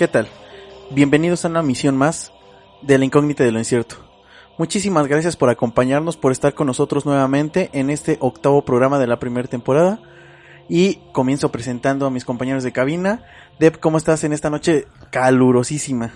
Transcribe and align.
¿Qué 0.00 0.08
tal? 0.08 0.28
Bienvenidos 0.92 1.44
a 1.44 1.48
una 1.48 1.62
misión 1.62 1.94
más 1.94 2.32
de 2.80 2.96
la 2.96 3.04
incógnita 3.04 3.44
de 3.44 3.52
lo 3.52 3.58
incierto. 3.58 3.96
Muchísimas 4.56 5.06
gracias 5.06 5.36
por 5.36 5.50
acompañarnos, 5.50 6.16
por 6.16 6.32
estar 6.32 6.54
con 6.54 6.68
nosotros 6.68 7.04
nuevamente 7.04 7.68
en 7.74 7.90
este 7.90 8.16
octavo 8.20 8.64
programa 8.64 8.98
de 8.98 9.06
la 9.06 9.18
primera 9.18 9.46
temporada. 9.46 10.00
Y 10.70 11.00
comienzo 11.12 11.52
presentando 11.52 12.06
a 12.06 12.10
mis 12.10 12.24
compañeros 12.24 12.64
de 12.64 12.72
cabina. 12.72 13.26
Deb, 13.58 13.78
¿cómo 13.78 13.98
estás 13.98 14.24
en 14.24 14.32
esta 14.32 14.48
noche 14.48 14.86
calurosísima? 15.10 16.14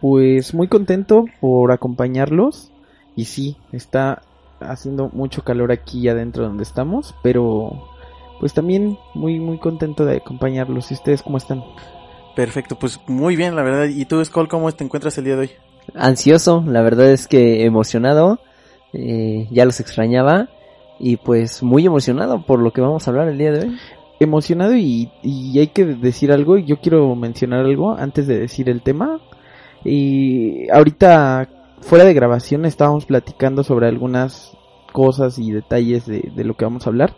Pues 0.00 0.54
muy 0.54 0.68
contento 0.68 1.26
por 1.42 1.72
acompañarlos. 1.72 2.72
Y 3.14 3.26
sí, 3.26 3.58
está 3.72 4.22
haciendo 4.58 5.10
mucho 5.10 5.44
calor 5.44 5.70
aquí 5.70 6.08
adentro 6.08 6.44
donde 6.44 6.62
estamos, 6.62 7.14
pero 7.22 7.90
pues 8.40 8.54
también 8.54 8.96
muy 9.12 9.38
muy 9.38 9.58
contento 9.58 10.06
de 10.06 10.16
acompañarlos. 10.16 10.90
¿Y 10.90 10.94
ustedes 10.94 11.22
cómo 11.22 11.36
están? 11.36 11.62
Perfecto, 12.36 12.78
pues 12.78 13.00
muy 13.06 13.34
bien, 13.34 13.56
la 13.56 13.62
verdad. 13.62 13.86
¿Y 13.86 14.04
tú, 14.04 14.22
Skull, 14.22 14.46
cómo 14.46 14.70
te 14.70 14.84
encuentras 14.84 15.16
el 15.16 15.24
día 15.24 15.36
de 15.36 15.40
hoy? 15.40 15.50
Ansioso, 15.94 16.62
la 16.66 16.82
verdad 16.82 17.10
es 17.10 17.26
que 17.28 17.64
emocionado, 17.64 18.40
eh, 18.92 19.48
ya 19.50 19.64
los 19.64 19.80
extrañaba 19.80 20.50
y 20.98 21.16
pues 21.16 21.62
muy 21.62 21.86
emocionado 21.86 22.44
por 22.44 22.60
lo 22.60 22.74
que 22.74 22.82
vamos 22.82 23.06
a 23.06 23.10
hablar 23.10 23.28
el 23.28 23.38
día 23.38 23.52
de 23.52 23.60
hoy. 23.60 23.78
Emocionado 24.20 24.76
y, 24.76 25.10
y 25.22 25.58
hay 25.58 25.68
que 25.68 25.86
decir 25.86 26.30
algo. 26.30 26.58
Yo 26.58 26.78
quiero 26.78 27.14
mencionar 27.16 27.60
algo 27.64 27.96
antes 27.96 28.26
de 28.26 28.38
decir 28.38 28.68
el 28.68 28.82
tema. 28.82 29.18
Y 29.82 30.70
ahorita 30.70 31.48
fuera 31.80 32.04
de 32.04 32.12
grabación 32.12 32.66
estábamos 32.66 33.06
platicando 33.06 33.64
sobre 33.64 33.88
algunas 33.88 34.54
cosas 34.92 35.38
y 35.38 35.52
detalles 35.52 36.04
de, 36.04 36.30
de 36.36 36.44
lo 36.44 36.54
que 36.54 36.66
vamos 36.66 36.86
a 36.86 36.90
hablar. 36.90 37.16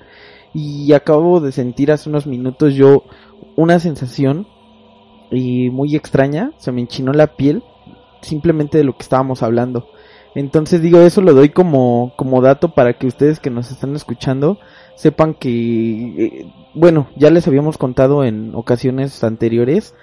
Y 0.54 0.92
acabo 0.92 1.40
de 1.40 1.50
sentir 1.50 1.90
hace 1.90 2.08
unos 2.08 2.28
minutos 2.28 2.74
yo 2.74 3.02
una 3.56 3.80
sensación 3.80 4.46
y 5.30 5.70
muy 5.70 5.94
extraña, 5.96 6.52
se 6.58 6.72
me 6.72 6.80
enchinó 6.80 7.12
la 7.12 7.28
piel 7.36 7.62
simplemente 8.22 8.78
de 8.78 8.84
lo 8.84 8.96
que 8.96 9.02
estábamos 9.02 9.42
hablando. 9.42 9.88
Entonces 10.34 10.82
digo, 10.82 11.00
eso 11.00 11.20
lo 11.20 11.34
doy 11.34 11.48
como, 11.50 12.12
como 12.16 12.40
dato 12.40 12.74
para 12.74 12.94
que 12.94 13.06
ustedes 13.06 13.40
que 13.40 13.50
nos 13.50 13.70
están 13.70 13.94
escuchando 13.96 14.58
sepan 14.94 15.34
que, 15.34 15.48
eh, 15.48 16.52
bueno, 16.74 17.08
ya 17.16 17.30
les 17.30 17.46
habíamos 17.46 17.78
contado 17.78 18.24
en 18.24 18.54
ocasiones 18.54 19.22
anteriores 19.24 19.94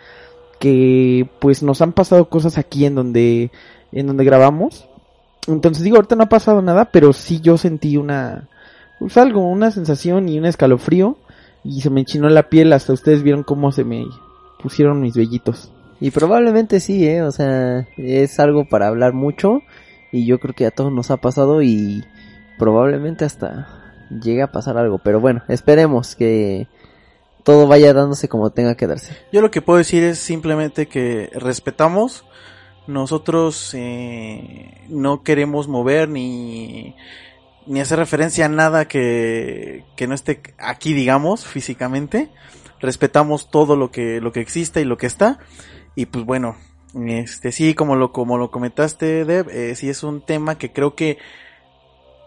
que 0.60 1.30
pues 1.40 1.64
nos 1.64 1.82
han 1.82 1.94
pasado 1.94 2.30
cosas 2.30 2.58
aquí 2.58 2.86
en 2.86 2.96
donde, 2.96 3.52
en 3.92 4.08
donde 4.08 4.24
grabamos. 4.24 4.88
Entonces 5.48 5.84
digo, 5.84 5.98
ahorita 5.98 6.16
no 6.16 6.24
ha 6.24 6.30
pasado 6.30 6.62
nada, 6.62 6.86
pero 6.86 7.14
sí 7.14 7.40
yo 7.42 7.58
sentí 7.58 7.98
una, 7.98 8.50
pues 9.00 9.18
algo, 9.18 9.42
una 9.42 9.72
sensación 9.72 10.28
y 10.28 10.40
un 10.40 10.46
escalofrío 10.46 11.18
y 11.64 11.82
se 11.82 11.90
me 11.90 12.02
enchinó 12.02 12.30
la 12.30 12.50
piel, 12.50 12.74
hasta 12.74 12.94
ustedes 12.94 13.24
vieron 13.24 13.44
cómo 13.44 13.72
se 13.72 13.84
me 13.84 14.06
pusieron 14.66 15.00
mis 15.00 15.14
vellitos. 15.14 15.72
Y 16.00 16.10
probablemente 16.10 16.80
sí, 16.80 17.08
eh, 17.08 17.22
o 17.22 17.32
sea, 17.32 17.88
es 17.98 18.40
algo 18.40 18.66
para 18.66 18.88
hablar 18.88 19.14
mucho 19.14 19.62
y 20.12 20.26
yo 20.26 20.40
creo 20.40 20.56
que 20.56 20.66
a 20.66 20.72
todos 20.72 20.92
nos 20.92 21.12
ha 21.12 21.18
pasado 21.18 21.62
y 21.62 22.04
probablemente 22.58 23.26
hasta 23.26 23.68
llegue 24.10 24.42
a 24.42 24.52
pasar 24.52 24.76
algo, 24.80 24.98
pero 24.98 25.20
bueno, 25.20 25.44
esperemos 25.50 26.16
que 26.16 26.68
todo 27.44 27.68
vaya 27.68 27.94
dándose 27.94 28.28
como 28.28 28.50
tenga 28.50 28.74
que 28.76 28.88
darse. 28.88 29.16
Yo 29.32 29.42
lo 29.42 29.52
que 29.52 29.62
puedo 29.62 29.78
decir 29.78 30.02
es 30.02 30.18
simplemente 30.18 30.88
que 30.88 31.30
respetamos, 31.36 32.26
nosotros 32.88 33.72
eh, 33.76 34.82
no 34.90 35.22
queremos 35.22 35.68
mover 35.68 36.10
ni, 36.10 36.96
ni 37.68 37.82
hacer 37.82 38.00
referencia 38.00 38.46
a 38.46 38.50
nada 38.50 38.88
que, 38.88 39.84
que 39.96 40.08
no 40.08 40.16
esté 40.16 40.42
aquí, 40.58 40.94
digamos, 40.94 41.46
físicamente. 41.46 42.32
Respetamos 42.80 43.50
todo 43.50 43.76
lo 43.76 43.92
que, 43.92 44.22
lo 44.22 44.32
que 44.32 44.42
existe 44.42 44.82
y 44.82 44.86
lo 44.86 44.98
que 44.98 45.08
está. 45.08 45.40
Y 45.96 46.08
pues 46.08 46.26
bueno, 46.26 46.58
este 47.08 47.52
sí, 47.52 47.74
como 47.74 47.96
lo, 47.96 48.12
como 48.12 48.38
lo 48.38 48.52
comentaste, 48.52 49.26
Deb, 49.26 49.50
eh, 49.50 49.76
sí 49.76 49.90
es 49.90 50.04
un 50.04 50.22
tema 50.22 50.58
que 50.58 50.72
creo 50.72 50.96
que 50.96 51.18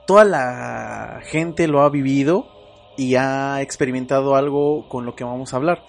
toda 0.07 0.25
la 0.25 1.21
gente 1.25 1.69
lo 1.69 1.83
ha 1.83 1.91
vivido 1.91 2.49
y 2.97 3.15
ha 3.15 3.61
experimentado 3.63 4.35
algo 4.35 4.89
con 4.89 5.05
lo 5.05 5.15
que 5.15 5.25
vamos 5.25 5.53
a 5.53 5.57
hablar. 5.57 5.85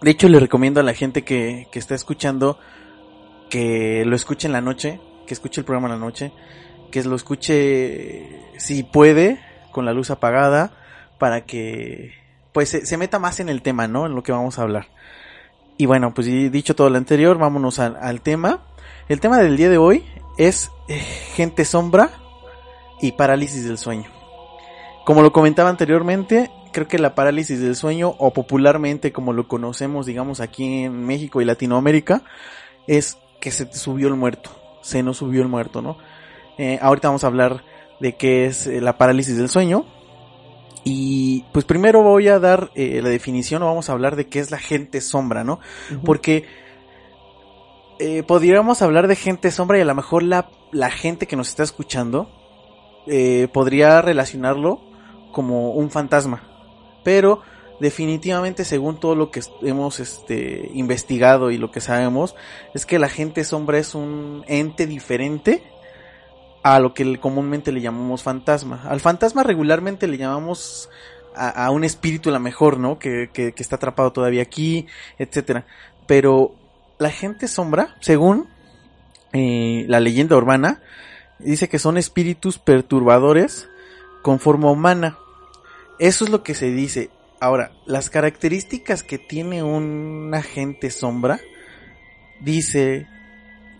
De 0.00 0.10
hecho, 0.10 0.28
le 0.28 0.40
recomiendo 0.40 0.80
a 0.80 0.84
la 0.84 0.94
gente 0.94 1.22
que, 1.22 1.68
que 1.70 1.78
está 1.78 1.94
escuchando 1.94 2.58
que 3.50 4.04
lo 4.06 4.16
escuche 4.16 4.46
en 4.46 4.52
la 4.52 4.60
noche, 4.60 5.00
que 5.26 5.34
escuche 5.34 5.60
el 5.60 5.64
programa 5.64 5.88
en 5.88 6.00
la 6.00 6.06
noche, 6.06 6.32
que 6.90 7.02
lo 7.04 7.16
escuche 7.16 8.40
si 8.56 8.82
puede, 8.82 9.40
con 9.72 9.84
la 9.84 9.92
luz 9.92 10.10
apagada, 10.10 10.72
para 11.18 11.44
que 11.44 12.12
pues 12.52 12.68
se, 12.70 12.96
meta 12.96 13.18
más 13.18 13.40
en 13.40 13.48
el 13.48 13.62
tema, 13.62 13.88
¿no? 13.88 14.06
En 14.06 14.14
lo 14.14 14.22
que 14.22 14.32
vamos 14.32 14.58
a 14.58 14.62
hablar. 14.62 14.86
Y 15.78 15.86
bueno, 15.86 16.12
pues 16.14 16.26
dicho 16.26 16.76
todo 16.76 16.90
lo 16.90 16.98
anterior, 16.98 17.38
vámonos 17.38 17.78
al, 17.78 18.20
tema. 18.20 18.60
El 19.08 19.20
tema 19.20 19.38
del 19.38 19.56
día 19.56 19.70
de 19.70 19.78
hoy 19.78 20.04
es 20.36 20.70
eh, 20.88 20.98
gente 21.34 21.64
sombra 21.64 22.10
y 23.00 23.12
parálisis 23.12 23.64
del 23.64 23.78
sueño. 23.78 24.10
Como 25.04 25.22
lo 25.22 25.32
comentaba 25.32 25.70
anteriormente, 25.70 26.50
creo 26.72 26.86
que 26.88 26.98
la 26.98 27.14
parálisis 27.14 27.60
del 27.60 27.74
sueño, 27.74 28.14
o 28.18 28.32
popularmente 28.32 29.12
como 29.12 29.32
lo 29.32 29.48
conocemos, 29.48 30.06
digamos, 30.06 30.40
aquí 30.40 30.84
en 30.84 31.04
México 31.06 31.40
y 31.40 31.44
Latinoamérica, 31.44 32.22
es 32.86 33.18
que 33.40 33.50
se 33.50 33.72
subió 33.72 34.08
el 34.08 34.14
muerto. 34.14 34.50
Se 34.82 35.02
nos 35.02 35.18
subió 35.18 35.42
el 35.42 35.48
muerto, 35.48 35.82
¿no? 35.82 35.98
Eh, 36.58 36.78
ahorita 36.80 37.08
vamos 37.08 37.24
a 37.24 37.28
hablar 37.28 37.64
de 38.00 38.16
qué 38.16 38.46
es 38.46 38.66
eh, 38.66 38.80
la 38.80 38.98
parálisis 38.98 39.36
del 39.36 39.48
sueño. 39.48 39.86
Y 40.84 41.44
pues 41.52 41.64
primero 41.64 42.02
voy 42.02 42.28
a 42.28 42.38
dar 42.38 42.70
eh, 42.74 43.00
la 43.02 43.08
definición 43.08 43.62
o 43.62 43.66
vamos 43.66 43.88
a 43.88 43.92
hablar 43.92 44.16
de 44.16 44.26
qué 44.26 44.40
es 44.40 44.50
la 44.50 44.58
gente 44.58 45.00
sombra, 45.00 45.44
¿no? 45.44 45.60
Porque 46.04 46.44
eh, 47.98 48.24
podríamos 48.24 48.82
hablar 48.82 49.06
de 49.06 49.14
gente 49.14 49.50
sombra 49.52 49.78
y 49.78 49.82
a 49.82 49.84
lo 49.84 49.94
mejor 49.94 50.24
la, 50.24 50.50
la 50.72 50.90
gente 50.90 51.26
que 51.26 51.36
nos 51.36 51.48
está 51.48 51.62
escuchando 51.62 52.28
eh, 53.06 53.48
podría 53.52 54.02
relacionarlo 54.02 54.80
como 55.30 55.70
un 55.72 55.90
fantasma. 55.90 56.42
Pero 57.04 57.42
definitivamente 57.78 58.64
según 58.64 58.98
todo 58.98 59.14
lo 59.14 59.30
que 59.30 59.40
hemos 59.62 60.00
este, 60.00 60.70
investigado 60.74 61.50
y 61.50 61.58
lo 61.58 61.70
que 61.70 61.80
sabemos, 61.80 62.34
es 62.74 62.86
que 62.86 62.98
la 62.98 63.08
gente 63.08 63.44
sombra 63.44 63.78
es 63.78 63.94
un 63.94 64.44
ente 64.46 64.86
diferente 64.86 65.64
a 66.62 66.78
lo 66.78 66.94
que 66.94 67.18
comúnmente 67.18 67.72
le 67.72 67.80
llamamos 67.80 68.22
fantasma. 68.22 68.82
Al 68.88 69.00
fantasma 69.00 69.42
regularmente 69.42 70.06
le 70.06 70.18
llamamos 70.18 70.88
a, 71.34 71.70
un 71.70 71.84
espíritu 71.84 72.28
a 72.28 72.32
lo 72.32 72.40
mejor, 72.40 72.78
¿no? 72.78 72.98
Que, 72.98 73.30
que, 73.32 73.52
que 73.52 73.62
está 73.62 73.76
atrapado 73.76 74.12
todavía 74.12 74.42
aquí, 74.42 74.86
etcétera. 75.18 75.64
Pero 76.06 76.54
la 76.98 77.10
gente 77.10 77.48
sombra, 77.48 77.96
según 78.00 78.48
eh, 79.32 79.84
la 79.88 80.00
leyenda 80.00 80.36
urbana, 80.36 80.80
dice 81.38 81.68
que 81.68 81.78
son 81.78 81.96
espíritus 81.98 82.58
perturbadores 82.58 83.68
con 84.22 84.38
forma 84.38 84.70
humana. 84.70 85.18
Eso 85.98 86.24
es 86.24 86.30
lo 86.30 86.42
que 86.42 86.54
se 86.54 86.70
dice. 86.70 87.10
Ahora, 87.40 87.72
las 87.86 88.08
características 88.08 89.02
que 89.02 89.18
tiene 89.18 89.62
un 89.62 90.30
agente 90.34 90.90
sombra, 90.90 91.40
dice 92.40 93.08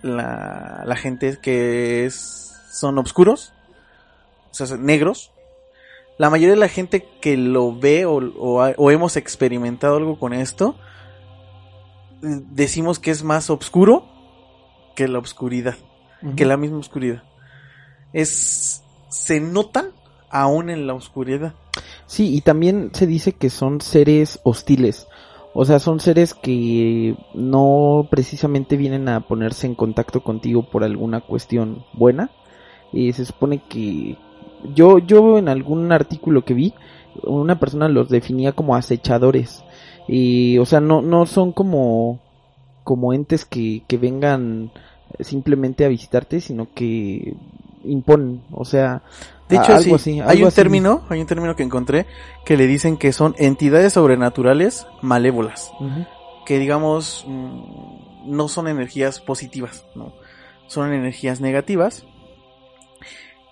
la, 0.02 0.82
la 0.84 0.96
gente 0.96 1.38
que 1.40 2.06
es, 2.06 2.51
son 2.72 2.98
oscuros, 2.98 3.52
o 4.50 4.54
sea, 4.54 4.66
son 4.66 4.84
negros. 4.84 5.32
La 6.18 6.30
mayoría 6.30 6.54
de 6.54 6.60
la 6.60 6.68
gente 6.68 7.06
que 7.20 7.36
lo 7.36 7.76
ve 7.76 8.06
o, 8.06 8.16
o 8.16 8.90
hemos 8.90 9.16
experimentado 9.16 9.96
algo 9.96 10.18
con 10.18 10.32
esto, 10.32 10.76
decimos 12.20 12.98
que 12.98 13.10
es 13.10 13.22
más 13.24 13.50
oscuro 13.50 14.06
que 14.94 15.08
la 15.08 15.18
oscuridad, 15.18 15.76
que 16.36 16.44
la 16.44 16.56
misma 16.56 16.78
oscuridad. 16.78 17.22
Es, 18.12 18.82
se 19.08 19.40
notan 19.40 19.90
aún 20.30 20.70
en 20.70 20.86
la 20.86 20.94
oscuridad. 20.94 21.54
Sí, 22.06 22.34
y 22.34 22.40
también 22.42 22.90
se 22.92 23.06
dice 23.06 23.32
que 23.32 23.50
son 23.50 23.80
seres 23.80 24.40
hostiles. 24.44 25.08
O 25.54 25.64
sea, 25.64 25.78
son 25.78 26.00
seres 26.00 26.34
que 26.34 27.16
no 27.34 28.08
precisamente 28.10 28.76
vienen 28.76 29.08
a 29.08 29.20
ponerse 29.20 29.66
en 29.66 29.74
contacto 29.74 30.22
contigo 30.22 30.70
por 30.70 30.84
alguna 30.84 31.20
cuestión 31.20 31.84
buena. 31.92 32.30
Y 32.92 33.12
se 33.12 33.24
supone 33.24 33.62
que 33.68 34.16
yo 34.74 34.98
yo 34.98 35.38
en 35.38 35.48
algún 35.48 35.92
artículo 35.92 36.44
que 36.44 36.54
vi, 36.54 36.74
una 37.24 37.58
persona 37.58 37.88
los 37.88 38.08
definía 38.08 38.52
como 38.52 38.76
acechadores. 38.76 39.64
Y 40.08 40.58
o 40.58 40.66
sea, 40.66 40.80
no 40.80 41.02
no 41.02 41.26
son 41.26 41.52
como 41.52 42.20
como 42.84 43.12
entes 43.12 43.44
que 43.44 43.82
que 43.86 43.98
vengan 43.98 44.70
simplemente 45.20 45.84
a 45.84 45.88
visitarte, 45.88 46.40
sino 46.40 46.68
que 46.74 47.34
imponen, 47.84 48.42
o 48.50 48.64
sea, 48.64 49.02
De 49.48 49.56
hecho, 49.56 49.72
algo 49.72 49.98
sí, 49.98 50.18
así, 50.18 50.20
hay 50.20 50.42
un 50.42 50.48
así. 50.48 50.56
término, 50.56 51.02
hay 51.08 51.20
un 51.20 51.26
término 51.26 51.56
que 51.56 51.62
encontré 51.62 52.06
que 52.44 52.56
le 52.56 52.66
dicen 52.66 52.96
que 52.96 53.12
son 53.12 53.34
entidades 53.38 53.94
sobrenaturales 53.94 54.86
malévolas. 55.02 55.72
Que 56.46 56.58
digamos 56.58 57.24
mm, 57.26 58.30
no 58.30 58.48
son 58.48 58.68
energías 58.68 59.20
positivas, 59.20 59.84
¿no? 59.94 60.12
Son 60.66 60.92
energías 60.92 61.40
negativas. 61.40 62.06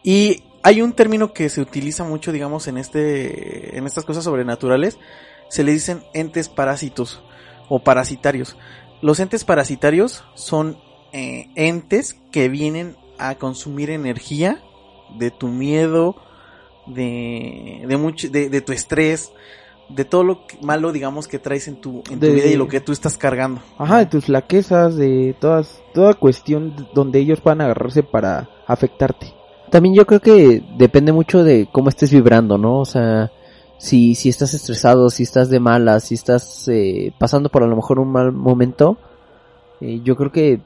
Y 0.02 0.42
hay 0.62 0.82
un 0.82 0.92
término 0.92 1.32
que 1.32 1.48
se 1.48 1.60
utiliza 1.60 2.04
mucho, 2.04 2.32
digamos, 2.32 2.68
en 2.68 2.78
este 2.78 3.76
en 3.76 3.86
estas 3.86 4.04
cosas 4.04 4.24
sobrenaturales, 4.24 4.98
se 5.48 5.64
le 5.64 5.72
dicen 5.72 6.02
entes 6.14 6.48
parásitos 6.48 7.22
o 7.68 7.80
parasitarios. 7.82 8.56
Los 9.02 9.20
entes 9.20 9.44
parasitarios 9.44 10.24
son 10.34 10.76
eh, 11.12 11.48
entes 11.54 12.16
que 12.30 12.48
vienen 12.48 12.96
a 13.18 13.34
consumir 13.34 13.90
energía 13.90 14.62
de 15.18 15.30
tu 15.30 15.48
miedo, 15.48 16.16
de 16.86 17.84
de 17.86 17.96
mucho 17.96 18.28
de, 18.28 18.48
de 18.48 18.60
tu 18.60 18.72
estrés, 18.72 19.32
de 19.88 20.04
todo 20.04 20.22
lo 20.24 20.46
que- 20.46 20.58
malo, 20.62 20.92
digamos, 20.92 21.26
que 21.28 21.38
traes 21.38 21.68
en 21.68 21.76
tu, 21.80 22.02
en 22.10 22.20
tu 22.20 22.26
De- 22.26 22.32
vida 22.32 22.46
y 22.46 22.56
lo 22.56 22.68
que 22.68 22.80
tú 22.80 22.92
estás 22.92 23.16
cargando. 23.18 23.60
Ajá, 23.78 23.98
de 23.98 24.06
tus 24.06 24.26
flaquezas, 24.26 24.96
de 24.96 25.34
todas, 25.40 25.82
toda 25.94 26.14
cuestión 26.14 26.88
donde 26.94 27.18
ellos 27.18 27.40
puedan 27.40 27.60
agarrarse 27.60 28.02
para 28.02 28.48
afectarte. 28.66 29.34
También 29.70 29.94
yo 29.94 30.06
creo 30.06 30.20
que 30.20 30.62
depende 30.76 31.12
mucho 31.12 31.44
de 31.44 31.68
cómo 31.70 31.88
estés 31.88 32.10
vibrando, 32.10 32.58
¿no? 32.58 32.80
O 32.80 32.84
sea, 32.84 33.30
si, 33.78 34.14
si 34.14 34.28
estás 34.28 34.52
estresado, 34.54 35.10
si 35.10 35.22
estás 35.22 35.48
de 35.48 35.60
malas, 35.60 36.04
si 36.04 36.14
estás 36.14 36.68
eh, 36.68 37.12
pasando 37.18 37.48
por 37.48 37.62
a 37.62 37.66
lo 37.66 37.76
mejor 37.76 37.98
un 37.98 38.10
mal 38.10 38.32
momento, 38.32 38.98
eh, 39.80 40.00
yo 40.02 40.16
creo 40.16 40.32
que 40.32 40.60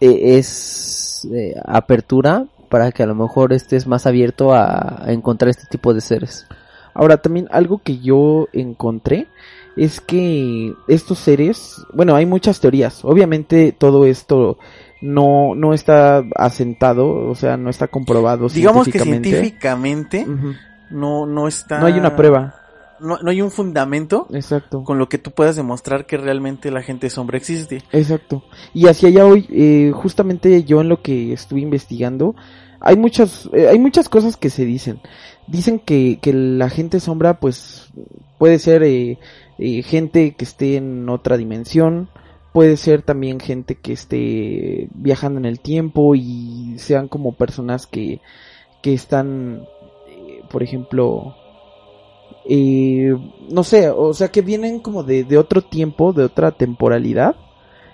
eh, 0.00 0.38
es 0.38 1.28
eh, 1.32 1.54
apertura 1.64 2.46
para 2.68 2.92
que 2.92 3.02
a 3.02 3.06
lo 3.06 3.14
mejor 3.14 3.52
estés 3.52 3.86
más 3.86 4.06
abierto 4.06 4.54
a 4.54 5.04
encontrar 5.08 5.50
este 5.50 5.66
tipo 5.66 5.92
de 5.92 6.00
seres. 6.00 6.46
Ahora, 6.94 7.18
también 7.18 7.48
algo 7.50 7.78
que 7.82 7.98
yo 7.98 8.48
encontré 8.52 9.26
es 9.76 10.00
que 10.00 10.74
estos 10.88 11.18
seres, 11.18 11.84
bueno, 11.92 12.14
hay 12.14 12.26
muchas 12.26 12.60
teorías. 12.60 13.04
Obviamente 13.04 13.72
todo 13.72 14.06
esto 14.06 14.58
no, 15.00 15.54
no 15.54 15.72
está 15.72 16.24
asentado, 16.36 17.28
o 17.28 17.34
sea, 17.34 17.56
no 17.56 17.70
está 17.70 17.88
comprobado 17.88 18.48
Digamos 18.48 18.88
que 18.88 19.00
científicamente. 19.00 20.26
no, 20.90 21.26
no 21.26 21.48
está... 21.48 21.78
No 21.80 21.86
hay 21.86 21.98
una 21.98 22.16
prueba. 22.16 22.54
No, 23.00 23.18
no 23.18 23.30
hay 23.30 23.40
un 23.40 23.50
fundamento 23.50 24.26
Exacto. 24.30 24.84
con 24.84 24.98
lo 24.98 25.08
que 25.08 25.16
tú 25.16 25.30
puedas 25.30 25.56
demostrar 25.56 26.04
que 26.04 26.18
realmente 26.18 26.70
la 26.70 26.82
gente 26.82 27.08
sombra 27.08 27.38
existe. 27.38 27.82
Exacto. 27.92 28.44
Y 28.74 28.88
hacia 28.88 29.08
allá 29.08 29.24
hoy, 29.24 29.46
eh, 29.50 29.90
justamente 29.94 30.64
yo 30.64 30.82
en 30.82 30.90
lo 30.90 31.00
que 31.00 31.32
estuve 31.32 31.60
investigando, 31.60 32.34
hay 32.80 32.96
muchas, 32.96 33.48
eh, 33.52 33.68
hay 33.68 33.78
muchas 33.78 34.08
cosas 34.08 34.36
que 34.36 34.50
se 34.50 34.64
dicen. 34.64 35.00
Dicen 35.46 35.78
que, 35.78 36.18
que 36.20 36.32
la 36.32 36.68
gente 36.68 37.00
sombra, 37.00 37.40
pues, 37.40 37.90
puede 38.38 38.58
ser 38.58 38.82
eh, 38.82 39.18
eh, 39.58 39.82
gente 39.82 40.34
que 40.34 40.44
esté 40.44 40.76
en 40.76 41.08
otra 41.08 41.36
dimensión, 41.36 42.08
puede 42.52 42.76
ser 42.76 43.02
también 43.02 43.40
gente 43.40 43.76
que 43.76 43.92
esté 43.92 44.88
viajando 44.94 45.38
en 45.38 45.46
el 45.46 45.60
tiempo 45.60 46.14
y 46.14 46.74
sean 46.78 47.08
como 47.08 47.32
personas 47.32 47.86
que, 47.86 48.20
que 48.82 48.92
están, 48.94 49.66
eh, 50.08 50.42
por 50.50 50.62
ejemplo, 50.62 51.36
eh, 52.48 53.14
no 53.50 53.62
sé, 53.64 53.90
o 53.90 54.12
sea 54.14 54.28
que 54.28 54.42
vienen 54.42 54.80
como 54.80 55.02
de, 55.02 55.24
de 55.24 55.38
otro 55.38 55.62
tiempo, 55.62 56.12
de 56.12 56.24
otra 56.24 56.52
temporalidad, 56.52 57.36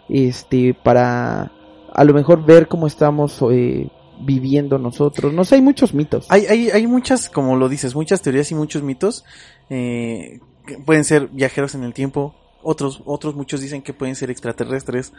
este, 0.08 0.74
para 0.74 1.52
a 1.92 2.04
lo 2.04 2.14
mejor 2.14 2.44
ver 2.44 2.68
cómo 2.68 2.86
estamos 2.86 3.42
eh, 3.50 3.88
viviendo 4.20 4.78
nosotros. 4.78 5.32
No 5.32 5.44
sé, 5.44 5.56
hay 5.56 5.62
muchos 5.62 5.94
mitos. 5.94 6.26
Hay, 6.30 6.46
hay, 6.46 6.70
hay 6.70 6.86
muchas, 6.86 7.28
como 7.28 7.56
lo 7.56 7.68
dices, 7.68 7.94
muchas 7.94 8.22
teorías 8.22 8.50
y 8.50 8.54
muchos 8.54 8.82
mitos. 8.82 9.24
eh, 9.70 10.40
pueden 10.84 11.04
ser 11.04 11.28
viajeros 11.28 11.74
en 11.74 11.84
el 11.84 11.94
tiempo. 11.94 12.34
Otros, 12.68 13.00
otros 13.04 13.36
muchos 13.36 13.60
dicen 13.60 13.80
que 13.82 13.94
pueden 13.94 14.16
ser 14.16 14.28
extraterrestres. 14.30 15.12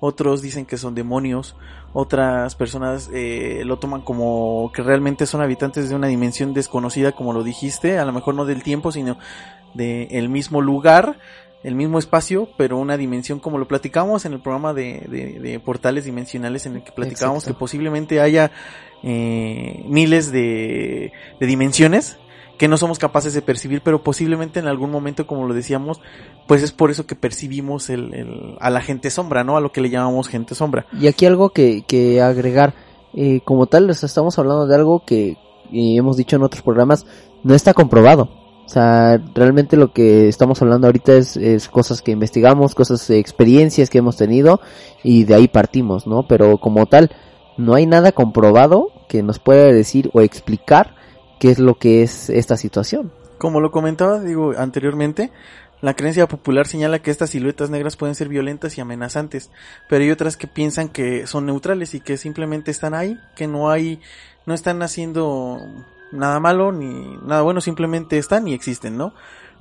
Otros 0.00 0.40
dicen 0.40 0.64
que 0.64 0.78
son 0.78 0.94
demonios. 0.94 1.54
Otras 1.92 2.54
personas 2.54 3.10
eh, 3.12 3.62
lo 3.66 3.78
toman 3.78 4.00
como 4.00 4.72
que 4.74 4.82
realmente 4.82 5.26
son 5.26 5.42
habitantes 5.42 5.90
de 5.90 5.94
una 5.94 6.06
dimensión 6.06 6.54
desconocida, 6.54 7.12
como 7.12 7.34
lo 7.34 7.42
dijiste. 7.44 7.98
A 7.98 8.04
lo 8.06 8.12
mejor 8.12 8.34
no 8.34 8.46
del 8.46 8.62
tiempo, 8.62 8.90
sino 8.90 9.18
de 9.74 10.04
el 10.12 10.30
mismo 10.30 10.62
lugar, 10.62 11.18
el 11.62 11.74
mismo 11.74 11.98
espacio, 11.98 12.48
pero 12.56 12.78
una 12.78 12.96
dimensión 12.96 13.38
como 13.38 13.58
lo 13.58 13.68
platicamos 13.68 14.24
en 14.24 14.32
el 14.32 14.40
programa 14.40 14.72
de, 14.72 15.04
de- 15.08 15.40
de 15.40 15.60
portales 15.60 16.04
dimensionales 16.06 16.64
en 16.66 16.76
el 16.76 16.84
que 16.84 16.92
platicábamos 16.92 17.44
que 17.44 17.54
posiblemente 17.54 18.20
haya 18.20 18.50
eh, 19.02 19.84
miles 19.86 20.32
de, 20.32 21.12
de 21.38 21.46
dimensiones 21.46 22.18
que 22.58 22.68
no 22.68 22.76
somos 22.76 22.98
capaces 22.98 23.34
de 23.34 23.42
percibir, 23.42 23.80
pero 23.82 24.02
posiblemente 24.02 24.60
en 24.60 24.66
algún 24.68 24.90
momento, 24.90 25.26
como 25.26 25.46
lo 25.46 25.54
decíamos, 25.54 26.00
pues 26.46 26.62
es 26.62 26.72
por 26.72 26.90
eso 26.90 27.06
que 27.06 27.16
percibimos 27.16 27.90
el, 27.90 28.14
el- 28.14 28.56
a 28.60 28.70
la 28.70 28.80
gente 28.80 29.10
sombra, 29.10 29.42
¿no? 29.44 29.56
A 29.56 29.60
lo 29.60 29.72
que 29.72 29.80
le 29.80 29.90
llamamos 29.90 30.28
gente 30.28 30.54
sombra. 30.54 30.86
Y 30.98 31.08
aquí 31.08 31.26
algo 31.26 31.50
que, 31.50 31.82
que 31.86 32.22
agregar, 32.22 32.74
eh, 33.14 33.40
como 33.44 33.66
tal, 33.66 33.88
o 33.88 33.92
estamos 33.92 34.38
hablando 34.38 34.66
de 34.66 34.74
algo 34.74 35.04
que 35.04 35.36
hemos 35.72 36.16
dicho 36.16 36.36
en 36.36 36.42
otros 36.42 36.62
programas, 36.62 37.06
no 37.42 37.54
está 37.54 37.74
comprobado. 37.74 38.28
O 38.64 38.68
sea, 38.68 39.20
realmente 39.34 39.76
lo 39.76 39.92
que 39.92 40.28
estamos 40.28 40.62
hablando 40.62 40.86
ahorita 40.86 41.12
es, 41.14 41.36
es 41.36 41.68
cosas 41.68 42.00
que 42.00 42.12
investigamos, 42.12 42.74
cosas, 42.74 43.10
experiencias 43.10 43.90
que 43.90 43.98
hemos 43.98 44.16
tenido 44.16 44.60
y 45.02 45.24
de 45.24 45.34
ahí 45.34 45.48
partimos, 45.48 46.06
¿no? 46.06 46.26
Pero 46.26 46.56
como 46.58 46.86
tal, 46.86 47.10
no 47.58 47.74
hay 47.74 47.84
nada 47.86 48.12
comprobado 48.12 48.88
que 49.06 49.22
nos 49.22 49.38
pueda 49.38 49.66
decir 49.66 50.08
o 50.14 50.22
explicar 50.22 50.94
qué 51.44 51.50
es 51.50 51.58
lo 51.58 51.74
que 51.74 52.02
es 52.02 52.30
esta 52.30 52.56
situación. 52.56 53.12
Como 53.36 53.60
lo 53.60 53.70
comentaba, 53.70 54.18
digo, 54.18 54.54
anteriormente, 54.56 55.30
la 55.82 55.92
creencia 55.92 56.26
popular 56.26 56.66
señala 56.66 57.00
que 57.00 57.10
estas 57.10 57.28
siluetas 57.28 57.68
negras 57.68 57.96
pueden 57.96 58.14
ser 58.14 58.30
violentas 58.30 58.78
y 58.78 58.80
amenazantes, 58.80 59.50
pero 59.86 60.02
hay 60.02 60.10
otras 60.10 60.38
que 60.38 60.46
piensan 60.46 60.88
que 60.88 61.26
son 61.26 61.44
neutrales 61.44 61.92
y 61.92 62.00
que 62.00 62.16
simplemente 62.16 62.70
están 62.70 62.94
ahí, 62.94 63.20
que 63.36 63.46
no 63.46 63.68
hay, 63.70 64.00
no 64.46 64.54
están 64.54 64.80
haciendo 64.80 65.60
nada 66.12 66.40
malo 66.40 66.72
ni 66.72 67.18
nada 67.26 67.42
bueno, 67.42 67.60
simplemente 67.60 68.16
están 68.16 68.48
y 68.48 68.54
existen, 68.54 68.96
¿no? 68.96 69.12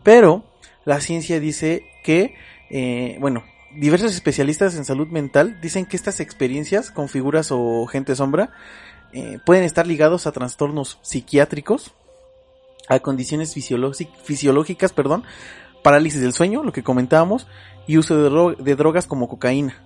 Pero 0.03 0.45
la 0.85 1.01
ciencia 1.01 1.41
dice 1.41 1.83
que, 2.01 2.33
eh, 2.69 3.17
bueno, 3.19 3.43
diversos 3.75 4.15
especialistas 4.15 4.77
en 4.77 4.85
salud 4.85 5.09
mental 5.09 5.59
dicen 5.61 5.85
que 5.85 5.97
estas 5.97 6.21
experiencias 6.21 6.91
con 6.91 7.09
figuras 7.09 7.49
o 7.51 7.85
gente 7.87 8.15
sombra 8.15 8.51
eh, 9.13 9.39
pueden 9.45 9.63
estar 9.63 9.85
ligados 9.87 10.27
a 10.27 10.31
trastornos 10.31 10.99
psiquiátricos, 11.01 11.93
a 12.89 12.99
condiciones 12.99 13.55
fisiológi- 13.55 14.09
fisiológicas, 14.23 14.91
perdón, 14.93 15.23
parálisis 15.83 16.21
del 16.21 16.33
sueño, 16.33 16.63
lo 16.63 16.71
que 16.71 16.83
comentábamos, 16.83 17.47
y 17.87 17.97
uso 17.97 18.15
de 18.55 18.75
drogas 18.75 19.07
como 19.07 19.27
cocaína. 19.27 19.83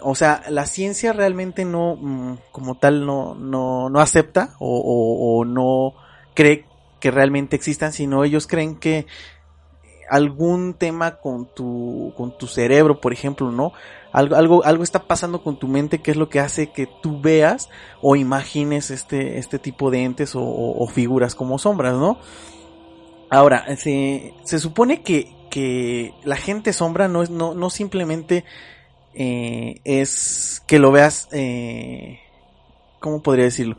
O 0.00 0.14
sea, 0.14 0.42
la 0.48 0.64
ciencia 0.66 1.12
realmente 1.12 1.64
no, 1.64 1.96
mm, 1.96 2.38
como 2.52 2.76
tal, 2.76 3.04
no, 3.04 3.34
no, 3.34 3.90
no 3.90 4.00
acepta 4.00 4.54
o, 4.60 4.78
o- 4.78 5.38
o 5.40 5.44
no 5.44 5.94
cree 6.34 6.66
que 7.00 7.10
realmente 7.10 7.56
existan, 7.56 7.92
sino 7.92 8.24
ellos 8.24 8.46
creen 8.46 8.76
que 8.76 9.06
algún 10.10 10.74
tema 10.74 11.16
con 11.16 11.46
tu, 11.54 12.12
con 12.16 12.36
tu 12.38 12.46
cerebro, 12.46 13.00
por 13.00 13.12
ejemplo, 13.12 13.50
¿no? 13.50 13.72
Algo, 14.12 14.36
algo, 14.36 14.64
algo 14.64 14.82
está 14.82 15.04
pasando 15.04 15.42
con 15.42 15.58
tu 15.58 15.68
mente 15.68 16.00
que 16.00 16.12
es 16.12 16.16
lo 16.16 16.28
que 16.28 16.40
hace 16.40 16.70
que 16.70 16.86
tú 16.86 17.20
veas 17.20 17.68
o 18.00 18.16
imagines 18.16 18.90
este, 18.90 19.38
este 19.38 19.58
tipo 19.58 19.90
de 19.90 20.04
entes 20.04 20.32
o, 20.34 20.86
figuras 20.92 21.34
como 21.34 21.58
sombras, 21.58 21.94
¿no? 21.94 22.18
Ahora, 23.30 23.76
se, 23.76 24.32
se 24.44 24.58
supone 24.58 25.02
que, 25.02 25.30
que 25.50 26.14
la 26.24 26.36
gente 26.36 26.72
sombra 26.72 27.08
no 27.08 27.22
es, 27.22 27.28
no, 27.28 27.54
no 27.54 27.68
simplemente 27.68 28.44
eh, 29.14 29.80
es 29.84 30.62
que 30.66 30.78
lo 30.78 30.90
veas, 30.90 31.28
eh, 31.32 32.20
¿cómo 33.00 33.22
podría 33.22 33.44
decirlo? 33.44 33.76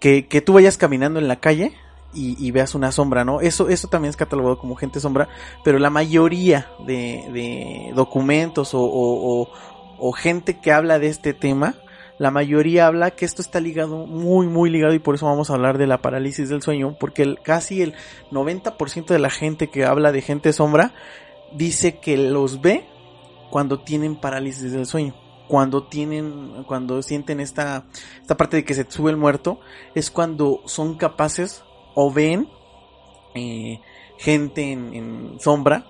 Que, 0.00 0.26
que 0.26 0.40
tú 0.40 0.54
vayas 0.54 0.76
caminando 0.76 1.20
en 1.20 1.28
la 1.28 1.36
calle 1.36 1.72
y, 2.14 2.36
y 2.44 2.50
veas 2.50 2.74
una 2.74 2.92
sombra, 2.92 3.24
¿no? 3.24 3.40
Eso, 3.40 3.68
eso 3.68 3.88
también 3.88 4.10
es 4.10 4.16
catalogado 4.16 4.58
como 4.58 4.74
gente 4.76 5.00
sombra, 5.00 5.28
pero 5.64 5.78
la 5.78 5.90
mayoría 5.90 6.68
de, 6.86 7.24
de 7.32 7.92
documentos 7.94 8.74
o, 8.74 8.80
o- 8.80 9.42
o- 9.42 9.48
o 10.02 10.12
gente 10.12 10.58
que 10.60 10.72
habla 10.72 10.98
de 10.98 11.08
este 11.08 11.34
tema, 11.34 11.74
la 12.18 12.30
mayoría 12.30 12.86
habla 12.86 13.10
que 13.12 13.24
esto 13.24 13.42
está 13.42 13.60
ligado, 13.60 14.06
muy, 14.06 14.46
muy 14.46 14.70
ligado, 14.70 14.94
y 14.94 14.98
por 14.98 15.14
eso 15.14 15.26
vamos 15.26 15.50
a 15.50 15.54
hablar 15.54 15.76
de 15.78 15.86
la 15.86 16.02
parálisis 16.02 16.48
del 16.48 16.62
sueño, 16.62 16.96
porque 16.98 17.22
el, 17.22 17.38
casi 17.42 17.82
el 17.82 17.94
90% 18.30 19.06
de 19.06 19.18
la 19.18 19.30
gente 19.30 19.68
que 19.68 19.84
habla 19.84 20.10
de 20.12 20.22
gente 20.22 20.52
sombra 20.52 20.92
dice 21.52 21.98
que 21.98 22.16
los 22.16 22.60
ve 22.60 22.86
cuando 23.50 23.80
tienen 23.80 24.16
parálisis 24.16 24.72
del 24.72 24.86
sueño. 24.86 25.14
Cuando 25.48 25.82
tienen, 25.82 26.62
cuando 26.66 27.02
sienten 27.02 27.40
esta, 27.40 27.84
esta 28.20 28.36
parte 28.36 28.56
de 28.58 28.64
que 28.64 28.74
se 28.74 28.86
sube 28.88 29.10
el 29.10 29.16
muerto, 29.16 29.58
es 29.94 30.10
cuando 30.10 30.60
son 30.66 30.94
capaces 30.96 31.64
o 31.94 32.12
ven 32.12 32.48
eh, 33.34 33.80
gente 34.18 34.72
en, 34.72 35.36
sombra, 35.38 35.86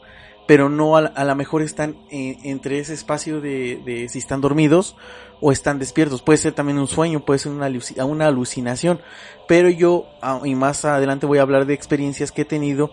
pero 0.46 0.68
no 0.68 0.96
a, 0.96 1.00
a 1.00 1.24
lo 1.24 1.34
mejor 1.34 1.62
están 1.62 1.96
eh, 2.10 2.38
entre 2.44 2.78
ese 2.78 2.94
espacio 2.94 3.40
de, 3.40 3.80
de 3.84 4.08
si 4.08 4.18
están 4.18 4.40
dormidos 4.40 4.96
o 5.40 5.52
están 5.52 5.78
despiertos. 5.78 6.22
Puede 6.22 6.38
ser 6.38 6.52
también 6.52 6.78
un 6.78 6.86
sueño, 6.86 7.24
puede 7.24 7.38
ser 7.38 7.52
una, 7.52 7.70
una 8.04 8.26
alucinación. 8.26 9.00
Pero 9.48 9.68
yo, 9.68 10.06
ah, 10.22 10.40
y 10.44 10.54
más 10.54 10.84
adelante 10.84 11.26
voy 11.26 11.38
a 11.38 11.42
hablar 11.42 11.66
de 11.66 11.74
experiencias 11.74 12.32
que 12.32 12.42
he 12.42 12.46
tenido 12.46 12.92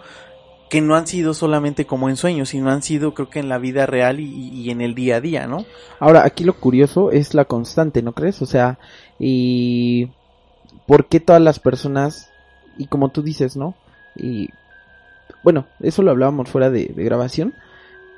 que 0.70 0.82
no 0.82 0.96
han 0.96 1.08
sido 1.08 1.34
solamente 1.34 1.86
como 1.86 2.10
en 2.10 2.18
sueños, 2.18 2.50
sino 2.50 2.70
han 2.70 2.82
sido 2.82 3.14
creo 3.14 3.30
que 3.30 3.40
en 3.40 3.48
la 3.48 3.58
vida 3.58 3.86
real 3.86 4.20
y, 4.20 4.50
y 4.50 4.70
en 4.70 4.82
el 4.82 4.96
día 4.96 5.16
a 5.16 5.22
día, 5.22 5.48
¿no? 5.48 5.66
Ahora, 5.98 6.26
aquí 6.26 6.44
lo 6.44 6.60
curioso 6.60 7.12
es 7.12 7.34
la 7.34 7.46
constante, 7.46 8.02
¿no 8.02 8.12
crees? 8.12 8.42
O 8.42 8.46
sea, 8.46 8.78
y 9.18 10.10
por 10.86 11.06
qué 11.06 11.22
todas 11.22 11.42
las 11.42 11.60
personas, 11.60 12.32
y 12.78 12.88
como 12.88 13.10
tú 13.10 13.22
dices, 13.22 13.56
¿no? 13.56 13.76
Y 14.16 14.50
bueno, 15.44 15.68
eso 15.80 16.02
lo 16.02 16.12
hablábamos 16.12 16.50
fuera 16.50 16.70
de, 16.70 16.86
grabación, 16.96 17.54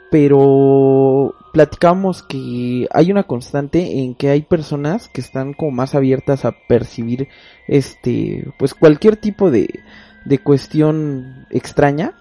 pero 0.09 1.35
platicábamos 1.53 2.23
que 2.23 2.87
hay 2.91 3.11
una 3.11 3.23
constante 3.23 3.99
en 3.99 4.15
que 4.15 4.29
hay 4.29 4.41
personas 4.41 5.09
que 5.09 5.21
están 5.21 5.53
como 5.53 5.71
más 5.71 5.95
abiertas 5.95 6.45
a 6.45 6.55
percibir 6.67 7.27
este, 7.67 8.51
pues 8.57 8.73
cualquier 8.73 9.17
tipo 9.17 9.51
de, 9.51 9.81
de 10.25 10.39
cuestión 10.39 11.45
extraña. 11.49 12.13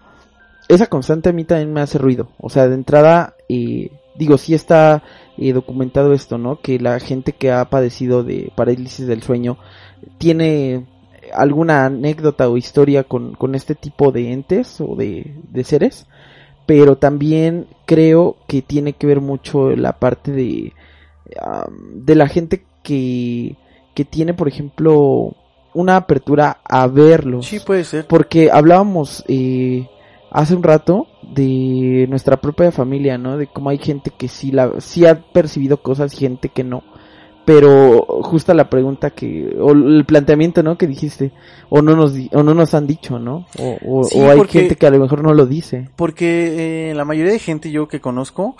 Esa 0.68 0.86
constante 0.86 1.30
a 1.30 1.32
mí 1.32 1.44
también 1.44 1.72
me 1.72 1.80
hace 1.80 1.98
ruido. 1.98 2.30
O 2.38 2.50
sea, 2.50 2.68
de 2.68 2.74
entrada, 2.74 3.34
eh, 3.48 3.90
digo, 4.16 4.36
sí 4.36 4.52
está 4.52 5.02
eh, 5.38 5.52
documentado 5.52 6.12
esto, 6.12 6.36
¿no? 6.36 6.60
Que 6.60 6.78
la 6.78 7.00
gente 7.00 7.32
que 7.32 7.50
ha 7.50 7.64
padecido 7.70 8.22
de 8.24 8.52
parálisis 8.54 9.06
del 9.06 9.22
sueño 9.22 9.56
tiene 10.18 10.86
alguna 11.32 11.86
anécdota 11.86 12.48
o 12.48 12.56
historia 12.56 13.04
con, 13.04 13.34
con 13.34 13.54
este 13.54 13.74
tipo 13.74 14.12
de 14.12 14.32
entes 14.32 14.80
o 14.80 14.96
de, 14.96 15.34
de 15.50 15.64
seres. 15.64 16.06
Pero 16.66 16.96
también 16.96 17.66
creo 17.86 18.36
que 18.46 18.60
tiene 18.60 18.92
que 18.92 19.06
ver 19.06 19.20
mucho 19.20 19.70
la 19.70 19.98
parte 19.98 20.32
de, 20.32 20.74
de 21.94 22.14
la 22.14 22.28
gente 22.28 22.62
que, 22.82 23.56
que 23.94 24.04
tiene, 24.04 24.34
por 24.34 24.48
ejemplo, 24.48 25.34
una 25.74 25.96
apertura 25.96 26.58
a 26.64 26.86
verlos. 26.86 27.46
Sí, 27.46 27.60
puede 27.60 27.84
ser. 27.84 28.06
Porque 28.06 28.50
hablábamos 28.52 29.24
eh, 29.28 29.88
hace 30.30 30.54
un 30.54 30.62
rato 30.62 31.06
de 31.22 32.06
nuestra 32.08 32.36
propia 32.36 32.72
familia, 32.72 33.18
¿no? 33.18 33.38
De 33.38 33.46
cómo 33.46 33.70
hay 33.70 33.78
gente 33.78 34.10
que 34.10 34.28
sí, 34.28 34.50
la, 34.50 34.80
sí 34.80 35.06
ha 35.06 35.20
percibido 35.32 35.78
cosas 35.78 36.12
y 36.14 36.18
gente 36.18 36.48
que 36.48 36.64
no. 36.64 36.82
Pero 37.48 38.02
justa 38.24 38.52
la 38.52 38.68
pregunta 38.68 39.08
que, 39.08 39.56
o 39.58 39.72
el 39.72 40.04
planteamiento, 40.04 40.62
¿no? 40.62 40.76
Que 40.76 40.86
dijiste, 40.86 41.32
o 41.70 41.80
no 41.80 41.96
nos, 41.96 42.12
o 42.34 42.42
no 42.42 42.52
nos 42.52 42.74
han 42.74 42.86
dicho, 42.86 43.18
¿no? 43.18 43.46
O, 43.58 43.78
o, 43.86 44.04
Sí, 44.04 44.20
o 44.20 44.30
hay 44.30 44.36
porque- 44.36 44.60
gente 44.60 44.76
que 44.76 44.86
a 44.86 44.90
lo 44.90 44.98
mejor 44.98 45.22
no 45.22 45.32
lo 45.32 45.46
dice. 45.46 45.88
Porque 45.96 46.90
eh, 46.90 46.94
la 46.94 47.06
mayoría 47.06 47.32
de 47.32 47.38
gente 47.38 47.70
yo 47.70 47.88
que 47.88 48.02
conozco, 48.02 48.54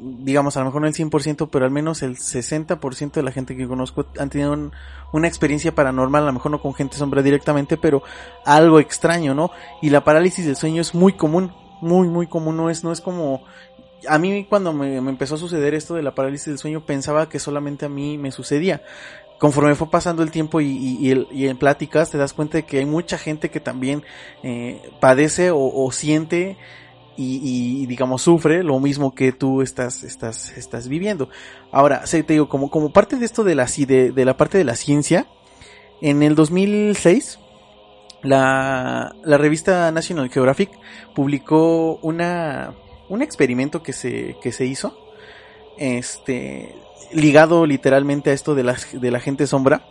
digamos 0.00 0.56
a 0.56 0.60
lo 0.60 0.66
mejor 0.66 0.80
no 0.82 0.88
el 0.88 0.94
100%, 0.94 1.48
pero 1.52 1.64
al 1.66 1.70
menos 1.70 2.02
el 2.02 2.16
60% 2.16 3.12
de 3.12 3.22
la 3.22 3.30
gente 3.30 3.56
que 3.56 3.68
conozco 3.68 4.06
han 4.18 4.28
tenido 4.28 4.52
un- 4.54 4.72
una 5.12 5.28
experiencia 5.28 5.72
paranormal, 5.76 6.24
a 6.24 6.26
lo 6.26 6.32
mejor 6.32 6.50
no 6.50 6.60
con 6.60 6.74
gente 6.74 6.96
sombra 6.96 7.22
directamente, 7.22 7.76
pero 7.76 8.02
algo 8.44 8.80
extraño, 8.80 9.36
¿no? 9.36 9.52
Y 9.82 9.90
la 9.90 10.02
parálisis 10.02 10.44
del 10.46 10.56
sueño 10.56 10.82
es 10.82 10.96
muy 10.96 11.12
común, 11.12 11.52
muy, 11.80 12.08
muy 12.08 12.26
común, 12.26 12.56
no 12.56 12.70
es, 12.70 12.82
no 12.82 12.90
es 12.90 13.00
como... 13.00 13.42
A 14.08 14.18
mí 14.18 14.44
cuando 14.48 14.72
me, 14.72 14.96
empezó 14.96 15.36
a 15.36 15.38
suceder 15.38 15.74
esto 15.74 15.94
de 15.94 16.02
la 16.02 16.14
parálisis 16.14 16.46
del 16.46 16.58
sueño 16.58 16.84
pensaba 16.84 17.28
que 17.28 17.38
solamente 17.38 17.86
a 17.86 17.88
mí 17.88 18.18
me 18.18 18.30
sucedía. 18.30 18.82
Conforme 19.38 19.74
fue 19.74 19.90
pasando 19.90 20.22
el 20.22 20.30
tiempo 20.30 20.60
y, 20.60 21.10
en 21.10 21.58
pláticas 21.58 22.10
te 22.10 22.18
das 22.18 22.32
cuenta 22.32 22.58
de 22.58 22.64
que 22.64 22.78
hay 22.78 22.86
mucha 22.86 23.18
gente 23.18 23.50
que 23.50 23.60
también 23.60 24.02
eh, 24.42 24.90
padece 25.00 25.50
o, 25.52 25.90
siente 25.92 26.56
y, 27.18 27.86
digamos 27.86 28.22
sufre 28.22 28.62
lo 28.62 28.78
mismo 28.80 29.14
que 29.14 29.32
tú 29.32 29.62
estás 29.62 30.04
estás 30.04 30.56
estás 30.56 30.88
viviendo. 30.88 31.28
Ahora, 31.70 32.04
te 32.04 32.22
digo 32.22 32.48
como 32.48 32.70
como 32.70 32.92
parte 32.92 33.16
de 33.16 33.26
esto 33.26 33.44
de 33.44 33.54
la 33.54 33.66
de, 33.66 34.12
de 34.12 34.24
la 34.24 34.36
parte 34.36 34.56
de 34.58 34.64
la 34.64 34.76
ciencia 34.76 35.26
en 36.00 36.22
el 36.22 36.34
2006 36.34 37.38
la, 38.22 39.14
la 39.22 39.38
revista 39.38 39.90
National 39.92 40.30
Geographic 40.30 40.70
publicó 41.14 41.98
una 42.02 42.74
un 43.08 43.22
experimento 43.22 43.82
que 43.82 43.92
se 43.92 44.36
que 44.42 44.52
se 44.52 44.66
hizo 44.66 44.98
este 45.78 46.74
ligado 47.12 47.66
literalmente 47.66 48.30
a 48.30 48.32
esto 48.32 48.54
de 48.54 48.64
la, 48.64 48.76
de 48.92 49.10
la 49.10 49.20
gente 49.20 49.46
sombra. 49.46 49.84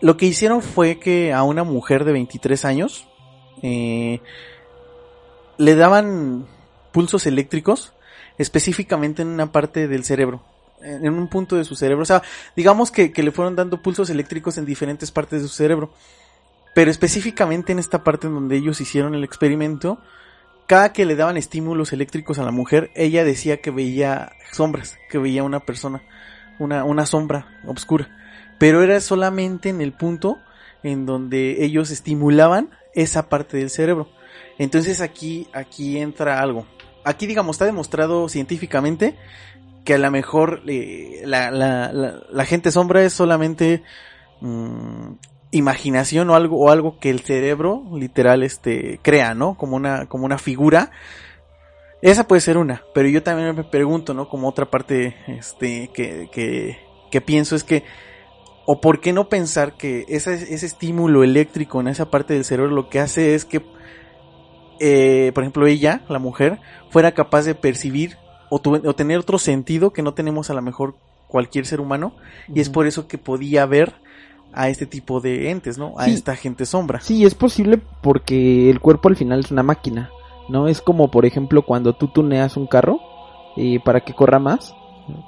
Lo 0.00 0.16
que 0.16 0.26
hicieron 0.26 0.62
fue 0.62 0.98
que 0.98 1.32
a 1.32 1.42
una 1.42 1.64
mujer 1.64 2.04
de 2.04 2.12
23 2.12 2.64
años 2.64 3.06
eh, 3.62 4.20
le 5.56 5.74
daban 5.74 6.46
pulsos 6.92 7.26
eléctricos 7.26 7.92
específicamente 8.38 9.22
en 9.22 9.28
una 9.28 9.50
parte 9.52 9.88
del 9.88 10.04
cerebro, 10.04 10.42
en 10.82 11.14
un 11.14 11.28
punto 11.28 11.56
de 11.56 11.64
su 11.64 11.74
cerebro. 11.74 12.02
O 12.02 12.06
sea, 12.06 12.22
digamos 12.54 12.90
que, 12.90 13.12
que 13.12 13.22
le 13.22 13.30
fueron 13.30 13.56
dando 13.56 13.80
pulsos 13.80 14.10
eléctricos 14.10 14.58
en 14.58 14.66
diferentes 14.66 15.10
partes 15.10 15.40
de 15.40 15.48
su 15.48 15.54
cerebro, 15.54 15.90
pero 16.74 16.90
específicamente 16.90 17.72
en 17.72 17.78
esta 17.78 18.04
parte 18.04 18.26
en 18.26 18.34
donde 18.34 18.56
ellos 18.56 18.80
hicieron 18.82 19.14
el 19.14 19.24
experimento, 19.24 19.98
cada 20.66 20.92
que 20.92 21.04
le 21.04 21.16
daban 21.16 21.36
estímulos 21.36 21.92
eléctricos 21.92 22.38
a 22.38 22.44
la 22.44 22.50
mujer, 22.50 22.90
ella 22.94 23.24
decía 23.24 23.60
que 23.60 23.70
veía 23.70 24.32
sombras, 24.52 24.98
que 25.08 25.18
veía 25.18 25.42
una 25.44 25.60
persona, 25.60 26.02
una, 26.58 26.84
una 26.84 27.06
sombra 27.06 27.60
oscura. 27.66 28.08
Pero 28.58 28.82
era 28.82 29.00
solamente 29.00 29.68
en 29.68 29.80
el 29.80 29.92
punto 29.92 30.38
en 30.82 31.06
donde 31.06 31.64
ellos 31.64 31.90
estimulaban 31.90 32.70
esa 32.94 33.28
parte 33.28 33.56
del 33.58 33.70
cerebro. 33.70 34.08
Entonces 34.58 35.00
aquí, 35.00 35.46
aquí 35.52 35.98
entra 35.98 36.40
algo. 36.40 36.66
Aquí, 37.04 37.26
digamos, 37.26 37.56
está 37.56 37.66
demostrado 37.66 38.28
científicamente 38.28 39.16
que 39.84 39.94
a 39.94 39.98
lo 39.98 40.10
mejor 40.10 40.62
eh, 40.66 41.22
la, 41.24 41.50
la, 41.52 42.44
gente 42.44 42.72
sombra 42.72 43.04
es 43.04 43.12
solamente 43.12 43.84
mm, 44.40 45.12
imaginación 45.56 46.30
o 46.30 46.34
algo, 46.34 46.58
o 46.58 46.70
algo 46.70 46.98
que 46.98 47.10
el 47.10 47.20
cerebro 47.20 47.82
literal 47.94 48.42
este 48.42 49.00
crea, 49.02 49.34
¿no? 49.34 49.56
Como 49.56 49.76
una, 49.76 50.06
como 50.06 50.24
una 50.24 50.38
figura. 50.38 50.90
Esa 52.02 52.28
puede 52.28 52.40
ser 52.40 52.58
una, 52.58 52.82
pero 52.94 53.08
yo 53.08 53.22
también 53.22 53.56
me 53.56 53.64
pregunto, 53.64 54.14
¿no? 54.14 54.28
Como 54.28 54.48
otra 54.48 54.66
parte 54.70 55.16
este 55.26 55.88
que, 55.94 56.28
que, 56.30 56.78
que 57.10 57.20
pienso 57.20 57.56
es 57.56 57.64
que 57.64 57.84
o 58.66 58.80
por 58.80 59.00
qué 59.00 59.12
no 59.12 59.28
pensar 59.28 59.76
que 59.76 60.04
ese, 60.08 60.34
ese 60.34 60.66
estímulo 60.66 61.22
eléctrico 61.24 61.80
en 61.80 61.88
esa 61.88 62.10
parte 62.10 62.34
del 62.34 62.44
cerebro 62.44 62.72
lo 62.72 62.88
que 62.88 62.98
hace 63.00 63.34
es 63.34 63.44
que 63.44 63.62
eh, 64.80 65.30
por 65.34 65.42
ejemplo 65.44 65.66
ella, 65.66 66.02
la 66.08 66.18
mujer, 66.18 66.58
fuera 66.90 67.12
capaz 67.12 67.42
de 67.44 67.54
percibir 67.54 68.16
o, 68.50 68.58
tu- 68.60 68.74
o 68.74 68.94
tener 68.94 69.18
otro 69.18 69.38
sentido 69.38 69.92
que 69.92 70.02
no 70.02 70.14
tenemos 70.14 70.50
a 70.50 70.54
lo 70.54 70.62
mejor 70.62 70.96
cualquier 71.28 71.64
ser 71.66 71.80
humano 71.80 72.14
y 72.52 72.60
es 72.60 72.68
por 72.68 72.86
eso 72.86 73.08
que 73.08 73.18
podía 73.18 73.66
ver 73.66 73.94
a 74.52 74.68
este 74.68 74.86
tipo 74.86 75.20
de 75.20 75.50
entes, 75.50 75.76
¿no? 75.78 75.94
A 75.98 76.06
Sí. 76.06 76.12
esta 76.12 76.34
gente 76.36 76.64
sombra. 76.66 77.00
Sí, 77.00 77.24
es 77.24 77.34
posible 77.34 77.78
porque 78.02 78.70
el 78.70 78.80
cuerpo 78.80 79.08
al 79.08 79.16
final 79.16 79.40
es 79.40 79.50
una 79.50 79.62
máquina, 79.62 80.10
¿no? 80.48 80.68
Es 80.68 80.80
como, 80.80 81.10
por 81.10 81.26
ejemplo, 81.26 81.62
cuando 81.62 81.92
tú 81.94 82.08
tuneas 82.08 82.56
un 82.56 82.66
carro 82.66 83.00
eh, 83.56 83.80
para 83.84 84.00
que 84.00 84.12
corra 84.14 84.38
más, 84.38 84.74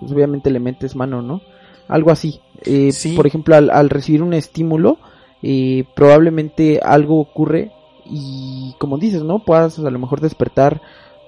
pues 0.00 0.12
obviamente 0.12 0.50
le 0.50 0.60
metes 0.60 0.94
mano, 0.96 1.22
¿no? 1.22 1.40
Algo 1.88 2.10
así. 2.10 2.40
Eh, 2.64 2.92
Sí. 2.92 3.14
Por 3.16 3.26
ejemplo, 3.26 3.54
al, 3.56 3.70
al 3.70 3.88
recibir 3.90 4.22
un 4.22 4.34
estímulo, 4.34 4.98
eh, 5.42 5.84
probablemente 5.94 6.80
algo 6.82 7.20
ocurre 7.20 7.70
y, 8.04 8.74
como 8.78 8.98
dices, 8.98 9.22
¿no? 9.22 9.38
Puedas 9.40 9.78
a 9.78 9.90
lo 9.90 9.98
mejor 9.98 10.20
despertar 10.20 10.80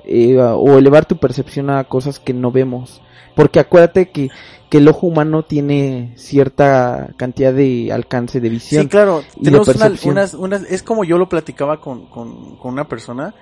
eh, 0.04 0.38
o 0.38 0.78
elevar 0.78 1.04
tu 1.07 1.16
percepción 1.19 1.71
a 1.71 1.85
cosas 1.85 2.19
que 2.19 2.33
no 2.35 2.50
vemos. 2.50 3.00
Porque 3.35 3.61
acuérdate 3.61 4.11
que, 4.11 4.28
que 4.69 4.78
el 4.78 4.88
ojo 4.88 5.07
humano 5.07 5.45
tiene 5.45 6.12
cierta 6.16 7.11
cantidad 7.16 7.52
de 7.52 7.92
alcance 7.92 8.40
de 8.40 8.49
visión. 8.49 8.83
Sí, 8.83 8.88
claro. 8.88 9.23
Tenemos 9.42 9.69
una- 9.69 9.78
percepción. 9.78 10.12
unas, 10.12 10.35
unas, 10.35 10.62
es 10.64 10.83
como 10.83 11.04
yo 11.04 11.16
lo 11.16 11.28
platicaba 11.28 11.80
con, 11.80 12.07
con, 12.07 12.57
con 12.57 12.73
una 12.73 12.88
persona. 12.88 13.35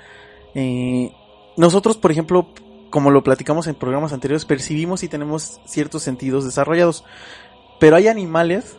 Eh, 0.55 1.13
nosotros, 1.57 1.97
por 1.97 2.11
ejemplo, 2.13 2.49
como 2.91 3.11
lo 3.11 3.23
platicamos 3.25 3.67
en 3.67 3.75
programas 3.75 4.13
anteriores, 4.13 4.45
percibimos 4.45 5.03
y 5.03 5.09
tenemos 5.09 5.61
ciertos 5.65 6.03
sentidos 6.03 6.45
desarrollados. 6.45 7.05
Pero 7.81 7.97
hay 7.97 8.09
animales 8.09 8.77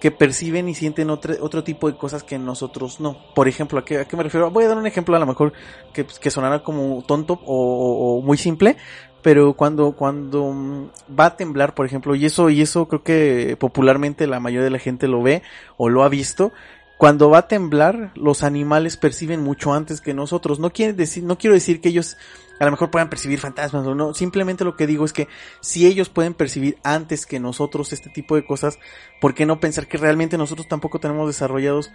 que 0.00 0.10
perciben 0.10 0.68
y 0.68 0.74
sienten 0.74 1.10
otro, 1.10 1.34
otro 1.40 1.64
tipo 1.64 1.90
de 1.90 1.96
cosas 1.96 2.22
que 2.22 2.38
nosotros 2.38 3.00
no. 3.00 3.16
Por 3.34 3.48
ejemplo, 3.48 3.78
¿a 3.78 3.84
qué, 3.84 3.98
a 3.98 4.04
qué 4.06 4.16
me 4.16 4.22
refiero? 4.22 4.50
Voy 4.50 4.64
a 4.64 4.68
dar 4.68 4.76
un 4.78 4.86
ejemplo 4.86 5.16
a 5.16 5.18
lo 5.18 5.26
mejor 5.26 5.52
que, 5.92 6.06
que 6.06 6.30
sonara 6.30 6.62
como 6.62 7.02
tonto 7.06 7.34
o, 7.44 7.56
o- 7.56 8.18
o 8.18 8.22
muy 8.22 8.36
simple, 8.36 8.76
pero 9.22 9.54
cuando, 9.54 9.92
cuando 9.92 10.52
mm, 10.52 10.90
va 11.18 11.26
a 11.26 11.36
temblar, 11.36 11.74
por 11.74 11.86
ejemplo, 11.86 12.14
y 12.14 12.26
eso, 12.26 12.50
y 12.50 12.60
eso 12.60 12.86
creo 12.88 13.02
que 13.02 13.56
popularmente 13.58 14.26
la 14.26 14.38
mayoría 14.40 14.64
de 14.64 14.70
la 14.70 14.78
gente 14.78 15.08
lo 15.08 15.22
ve 15.22 15.42
o 15.76 15.88
lo 15.88 16.04
ha 16.04 16.08
visto, 16.08 16.52
cuando 16.98 17.28
va 17.28 17.38
a 17.38 17.48
temblar, 17.48 18.12
los 18.14 18.42
animales 18.42 18.96
perciben 18.96 19.42
mucho 19.42 19.74
antes 19.74 20.00
que 20.00 20.14
nosotros. 20.14 20.58
No 20.58 20.72
quiere 20.72 20.94
decir, 20.94 21.24
no 21.24 21.36
quiero 21.36 21.54
decir 21.54 21.80
que 21.80 21.90
ellos 21.90 22.16
a 22.58 22.64
lo 22.64 22.70
mejor 22.70 22.90
puedan 22.90 23.10
percibir 23.10 23.38
fantasmas 23.38 23.86
o 23.86 23.94
no. 23.94 24.14
Simplemente 24.14 24.64
lo 24.64 24.76
que 24.76 24.86
digo 24.86 25.04
es 25.04 25.12
que 25.12 25.28
si 25.60 25.86
ellos 25.86 26.08
pueden 26.08 26.32
percibir 26.32 26.78
antes 26.82 27.26
que 27.26 27.38
nosotros 27.38 27.92
este 27.92 28.08
tipo 28.08 28.34
de 28.34 28.46
cosas, 28.46 28.78
¿por 29.20 29.34
qué 29.34 29.44
no 29.44 29.60
pensar 29.60 29.88
que 29.88 29.98
realmente 29.98 30.38
nosotros 30.38 30.68
tampoco 30.68 30.98
tenemos 30.98 31.26
desarrollados 31.26 31.92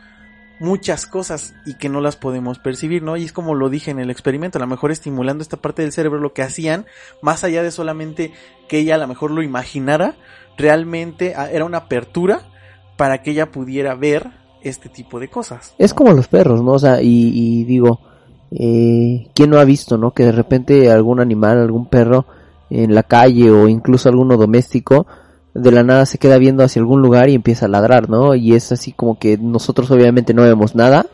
muchas 0.60 1.08
cosas 1.08 1.56
y 1.66 1.74
que 1.74 1.90
no 1.90 2.02
las 2.02 2.16
podemos 2.16 2.60
percibir, 2.60 3.02
¿no? 3.02 3.18
Y 3.18 3.24
es 3.24 3.34
como 3.34 3.56
lo 3.56 3.70
dije 3.70 3.90
en 3.90 3.98
el 3.98 4.12
experimento, 4.12 4.60
a 4.60 4.62
lo 4.62 4.68
mejor 4.68 4.92
estimulando 4.92 5.42
esta 5.42 5.58
parte 5.58 5.82
del 5.82 5.92
cerebro, 5.92 6.20
lo 6.20 6.34
que 6.34 6.44
hacían, 6.44 6.86
más 7.24 7.44
allá 7.44 7.64
de 7.64 7.72
solamente 7.72 8.32
que 8.70 8.78
ella 8.78 8.94
a 8.94 9.00
lo 9.00 9.08
mejor 9.08 9.32
lo 9.32 9.42
imaginara, 9.42 10.16
realmente 10.60 11.34
ah, 11.36 11.50
era 11.50 11.66
una 11.66 11.80
apertura 11.80 12.48
para 12.96 13.24
que 13.24 13.32
ella 13.32 13.52
pudiera 13.52 13.96
ver 13.96 14.41
este 14.64 14.90
tipo 14.90 15.20
de 15.20 15.30
cosas. 15.30 15.74
Es 15.78 15.94
como 15.94 16.14
los 16.14 16.28
perros, 16.28 16.62
¿no? 16.64 16.74
O 16.74 16.80
sea, 16.80 17.02
y, 17.02 17.32
y 17.34 17.64
digo, 17.66 18.00
eh, 18.52 19.30
¿quién 19.34 19.50
no 19.50 19.60
ha 19.60 19.66
visto, 19.66 19.98
no? 19.98 20.12
Que 20.12 20.26
de 20.26 20.32
repente 20.32 20.92
algún 20.92 21.20
animal, 21.20 21.58
algún 21.58 21.86
perro 21.88 22.26
en 22.70 22.94
la 22.94 23.04
calle 23.04 23.50
o 23.52 23.68
incluso 23.68 24.10
alguno 24.10 24.38
doméstico, 24.38 25.08
de 25.54 25.72
la 25.72 25.84
nada 25.84 26.06
se 26.06 26.18
queda 26.18 26.38
viendo 26.38 26.64
hacia 26.64 26.82
algún 26.82 27.02
lugar 27.02 27.30
y 27.30 27.36
empieza 27.36 27.66
a 27.66 27.70
ladrar, 27.70 28.10
¿no? 28.10 28.36
Y 28.36 28.54
es 28.54 28.72
así 28.72 28.92
como 28.92 29.20
que 29.20 29.38
nosotros 29.38 29.92
obviamente 29.92 30.34
no 30.34 30.44
vemos 30.44 30.76
nada, 30.76 31.06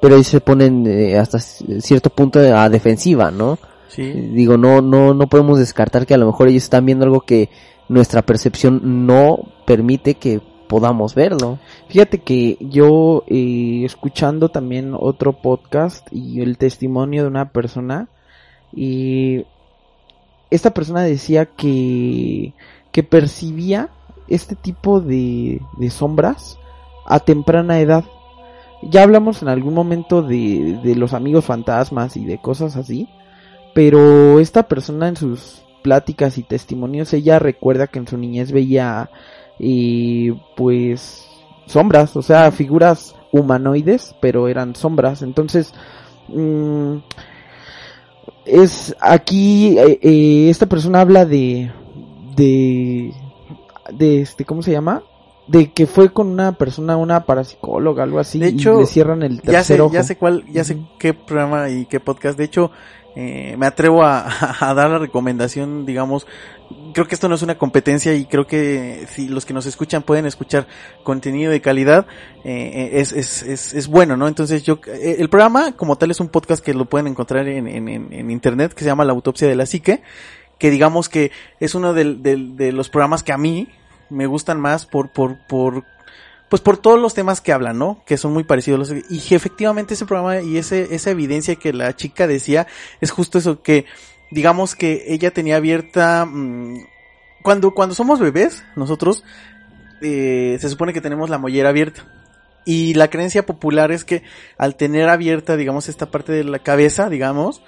pero 0.00 0.14
ellos 0.14 0.28
se 0.28 0.40
ponen 0.40 0.86
eh, 0.86 1.18
hasta 1.18 1.38
cierto 1.38 2.10
punto 2.10 2.40
a 2.40 2.68
defensiva, 2.68 3.30
¿no? 3.30 3.58
Sí. 3.88 4.10
Digo, 4.10 4.56
no, 4.56 4.80
no, 4.80 5.14
no 5.14 5.26
podemos 5.26 5.58
descartar 5.58 6.06
que 6.06 6.14
a 6.14 6.18
lo 6.18 6.26
mejor 6.26 6.48
ellos 6.48 6.64
están 6.64 6.86
viendo 6.86 7.04
algo 7.04 7.20
que 7.20 7.50
nuestra 7.88 8.22
percepción 8.22 9.06
no 9.06 9.38
permite 9.66 10.14
que 10.14 10.40
podamos 10.72 11.14
verlo. 11.14 11.58
Fíjate 11.90 12.22
que 12.22 12.56
yo 12.58 13.24
eh, 13.26 13.82
escuchando 13.84 14.48
también 14.48 14.96
otro 14.98 15.34
podcast 15.34 16.08
y 16.10 16.40
el 16.40 16.56
testimonio 16.56 17.20
de 17.20 17.28
una 17.28 17.50
persona 17.50 18.08
y 18.72 19.44
esta 20.50 20.70
persona 20.70 21.02
decía 21.02 21.44
que 21.44 22.54
que 22.90 23.02
percibía 23.02 23.90
este 24.28 24.54
tipo 24.54 25.02
de, 25.02 25.60
de 25.76 25.90
sombras 25.90 26.58
a 27.04 27.20
temprana 27.20 27.80
edad. 27.80 28.04
Ya 28.82 29.02
hablamos 29.02 29.42
en 29.42 29.48
algún 29.48 29.74
momento 29.74 30.22
de, 30.22 30.80
de 30.82 30.96
los 30.96 31.12
amigos 31.12 31.44
fantasmas 31.44 32.16
y 32.16 32.24
de 32.24 32.40
cosas 32.40 32.76
así, 32.76 33.10
pero 33.74 34.40
esta 34.40 34.62
persona 34.68 35.08
en 35.08 35.16
sus 35.16 35.64
pláticas 35.82 36.38
y 36.38 36.42
testimonios, 36.42 37.12
ella 37.12 37.38
recuerda 37.38 37.88
que 37.88 37.98
en 37.98 38.08
su 38.08 38.16
niñez 38.16 38.52
veía 38.52 39.10
y 39.58 40.32
pues 40.56 41.28
sombras, 41.66 42.16
o 42.16 42.22
sea, 42.22 42.50
figuras 42.52 43.14
humanoides, 43.32 44.14
pero 44.20 44.48
eran 44.48 44.74
sombras. 44.76 45.22
Entonces, 45.22 45.72
mm, 46.28 46.96
es 48.44 48.94
aquí 49.00 49.78
eh, 49.78 49.98
eh, 50.02 50.50
esta 50.50 50.66
persona 50.66 51.00
habla 51.00 51.24
de 51.24 51.70
de 52.36 53.12
de 53.92 54.20
este 54.20 54.44
cómo 54.44 54.62
se 54.62 54.72
llama 54.72 55.02
de 55.46 55.72
que 55.72 55.86
fue 55.86 56.12
con 56.12 56.28
una 56.28 56.52
persona 56.52 56.96
una 56.96 57.24
parapsicóloga 57.24 58.04
algo 58.04 58.18
así 58.20 58.38
De 58.38 58.48
hecho, 58.48 58.76
y 58.76 58.80
le 58.80 58.86
cierran 58.86 59.22
el 59.22 59.40
tercer 59.42 59.52
Ya 59.52 59.64
sé, 59.64 59.80
ojo 59.80 59.94
ya 59.94 60.02
sé 60.02 60.16
cuál, 60.16 60.44
ya 60.52 60.64
sé 60.64 60.78
qué 60.98 61.14
programa 61.14 61.68
y 61.68 61.86
qué 61.86 62.00
podcast. 62.00 62.38
De 62.38 62.44
hecho, 62.44 62.70
eh, 63.16 63.54
me 63.58 63.66
atrevo 63.66 64.02
a, 64.02 64.26
a 64.60 64.74
dar 64.74 64.90
la 64.90 64.98
recomendación, 64.98 65.84
digamos, 65.86 66.26
creo 66.94 67.06
que 67.06 67.14
esto 67.14 67.28
no 67.28 67.34
es 67.34 67.42
una 67.42 67.56
competencia 67.58 68.14
y 68.14 68.24
creo 68.24 68.46
que 68.46 69.06
si 69.10 69.28
los 69.28 69.44
que 69.44 69.52
nos 69.54 69.66
escuchan 69.66 70.02
pueden 70.02 70.26
escuchar 70.26 70.66
contenido 71.02 71.50
de 71.52 71.60
calidad, 71.60 72.06
eh, 72.44 72.90
es, 72.94 73.12
es, 73.12 73.42
es, 73.42 73.74
es 73.74 73.88
bueno, 73.88 74.16
¿no? 74.16 74.28
Entonces 74.28 74.62
yo, 74.62 74.78
eh, 74.86 75.16
el 75.18 75.28
programa 75.28 75.72
como 75.76 75.96
tal 75.96 76.10
es 76.10 76.20
un 76.20 76.28
podcast 76.28 76.64
que 76.64 76.74
lo 76.74 76.86
pueden 76.86 77.06
encontrar 77.06 77.46
en, 77.48 77.68
en, 77.68 77.88
en, 77.88 78.30
internet 78.30 78.72
que 78.72 78.80
se 78.84 78.86
llama 78.86 79.04
La 79.04 79.12
Autopsia 79.12 79.46
de 79.48 79.56
la 79.56 79.66
Psique, 79.66 80.02
que 80.58 80.70
digamos 80.70 81.08
que 81.08 81.30
es 81.60 81.74
uno 81.74 81.92
del- 81.92 82.22
de 82.22 82.72
los 82.72 82.88
programas 82.88 83.22
que 83.22 83.32
a 83.32 83.38
mí 83.38 83.68
me 84.10 84.26
gustan 84.26 84.60
más 84.60 84.86
por, 84.86 85.10
por, 85.10 85.38
por, 85.46 85.84
pues 86.52 86.60
por 86.60 86.76
todos 86.76 87.00
los 87.00 87.14
temas 87.14 87.40
que 87.40 87.50
hablan, 87.50 87.78
¿no? 87.78 88.02
Que 88.04 88.18
son 88.18 88.34
muy 88.34 88.44
parecidos. 88.44 88.78
los- 88.90 89.04
Y 89.08 89.20
que 89.20 89.34
efectivamente 89.36 89.94
ese 89.94 90.04
programa 90.04 90.42
y 90.42 90.58
ese, 90.58 90.94
esa 90.94 91.08
evidencia 91.10 91.56
que 91.56 91.72
la 91.72 91.96
chica 91.96 92.26
decía 92.26 92.66
es 93.00 93.10
justo 93.10 93.38
eso, 93.38 93.62
que 93.62 93.86
digamos 94.30 94.76
que 94.76 95.04
ella 95.08 95.30
tenía 95.30 95.56
abierta... 95.56 96.26
mm, 96.26 96.84
cuando, 97.40 97.70
cuando 97.72 97.94
somos 97.94 98.20
bebés, 98.20 98.62
nosotros 98.76 99.24
eh, 100.02 100.58
se 100.60 100.68
supone 100.68 100.92
que 100.92 101.00
tenemos 101.00 101.30
la 101.30 101.38
mollera 101.38 101.70
abierta. 101.70 102.04
Y 102.66 102.92
la 102.92 103.08
creencia 103.08 103.46
popular 103.46 103.90
es 103.90 104.04
que 104.04 104.22
al 104.58 104.76
tener 104.76 105.08
abierta, 105.08 105.56
digamos, 105.56 105.88
esta 105.88 106.10
parte 106.10 106.32
de 106.32 106.44
la 106.44 106.58
cabeza, 106.58 107.08
digamos, 107.08 107.62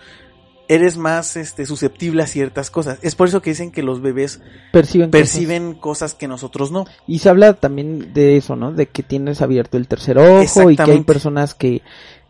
eres 0.69 0.97
más 0.97 1.37
este, 1.37 1.67
susceptible 1.67 2.23
a 2.23 2.27
ciertas 2.27 2.71
cosas. 2.71 2.99
Es 3.03 3.15
por 3.15 3.29
eso 3.29 3.43
que 3.43 3.51
dicen 3.51 3.71
que 3.71 3.83
los 3.83 4.01
bebés 4.01 4.41
perciben 4.73 5.11
cosas. 5.11 5.21
perciben 5.21 5.75
cosas 5.75 6.15
que 6.15 6.29
nosotros 6.29 6.71
no. 6.71 6.85
y 7.07 7.19
se 7.19 7.29
habla 7.29 7.55
también 7.55 8.13
de 8.13 8.37
eso 8.37 8.57
no 8.57 8.73
de 8.73 8.87
que 8.87 9.03
tienes 9.03 9.43
abierto 9.43 9.77
el 9.77 9.89
tercer 9.89 10.19
ojo 10.19 10.71
y 10.71 10.77
que 10.77 10.83
hay 10.83 11.03
personas 11.03 11.55
que 11.55 11.83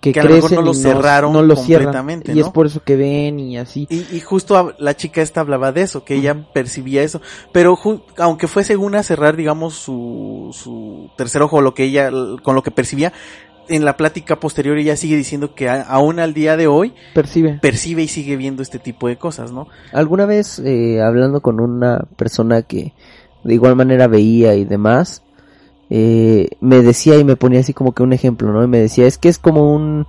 que, 0.04 0.12
Que 0.12 0.20
a 0.20 0.24
lo 0.24 0.34
mejor 0.34 0.50
crecen 0.50 0.64
no 0.64 0.70
lo 0.70 0.78
y 0.78 0.82
cerraron 0.82 1.32
no 1.32 1.42
lo 1.42 1.56
cierran 1.56 1.86
completamente, 1.86 2.32
y 2.34 2.40
es 2.40 2.50
por 2.50 2.66
eso 2.66 2.82
que 2.82 2.94
ven 2.94 3.40
y 3.40 3.56
así 3.56 3.86
Y, 3.88 4.04
y 4.14 4.20
justo 4.20 4.74
la 4.78 4.94
chica 4.94 5.22
esta 5.22 5.40
hablaba 5.40 5.72
de 5.72 5.80
eso, 5.80 6.04
que 6.04 6.16
ella 6.16 6.52
percibía 6.52 7.02
eso. 7.02 7.22
Pero 7.52 7.78
aunque 8.18 8.46
fue 8.46 8.64
según 8.64 8.96
a 8.96 9.02
cerrar, 9.02 9.34
digamos, 9.34 9.72
su, 9.76 10.50
su 10.52 11.10
tercer 11.16 11.40
ojo, 11.40 11.62
lo 11.62 11.72
que 11.72 11.84
ella, 11.84 12.10
con 12.42 12.54
lo 12.54 12.62
que 12.62 12.70
percibía, 12.70 13.14
en 13.68 13.84
la 13.84 13.96
plática 13.96 14.38
posterior 14.40 14.76
ella 14.78 14.96
sigue 14.96 15.16
diciendo 15.16 15.54
que 15.54 15.68
a- 15.68 15.82
aún 15.82 16.18
al 16.20 16.34
día 16.34 16.56
de 16.56 16.66
hoy 16.66 16.92
percibe 17.14 17.58
percibe 17.60 18.02
y 18.02 18.08
sigue 18.08 18.36
viendo 18.36 18.62
este 18.62 18.78
tipo 18.78 19.08
de 19.08 19.16
cosas, 19.16 19.52
¿no? 19.52 19.68
Alguna 19.92 20.26
vez 20.26 20.58
eh, 20.58 21.00
hablando 21.02 21.40
con 21.40 21.60
una 21.60 22.04
persona 22.16 22.62
que 22.62 22.92
de 23.44 23.54
igual 23.54 23.76
manera 23.76 24.06
veía 24.06 24.54
y 24.54 24.64
demás, 24.64 25.22
eh, 25.90 26.48
me 26.60 26.82
decía 26.82 27.16
y 27.18 27.24
me 27.24 27.36
ponía 27.36 27.60
así 27.60 27.72
como 27.74 27.92
que 27.92 28.02
un 28.02 28.12
ejemplo, 28.12 28.50
¿no? 28.52 28.64
Y 28.64 28.68
me 28.68 28.78
decía, 28.78 29.06
es 29.06 29.18
que 29.18 29.28
es 29.28 29.38
como 29.38 29.74
un 29.74 30.06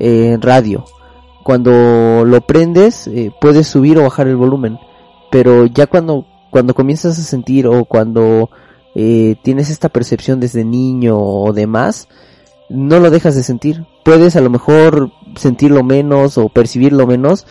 eh, 0.00 0.38
radio. 0.40 0.84
Cuando 1.44 2.24
lo 2.26 2.40
prendes, 2.42 3.06
eh, 3.08 3.30
puedes 3.40 3.66
subir 3.68 3.98
o 3.98 4.02
bajar 4.02 4.26
el 4.28 4.36
volumen. 4.36 4.78
Pero 5.30 5.66
ya 5.66 5.86
cuando, 5.86 6.26
cuando 6.50 6.74
comienzas 6.74 7.18
a 7.18 7.22
sentir 7.22 7.66
o 7.66 7.84
cuando 7.84 8.50
eh, 8.94 9.36
tienes 9.42 9.70
esta 9.70 9.88
percepción 9.90 10.40
desde 10.40 10.64
niño 10.64 11.18
o 11.18 11.52
demás, 11.52 12.08
no 12.68 12.98
lo 13.00 13.10
dejas 13.10 13.34
de 13.34 13.42
sentir. 13.42 13.84
Puedes 14.04 14.36
a 14.36 14.40
lo 14.40 14.50
mejor 14.50 15.10
sentirlo 15.36 15.82
menos 15.82 16.38
o 16.38 16.48
percibirlo 16.48 17.06
menos, 17.06 17.46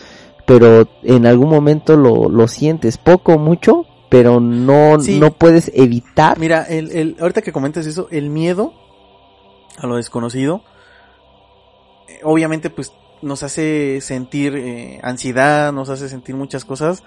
pero 0.46 0.88
en 1.02 1.26
algún 1.26 1.50
momento 1.50 1.96
lo, 1.96 2.28
lo 2.28 2.48
sientes, 2.48 2.98
poco 2.98 3.34
o 3.34 3.38
mucho, 3.38 3.84
pero 4.08 4.40
no, 4.40 4.98
Sí. 5.00 5.18
no 5.18 5.32
puedes 5.32 5.70
evitar. 5.74 6.38
Mira, 6.38 6.62
el, 6.62 6.90
el, 6.92 7.16
ahorita 7.20 7.42
que 7.42 7.52
comentas 7.52 7.86
eso, 7.86 8.08
el 8.10 8.30
miedo 8.30 8.72
a 9.76 9.86
lo 9.86 9.96
desconocido, 9.96 10.62
eh, 12.08 12.20
obviamente 12.24 12.70
pues 12.70 12.92
nos 13.20 13.42
hace 13.42 14.00
sentir 14.00 14.54
eh, 14.56 15.00
ansiedad, 15.02 15.72
nos 15.72 15.88
hace 15.90 16.08
sentir 16.08 16.36
muchas 16.36 16.64
cosas, 16.64 17.02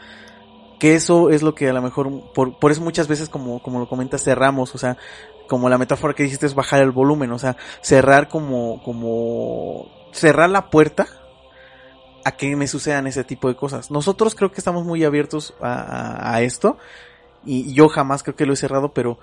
que 0.79 0.95
eso 0.95 1.29
es 1.29 1.41
lo 1.43 1.55
que 1.55 1.69
a 1.69 1.73
lo 1.73 1.81
mejor, 1.81 2.09
por, 2.33 2.57
por 2.59 2.71
eso 2.71 2.81
muchas 2.81 3.07
veces 3.07 3.29
como, 3.29 3.61
como 3.61 3.79
lo 3.79 3.87
comentas, 3.87 4.23
cerramos, 4.23 4.73
o 4.75 4.77
sea, 4.77 4.97
como 5.51 5.67
la 5.67 5.77
metáfora 5.77 6.13
que 6.13 6.23
dijiste 6.23 6.45
es 6.45 6.55
bajar 6.55 6.79
el 6.79 6.91
volumen, 6.91 7.29
o 7.33 7.37
sea, 7.37 7.57
cerrar 7.81 8.29
como, 8.29 8.81
como, 8.83 9.91
cerrar 10.13 10.49
la 10.49 10.69
puerta 10.69 11.07
a 12.23 12.31
que 12.31 12.55
me 12.55 12.67
sucedan 12.67 13.05
ese 13.05 13.25
tipo 13.25 13.49
de 13.49 13.57
cosas. 13.57 13.91
Nosotros 13.91 14.33
creo 14.33 14.53
que 14.53 14.61
estamos 14.61 14.85
muy 14.85 15.03
abiertos 15.03 15.53
a, 15.59 16.41
esto, 16.41 16.77
y 17.45 17.73
yo 17.73 17.89
jamás 17.89 18.23
creo 18.23 18.37
que 18.37 18.45
lo 18.45 18.53
he 18.53 18.55
cerrado, 18.55 18.93
pero 18.93 19.19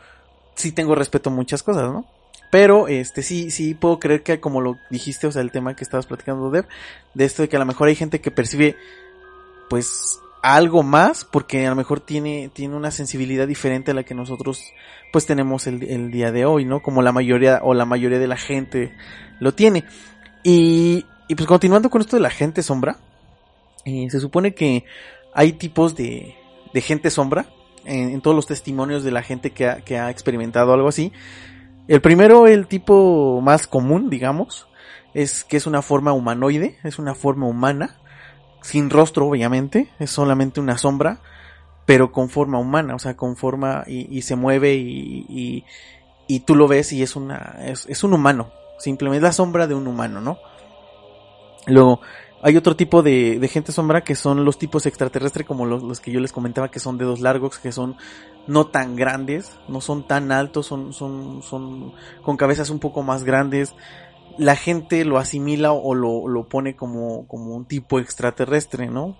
sí 0.55 0.71
tengo 0.71 0.95
respeto 0.95 1.31
a 1.31 1.33
muchas 1.33 1.62
cosas, 1.62 1.85
¿no? 1.85 2.05
Pero, 2.51 2.88
este, 2.88 3.23
sí, 3.23 3.51
sí 3.51 3.73
puedo 3.73 3.99
creer 3.99 4.23
que 4.23 4.38
como 4.38 4.61
lo 4.61 4.77
dijiste, 4.91 5.29
o 5.29 5.33
sea, 5.33 5.41
el 5.41 5.51
tema 5.51 5.77
que 5.77 5.85
estabas 5.85 6.05
platicando, 6.05 6.51
Dev, 6.51 6.67
de 7.14 7.25
esto 7.25 7.41
de 7.41 7.49
que 7.49 7.57
a 7.57 7.61
lo 7.61 7.64
mejor 7.64 7.88
hay 7.88 7.97
gente 7.97 8.21
que 8.21 8.31
percibe, 8.31 8.77
pues, 9.71 10.21
algo 10.42 10.83
más, 10.83 11.24
porque 11.24 11.66
a 11.66 11.70
lo 11.70 11.77
mejor 11.77 12.01
tiene, 12.01 12.51
tiene 12.53 12.77
una 12.77 12.90
sensibilidad 12.90 13.46
diferente 13.46 13.90
a 13.90 13.94
la 13.94 14.05
que 14.05 14.14
nosotros, 14.14 14.62
pues, 15.12 15.27
tenemos 15.27 15.66
el, 15.66 15.83
el 15.85 16.11
día 16.11 16.33
de 16.33 16.44
hoy, 16.44 16.64
¿no? 16.64 16.81
Como 16.81 17.03
la 17.03 17.12
mayoría, 17.12 17.61
o 17.62 17.74
la 17.74 17.85
mayoría 17.85 18.18
de 18.18 18.27
la 18.27 18.37
gente 18.37 18.92
lo 19.40 19.55
tiene. 19.55 19.85
Y, 20.42 21.05
pues 21.29 21.46
continuando 21.46 21.90
con 21.90 22.01
esto 22.01 22.16
de 22.16 22.22
la 22.22 22.31
gente 22.31 22.62
sombra, 22.62 22.96
eh, 23.85 24.09
se 24.11 24.20
supone 24.20 24.55
que 24.55 24.85
hay 25.35 25.53
tipos 25.53 25.94
de, 25.94 26.35
de 26.72 26.81
gente 26.81 27.11
sombra, 27.11 27.46
en, 27.85 28.11
en 28.11 28.20
todos 28.20 28.35
los 28.35 28.46
testimonios 28.46 29.05
de 29.05 29.11
la 29.11 29.22
gente 29.22 29.51
que 29.51 29.66
ha, 29.66 29.81
que 29.81 29.98
ha 29.98 30.11
experimentado 30.11 30.72
algo 30.72 30.88
así. 30.88 31.12
El 31.87 32.01
primero, 32.01 32.46
el 32.46 32.66
tipo 32.66 33.40
más 33.40 33.66
común, 33.66 34.11
digamos, 34.11 34.68
es 35.14 35.44
que 35.44 35.57
es 35.57 35.66
una 35.66 35.83
forma 35.83 36.12
humanoide, 36.12 36.79
es 36.85 36.98
una 36.98 37.14
forma 37.14 37.46
humana, 37.46 37.96
sin 38.62 38.90
rostro 38.90 39.27
obviamente, 39.27 39.90
es 39.99 40.11
solamente 40.11 40.61
una 40.61 40.79
sombra, 40.79 41.21
pero 41.87 42.12
con 42.12 42.29
forma 42.29 42.59
humana, 42.59 42.94
o 42.94 42.99
sea, 42.99 43.16
con 43.16 43.37
forma 43.37 43.85
y, 43.87 44.23
se 44.23 44.37
mueve 44.37 44.75
y, 44.75 45.27
y, 45.29 45.64
y 46.27 46.40
tú 46.40 46.55
lo 46.55 46.68
ves 46.68 46.92
y 46.92 47.03
es 47.03 47.16
una, 47.16 47.57
es, 47.62 47.87
es 47.88 48.05
un 48.05 48.12
humano, 48.12 48.53
simplemente 48.79 49.18
es 49.18 49.23
la 49.23 49.33
sombra 49.33 49.66
de 49.66 49.75
un 49.75 49.87
humano, 49.87 50.21
¿no? 50.21 50.38
Luego, 51.66 52.01
hay 52.40 52.57
otro 52.57 52.77
tipo 52.77 53.03
de, 53.03 53.38
de 53.38 53.49
gente 53.49 53.73
sombra 53.73 54.05
que 54.05 54.14
son 54.14 54.44
los 54.44 54.59
tipos 54.59 54.87
extraterrestres 54.87 55.47
como 55.47 55.66
los, 55.66 55.83
los, 55.83 56.01
que 56.01 56.12
yo 56.12 56.21
les 56.21 56.33
comentaba 56.33 56.71
que 56.71 56.79
son 56.79 56.97
dedos 56.97 57.21
largos, 57.21 57.59
que 57.59 57.73
son 57.73 57.97
no 58.47 58.68
tan 58.68 58.94
grandes, 58.97 59.59
no 59.66 59.81
son 59.81 60.07
tan 60.07 60.31
altos, 60.31 60.66
son, 60.66 60.92
son, 60.92 61.42
son 61.42 61.92
con 62.23 62.37
cabezas 62.37 62.71
un 62.71 62.79
poco 62.79 63.03
más 63.03 63.25
grandes. 63.25 63.75
La 64.38 64.57
gente 64.57 65.05
lo 65.05 65.18
asimila 65.18 65.72
o 65.72 65.94
lo, 65.94 66.29
lo 66.29 66.48
pone 66.48 66.77
como, 66.77 67.27
como 67.27 67.55
un 67.55 67.66
tipo 67.66 67.98
extraterrestre, 67.98 68.87
¿no? 68.87 69.16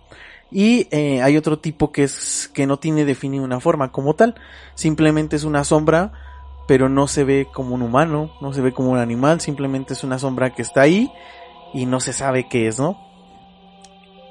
Y 0.51 0.89
eh, 0.91 1.21
hay 1.21 1.37
otro 1.37 1.59
tipo 1.59 1.93
que 1.93 2.05
es 2.05 2.51
que 2.55 2.67
no 2.67 2.79
tiene 2.79 3.05
definida 3.05 3.43
una 3.43 3.61
forma 3.61 3.93
como 3.93 4.15
tal, 4.15 4.35
simplemente 4.75 5.37
es 5.37 5.45
una 5.45 5.65
sombra, 5.65 6.13
pero 6.67 6.89
no 6.89 7.07
se 7.07 7.25
ve 7.25 7.49
como 7.53 7.75
un 7.75 7.83
humano, 7.83 8.33
no 8.41 8.53
se 8.55 8.63
ve 8.63 8.73
como 8.73 8.91
un 8.91 8.99
animal, 8.99 9.41
simplemente 9.41 9.93
es 9.93 10.05
una 10.05 10.19
sombra 10.19 10.55
que 10.55 10.63
está 10.63 10.83
ahí 10.83 11.11
y 11.75 11.85
no 11.85 12.01
se 12.01 12.13
sabe 12.13 12.49
qué 12.49 12.69
es, 12.69 12.79
¿no? 12.79 13.09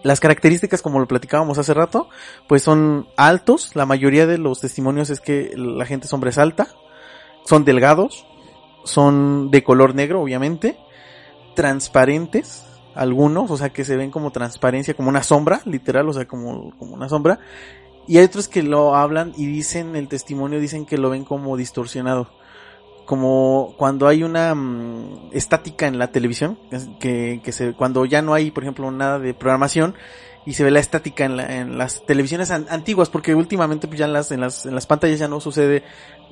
Las 0.03 0.19
características, 0.19 0.81
como 0.81 0.99
lo 0.99 1.07
platicábamos 1.07 1.57
hace 1.57 1.73
rato, 1.73 2.07
pues 2.47 2.63
son 2.63 3.07
altos. 3.17 3.75
La 3.75 3.85
mayoría 3.85 4.25
de 4.25 4.37
los 4.37 4.61
testimonios 4.61 5.09
es 5.09 5.19
que 5.19 5.51
la 5.55 5.85
gente 5.85 6.07
sombra 6.07 6.29
es 6.29 6.37
alta. 6.37 6.67
Son 7.45 7.65
delgados. 7.65 8.25
Son 8.87 9.51
de 9.51 9.63
color 9.63 9.95
negro, 9.95 10.21
obviamente. 10.21 10.77
Transparentes. 11.55 12.65
Algunos, 12.95 13.51
o 13.51 13.57
sea, 13.57 13.69
que 13.69 13.85
se 13.85 13.95
ven 13.95 14.09
como 14.09 14.31
transparencia, 14.31 14.95
como 14.95 15.09
una 15.09 15.21
sombra, 15.21 15.61
literal, 15.65 16.09
o 16.09 16.13
sea, 16.13 16.27
como, 16.27 16.75
como 16.77 16.95
una 16.95 17.09
sombra. 17.09 17.39
Y 18.07 18.17
hay 18.17 18.25
otros 18.25 18.47
que 18.47 18.63
lo 18.63 18.95
hablan 18.95 19.33
y 19.37 19.45
dicen, 19.45 19.95
el 19.95 20.07
testimonio 20.07 20.59
dicen 20.59 20.85
que 20.85 20.97
lo 20.97 21.09
ven 21.09 21.25
como 21.25 21.57
distorsionado 21.57 22.29
como 23.07 23.73
cuando 23.77 24.09
hay 24.09 24.21
una 24.21 24.51
um, 24.51 25.29
estática 25.31 25.87
en 25.87 25.97
la 25.97 26.11
televisión, 26.11 26.59
que, 26.99 27.39
que 27.41 27.51
se, 27.53 27.71
cuando 27.71 28.05
ya 28.05 28.21
no 28.21 28.33
hay, 28.33 28.51
por 28.51 28.63
ejemplo, 28.63 28.91
nada 28.91 29.17
de 29.17 29.33
programación 29.33 29.95
y 30.45 30.53
se 30.53 30.65
ve 30.65 30.71
la 30.71 30.81
estática 30.81 31.23
en, 31.23 31.37
la, 31.37 31.57
en 31.57 31.77
las 31.77 32.05
televisiones 32.05 32.51
an 32.51 32.67
antiguas, 32.69 33.09
porque 33.09 33.33
últimamente 33.33 33.87
pues 33.87 33.97
ya 33.97 34.05
en 34.07 34.13
las, 34.13 34.31
en 34.31 34.41
las, 34.41 34.65
en 34.65 34.75
las 34.75 34.87
pantallas 34.87 35.19
ya 35.19 35.29
no 35.29 35.39
sucede 35.39 35.83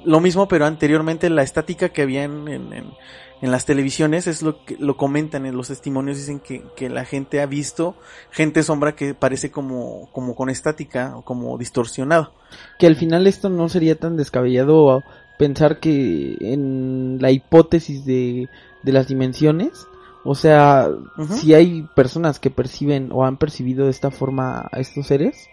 lo 0.04 0.20
mismo, 0.20 0.50
pero 0.50 0.66
anteriormente 0.66 1.30
la 1.30 1.44
estática 1.44 1.90
que 1.90 2.02
había 2.02 2.24
en, 2.24 2.48
en, 2.50 2.74
en 2.74 3.52
las 3.52 3.66
televisiones 3.66 4.28
es 4.28 4.42
lo 4.42 4.64
que 4.66 4.76
lo 4.78 4.98
comentan 4.98 5.46
en 5.46 5.56
los 5.56 5.70
testimonios, 5.70 6.18
dicen 6.18 6.42
que, 6.42 6.62
que 6.76 6.90
la 6.90 7.06
gente 7.06 7.42
ha 7.42 7.46
visto 7.46 7.96
gente 8.32 8.64
sombra 8.64 8.96
que 8.96 9.14
parece 9.14 9.50
como, 9.50 10.10
como 10.12 10.36
con 10.36 10.50
estática 10.50 11.16
o 11.16 11.22
como 11.24 11.58
distorsionado. 11.58 12.34
Que 12.80 12.88
al 12.88 12.98
final 12.98 13.28
esto 13.28 13.50
no 13.50 13.70
sería 13.70 13.98
tan 13.98 14.18
descabellado 14.18 15.04
pensar 15.38 15.80
que 15.80 16.38
en 16.39 17.17
la 17.19 17.32
hipótesis 17.32 18.06
de, 18.06 18.50
de 18.84 18.91
las 18.91 19.08
dimensiones, 19.08 19.88
o 20.24 20.36
sea, 20.36 20.88
uh 20.89 21.21
-huh. 21.21 21.28
si 21.28 21.54
hay 21.54 21.88
personas 21.95 22.39
que 22.39 22.50
perciben 22.50 23.10
o 23.12 23.26
han 23.26 23.38
percibido 23.38 23.86
de 23.86 23.91
esta 23.91 24.12
forma 24.12 24.67
a 24.71 24.80
estos 24.80 25.08
seres, 25.08 25.48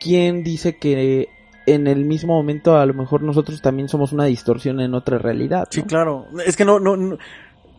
¿quién 0.00 0.44
dice 0.44 0.76
que 0.76 1.28
en 1.66 1.86
el 1.86 2.04
mismo 2.04 2.34
momento 2.34 2.76
a 2.76 2.86
lo 2.86 2.94
mejor 2.94 3.22
nosotros 3.22 3.60
también 3.60 3.88
somos 3.88 4.12
una 4.12 4.24
distorsión 4.24 4.80
en 4.80 4.94
otra 4.94 5.18
realidad? 5.18 5.60
¿no? 5.60 5.66
Sí, 5.70 5.82
claro. 5.82 6.26
Es 6.44 6.56
que 6.56 6.64
no, 6.64 6.80
no, 6.80 6.96
no 6.96 7.18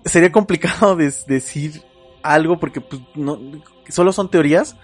sería 0.05 0.31
complicado 0.31 0.95
de, 0.95 1.13
decir 1.27 1.81
algo 2.23 2.59
porque 2.59 2.81
pues, 2.81 3.01
no, 3.15 3.39
solo 3.87 4.11
son 4.11 4.29
teorías 4.29 4.75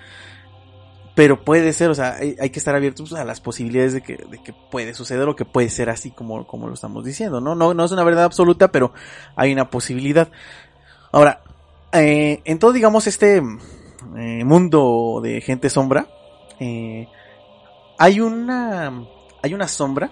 pero 1.15 1.45
puede 1.45 1.71
ser, 1.71 1.89
o 1.89 1.95
sea, 1.95 2.17
hay, 2.17 2.49
que 2.49 2.60
estar 2.60 2.75
abiertos 2.75 3.13
a 3.13 3.23
las 3.23 3.39
posibilidades 3.39 3.93
de 3.93 4.01
que, 4.01 4.17
de 4.17 4.43
que 4.43 4.54
puede 4.54 4.93
suceder 4.93 5.28
o 5.30 5.36
que 5.36 5.45
puede 5.45 5.69
ser 5.69 5.89
así 5.89 6.12
como, 6.12 6.45
como 6.45 6.67
lo 6.67 6.73
estamos 6.73 7.06
diciendo, 7.06 7.39
¿no? 7.39 7.56
No, 7.56 7.73
no 7.73 7.86
es 7.86 7.91
una 7.93 8.04
verdad 8.04 8.25
absoluta, 8.25 8.69
pero 8.69 8.91
hay 9.38 9.54
una 9.54 9.69
posibilidad. 9.69 10.30
Ahora, 11.13 11.41
eh, 11.93 12.41
en 12.43 12.60
todo, 12.60 12.73
digamos, 12.73 13.08
este 13.08 13.38
eh, 14.17 14.43
mundo 14.43 15.21
de 15.23 15.39
gente 15.39 15.69
sombra, 15.69 16.08
eh, 16.60 17.08
hay 17.97 18.19
una, 18.19 19.06
hay 19.41 19.54
una 19.54 19.69
sombra 19.69 20.12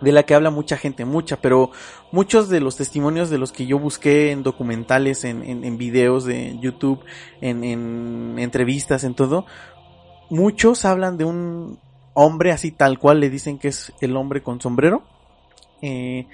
de 0.00 0.12
la 0.12 0.22
que 0.24 0.34
habla 0.34 0.50
mucha 0.50 0.76
gente, 0.76 1.04
mucha, 1.04 1.36
pero 1.36 1.70
muchos 2.10 2.48
de 2.48 2.60
los 2.60 2.76
testimonios 2.76 3.30
de 3.30 3.38
los 3.38 3.52
que 3.52 3.66
yo 3.66 3.78
busqué 3.78 4.30
en 4.30 4.42
documentales, 4.42 5.24
en, 5.24 5.42
en, 5.42 5.64
en 5.64 5.78
videos 5.78 6.24
de 6.24 6.58
YouTube, 6.60 7.04
en, 7.40 7.64
en 7.64 8.36
entrevistas, 8.38 9.04
en 9.04 9.14
todo, 9.14 9.46
muchos 10.30 10.84
hablan 10.84 11.18
de 11.18 11.24
un 11.24 11.78
hombre 12.14 12.52
así 12.52 12.70
tal 12.70 12.98
cual 12.98 13.20
le 13.20 13.30
dicen 13.30 13.58
que 13.58 13.68
es 13.68 13.92
el 14.00 14.16
hombre 14.16 14.42
con 14.42 14.60
sombrero. 14.60 15.02
Eh, 15.82 16.26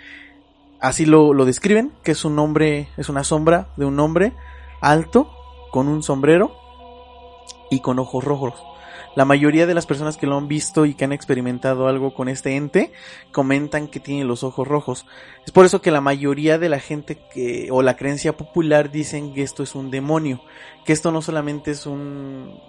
así 0.81 1.07
lo, 1.07 1.33
lo, 1.33 1.45
describen, 1.45 1.93
que 2.03 2.13
es 2.13 2.25
un 2.25 2.39
hombre, 2.39 2.89
es 2.97 3.09
una 3.09 3.25
sombra 3.25 3.69
de 3.77 3.85
un 3.85 3.99
hombre 3.99 4.33
alto, 4.81 5.31
con 5.71 5.89
un 5.89 6.03
sombrero 6.03 6.53
y 7.71 7.81
con 7.81 7.99
ojos 7.99 8.25
rojos. 8.25 8.55
La 9.15 9.25
mayoría 9.25 9.67
de 9.67 9.73
las 9.73 9.87
personas 9.87 10.19
que 10.19 10.27
lo 10.27 10.37
han 10.37 10.47
visto 10.47 10.85
y 10.85 10.93
que 10.93 11.07
han 11.07 11.13
experimentado 11.13 11.89
algo 11.89 12.13
con 12.13 12.29
este 12.29 12.55
ente 12.55 12.93
comentan 13.33 13.89
que 13.89 13.99
tiene 13.99 14.25
los 14.25 14.45
ojos 14.45 14.69
rojos. 14.69 15.07
Es 15.47 15.53
por 15.53 15.65
eso 15.65 15.81
que 15.81 15.91
la 15.91 16.03
mayoría 16.03 16.59
de 16.59 16.69
la 16.69 16.81
gente 16.81 17.17
que, 17.33 17.69
o 17.71 17.81
la 17.81 17.97
creencia 17.97 18.37
popular 18.37 18.91
dicen 18.91 19.33
que 19.33 19.43
esto 19.43 19.63
es 19.63 19.75
un 19.75 19.91
demonio, 19.91 20.43
que 20.85 20.93
esto 20.93 21.13
no 21.13 21.23
solamente 21.23 21.71
es 21.71 21.87
un, 21.87 22.61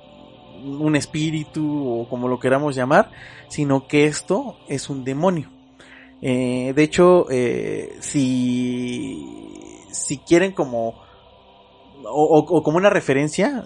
un 0.64 0.96
espíritu 0.96 2.02
o 2.02 2.10
como 2.10 2.28
lo 2.28 2.40
queramos 2.40 2.76
llamar, 2.76 3.12
sino 3.48 3.88
que 3.88 4.06
esto 4.06 4.58
es 4.68 4.90
un 4.90 5.04
demonio. 5.04 5.50
Eh, 6.22 6.74
de 6.76 6.84
hecho, 6.84 7.28
eh, 7.30 7.96
si, 8.00 9.26
si 9.92 10.18
quieren 10.18 10.52
como, 10.52 10.96
o, 12.04 12.64
como 12.64 12.78
una 12.78 12.90
referencia, 12.90 13.64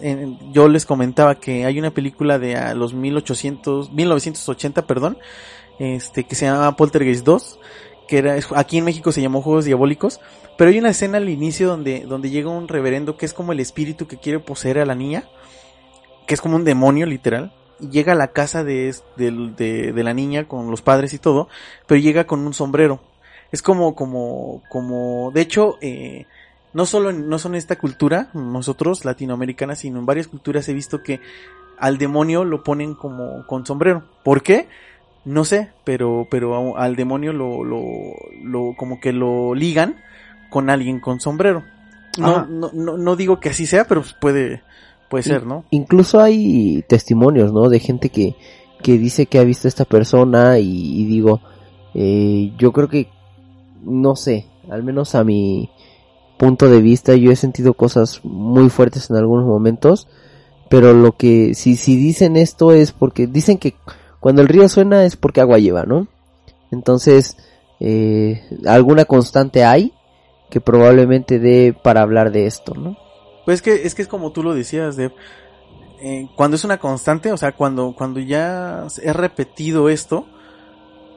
yo 0.51 0.67
les 0.67 0.85
comentaba 0.85 1.35
que 1.35 1.65
hay 1.65 1.79
una 1.79 1.91
película 1.91 2.39
de 2.39 2.75
los 2.75 2.93
1800, 2.93 3.91
1980, 3.93 4.85
perdón, 4.85 5.17
este, 5.79 6.25
que 6.25 6.35
se 6.35 6.45
llama 6.45 6.75
Poltergeist 6.75 7.25
2, 7.25 7.59
que 8.07 8.17
era, 8.17 8.37
aquí 8.55 8.77
en 8.77 8.85
México 8.85 9.11
se 9.11 9.21
llamó 9.21 9.41
Juegos 9.41 9.65
Diabólicos, 9.65 10.19
pero 10.57 10.69
hay 10.69 10.77
una 10.77 10.89
escena 10.89 11.17
al 11.17 11.29
inicio 11.29 11.67
donde, 11.67 12.01
donde 12.01 12.29
llega 12.29 12.49
un 12.49 12.67
reverendo 12.67 13.15
que 13.15 13.25
es 13.25 13.33
como 13.33 13.53
el 13.53 13.59
espíritu 13.59 14.07
que 14.07 14.17
quiere 14.17 14.39
poseer 14.39 14.79
a 14.79 14.85
la 14.85 14.95
niña, 14.95 15.23
que 16.25 16.33
es 16.33 16.41
como 16.41 16.55
un 16.55 16.63
demonio 16.63 17.05
literal, 17.05 17.53
y 17.79 17.89
llega 17.89 18.13
a 18.13 18.15
la 18.15 18.27
casa 18.27 18.63
de, 18.63 18.95
de, 19.17 19.31
de, 19.57 19.91
de, 19.91 20.03
la 20.03 20.13
niña 20.13 20.47
con 20.47 20.69
los 20.69 20.81
padres 20.81 21.13
y 21.13 21.19
todo, 21.19 21.49
pero 21.87 21.99
llega 21.99 22.25
con 22.25 22.45
un 22.45 22.53
sombrero. 22.53 23.01
Es 23.51 23.61
como, 23.61 23.95
como, 23.95 24.61
como, 24.69 25.31
de 25.33 25.41
hecho, 25.41 25.77
eh, 25.81 26.25
no 26.73 26.85
solo 26.85 27.09
en, 27.09 27.27
no 27.27 27.37
son 27.39 27.53
en 27.53 27.57
esta 27.57 27.77
cultura, 27.77 28.29
nosotros 28.33 29.03
latinoamericanas, 29.03 29.79
sino 29.79 29.99
en 29.99 30.05
varias 30.05 30.27
culturas 30.27 30.69
he 30.69 30.73
visto 30.73 31.03
que 31.03 31.19
al 31.77 31.97
demonio 31.97 32.45
lo 32.45 32.63
ponen 32.63 32.93
como 32.93 33.45
con 33.47 33.65
sombrero. 33.65 34.03
¿Por 34.23 34.43
qué? 34.43 34.67
No 35.25 35.43
sé, 35.45 35.71
pero, 35.83 36.27
pero 36.29 36.77
al 36.77 36.95
demonio 36.95 37.33
lo, 37.33 37.63
lo, 37.63 37.81
lo, 38.43 38.75
como 38.77 38.99
que 38.99 39.11
lo 39.11 39.53
ligan 39.53 39.97
con 40.49 40.69
alguien 40.69 40.99
con 40.99 41.19
sombrero. 41.19 41.63
No, 42.17 42.45
no, 42.45 42.71
no, 42.73 42.97
no 42.97 43.15
digo 43.15 43.39
que 43.39 43.49
así 43.49 43.65
sea, 43.65 43.85
pero 43.85 44.03
puede, 44.19 44.61
Puede 45.11 45.23
ser, 45.23 45.45
¿no? 45.45 45.65
Incluso 45.71 46.21
hay 46.21 46.85
testimonios, 46.87 47.51
¿no? 47.51 47.67
De 47.67 47.81
gente 47.81 48.07
que, 48.07 48.37
que 48.81 48.97
dice 48.97 49.25
que 49.25 49.39
ha 49.39 49.43
visto 49.43 49.67
a 49.67 49.69
esta 49.69 49.83
persona 49.83 50.57
y, 50.57 51.01
y 51.01 51.05
digo, 51.05 51.41
eh, 51.93 52.53
yo 52.57 52.71
creo 52.71 52.87
que, 52.87 53.09
no 53.83 54.15
sé, 54.15 54.45
al 54.69 54.83
menos 54.83 55.13
a 55.13 55.25
mi 55.25 55.69
punto 56.37 56.69
de 56.69 56.81
vista, 56.81 57.13
yo 57.13 57.29
he 57.29 57.35
sentido 57.35 57.73
cosas 57.73 58.21
muy 58.23 58.69
fuertes 58.69 59.09
en 59.09 59.17
algunos 59.17 59.45
momentos, 59.45 60.07
pero 60.69 60.93
lo 60.93 61.11
que, 61.17 61.55
si, 61.55 61.75
si 61.75 61.97
dicen 61.97 62.37
esto 62.37 62.71
es 62.71 62.93
porque 62.93 63.27
dicen 63.27 63.57
que 63.57 63.75
cuando 64.21 64.41
el 64.41 64.47
río 64.47 64.69
suena 64.69 65.03
es 65.03 65.17
porque 65.17 65.41
agua 65.41 65.59
lleva, 65.59 65.83
¿no? 65.83 66.07
Entonces, 66.71 67.35
eh, 67.81 68.43
alguna 68.65 69.03
constante 69.03 69.65
hay 69.65 69.91
que 70.49 70.61
probablemente 70.61 71.37
dé 71.37 71.73
para 71.73 72.01
hablar 72.01 72.31
de 72.31 72.45
esto, 72.45 72.75
¿no? 72.75 72.95
Pues 73.45 73.55
es 73.55 73.61
que 73.61 73.87
es 73.87 73.95
que 73.95 74.01
es 74.01 74.07
como 74.07 74.31
tú 74.31 74.43
lo 74.43 74.53
decías, 74.53 74.95
Deb. 74.95 75.13
Eh, 76.03 76.27
cuando 76.35 76.55
es 76.55 76.63
una 76.63 76.79
constante, 76.79 77.31
o 77.31 77.37
sea, 77.37 77.51
cuando, 77.51 77.93
cuando 77.95 78.19
ya 78.19 78.87
es 78.87 79.15
repetido 79.15 79.87
esto, 79.87 80.25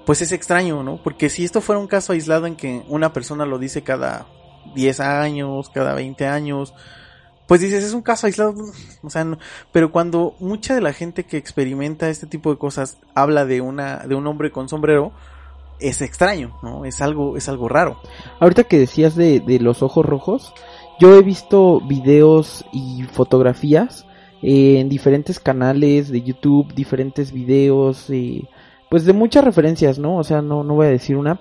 pues 0.04 0.20
es 0.20 0.32
extraño, 0.32 0.82
¿no? 0.82 0.98
Porque 1.02 1.30
si 1.30 1.44
esto 1.44 1.60
fuera 1.60 1.80
un 1.80 1.86
caso 1.86 2.12
aislado 2.12 2.46
en 2.46 2.56
que 2.56 2.84
una 2.88 3.12
persona 3.12 3.46
lo 3.46 3.58
dice 3.58 3.82
cada 3.82 4.26
10 4.74 5.00
años, 5.00 5.70
cada 5.70 5.94
20 5.94 6.26
años, 6.26 6.74
pues 7.46 7.60
dices, 7.60 7.84
es 7.84 7.94
un 7.94 8.02
caso 8.02 8.26
aislado, 8.26 8.54
o 9.02 9.10
sea, 9.10 9.26
pero 9.72 9.90
cuando 9.90 10.34
mucha 10.38 10.74
de 10.74 10.80
la 10.80 10.92
gente 10.92 11.24
que 11.24 11.36
experimenta 11.36 12.08
este 12.08 12.26
tipo 12.26 12.50
de 12.50 12.58
cosas 12.58 12.98
habla 13.14 13.44
de 13.44 13.60
una, 13.60 13.98
de 13.98 14.14
un 14.14 14.26
hombre 14.26 14.50
con 14.50 14.68
sombrero, 14.68 15.12
es 15.80 16.00
extraño, 16.00 16.56
¿no? 16.62 16.84
Es 16.84 17.00
algo, 17.00 17.36
es 17.36 17.48
algo 17.48 17.68
raro. 17.68 18.00
Ahorita 18.40 18.64
que 18.64 18.78
decías 18.78 19.16
de, 19.16 19.40
de 19.40 19.58
los 19.60 19.82
ojos 19.82 20.06
rojos, 20.06 20.54
yo 21.00 21.16
he 21.16 21.22
visto 21.22 21.80
videos 21.80 22.64
y 22.72 23.02
fotografías 23.04 24.06
eh, 24.42 24.78
en 24.78 24.88
diferentes 24.88 25.40
canales 25.40 26.10
de 26.10 26.22
YouTube, 26.22 26.74
diferentes 26.74 27.32
videos, 27.32 28.10
eh, 28.10 28.42
pues 28.90 29.04
de 29.04 29.12
muchas 29.12 29.44
referencias, 29.44 29.98
¿no? 29.98 30.16
O 30.18 30.24
sea, 30.24 30.42
no, 30.42 30.62
no 30.64 30.74
voy 30.74 30.86
a 30.86 30.90
decir 30.90 31.16
una, 31.16 31.40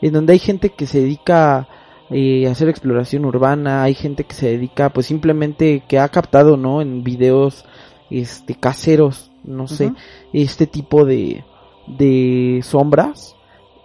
en 0.00 0.12
donde 0.12 0.34
hay 0.34 0.38
gente 0.38 0.70
que 0.70 0.86
se 0.86 1.00
dedica 1.00 1.68
eh, 2.10 2.46
hacer 2.46 2.68
exploración 2.68 3.24
urbana, 3.24 3.82
hay 3.82 3.94
gente 3.94 4.24
que 4.24 4.34
se 4.34 4.50
dedica, 4.50 4.90
pues 4.90 5.06
simplemente 5.06 5.82
que 5.88 5.98
ha 5.98 6.08
captado, 6.08 6.56
¿no? 6.56 6.82
En 6.82 7.02
videos, 7.02 7.64
este, 8.10 8.54
caseros, 8.54 9.30
no 9.44 9.66
sé, 9.66 9.92
este 10.32 10.66
tipo 10.66 11.04
de, 11.04 11.44
de 11.86 12.60
sombras. 12.62 13.34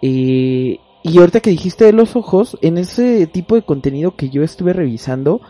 Eh, 0.02 0.78
y 1.08 1.18
ahorita 1.18 1.40
que 1.40 1.50
dijiste 1.50 1.84
de 1.84 1.92
los 1.92 2.16
ojos, 2.16 2.58
en 2.62 2.78
ese 2.78 3.26
tipo 3.26 3.54
de 3.54 3.62
contenido 3.62 4.16
que 4.16 4.30
yo 4.30 4.42
estuve 4.42 4.72
revisando, 4.72 5.40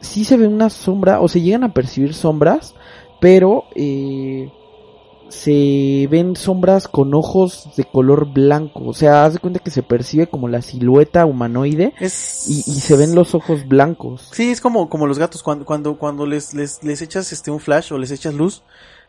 sí 0.00 0.24
se 0.24 0.36
ve 0.36 0.46
una 0.46 0.70
sombra, 0.70 1.20
o 1.20 1.28
se 1.28 1.40
llegan 1.40 1.64
a 1.64 1.74
percibir 1.74 2.14
sombras, 2.14 2.74
pero 3.20 3.64
eh, 3.74 4.50
se 5.28 6.06
ven 6.10 6.36
sombras 6.36 6.88
con 6.88 7.14
ojos 7.14 7.70
de 7.76 7.84
color 7.84 8.32
blanco. 8.32 8.84
O 8.86 8.94
sea, 8.94 9.24
haz 9.24 9.34
de 9.34 9.38
cuenta 9.40 9.60
que 9.60 9.70
se 9.70 9.82
percibe 9.82 10.26
como 10.26 10.48
la 10.48 10.62
silueta 10.62 11.26
humanoide 11.26 11.94
Es... 12.00 12.48
y, 12.48 12.58
y 12.58 12.80
se 12.80 12.96
ven 12.96 13.14
los 13.14 13.34
ojos 13.34 13.66
blancos. 13.66 14.28
Sí, 14.32 14.50
es 14.50 14.60
como, 14.60 14.88
como 14.88 15.06
los 15.06 15.18
gatos 15.18 15.42
cuando, 15.42 15.64
cuando, 15.64 15.98
cuando 15.98 16.26
les, 16.26 16.54
les, 16.54 16.82
les 16.84 17.02
echas 17.02 17.32
este 17.32 17.50
un 17.50 17.60
flash 17.60 17.92
o 17.92 17.98
les 17.98 18.10
echas 18.10 18.34
luz, 18.34 18.62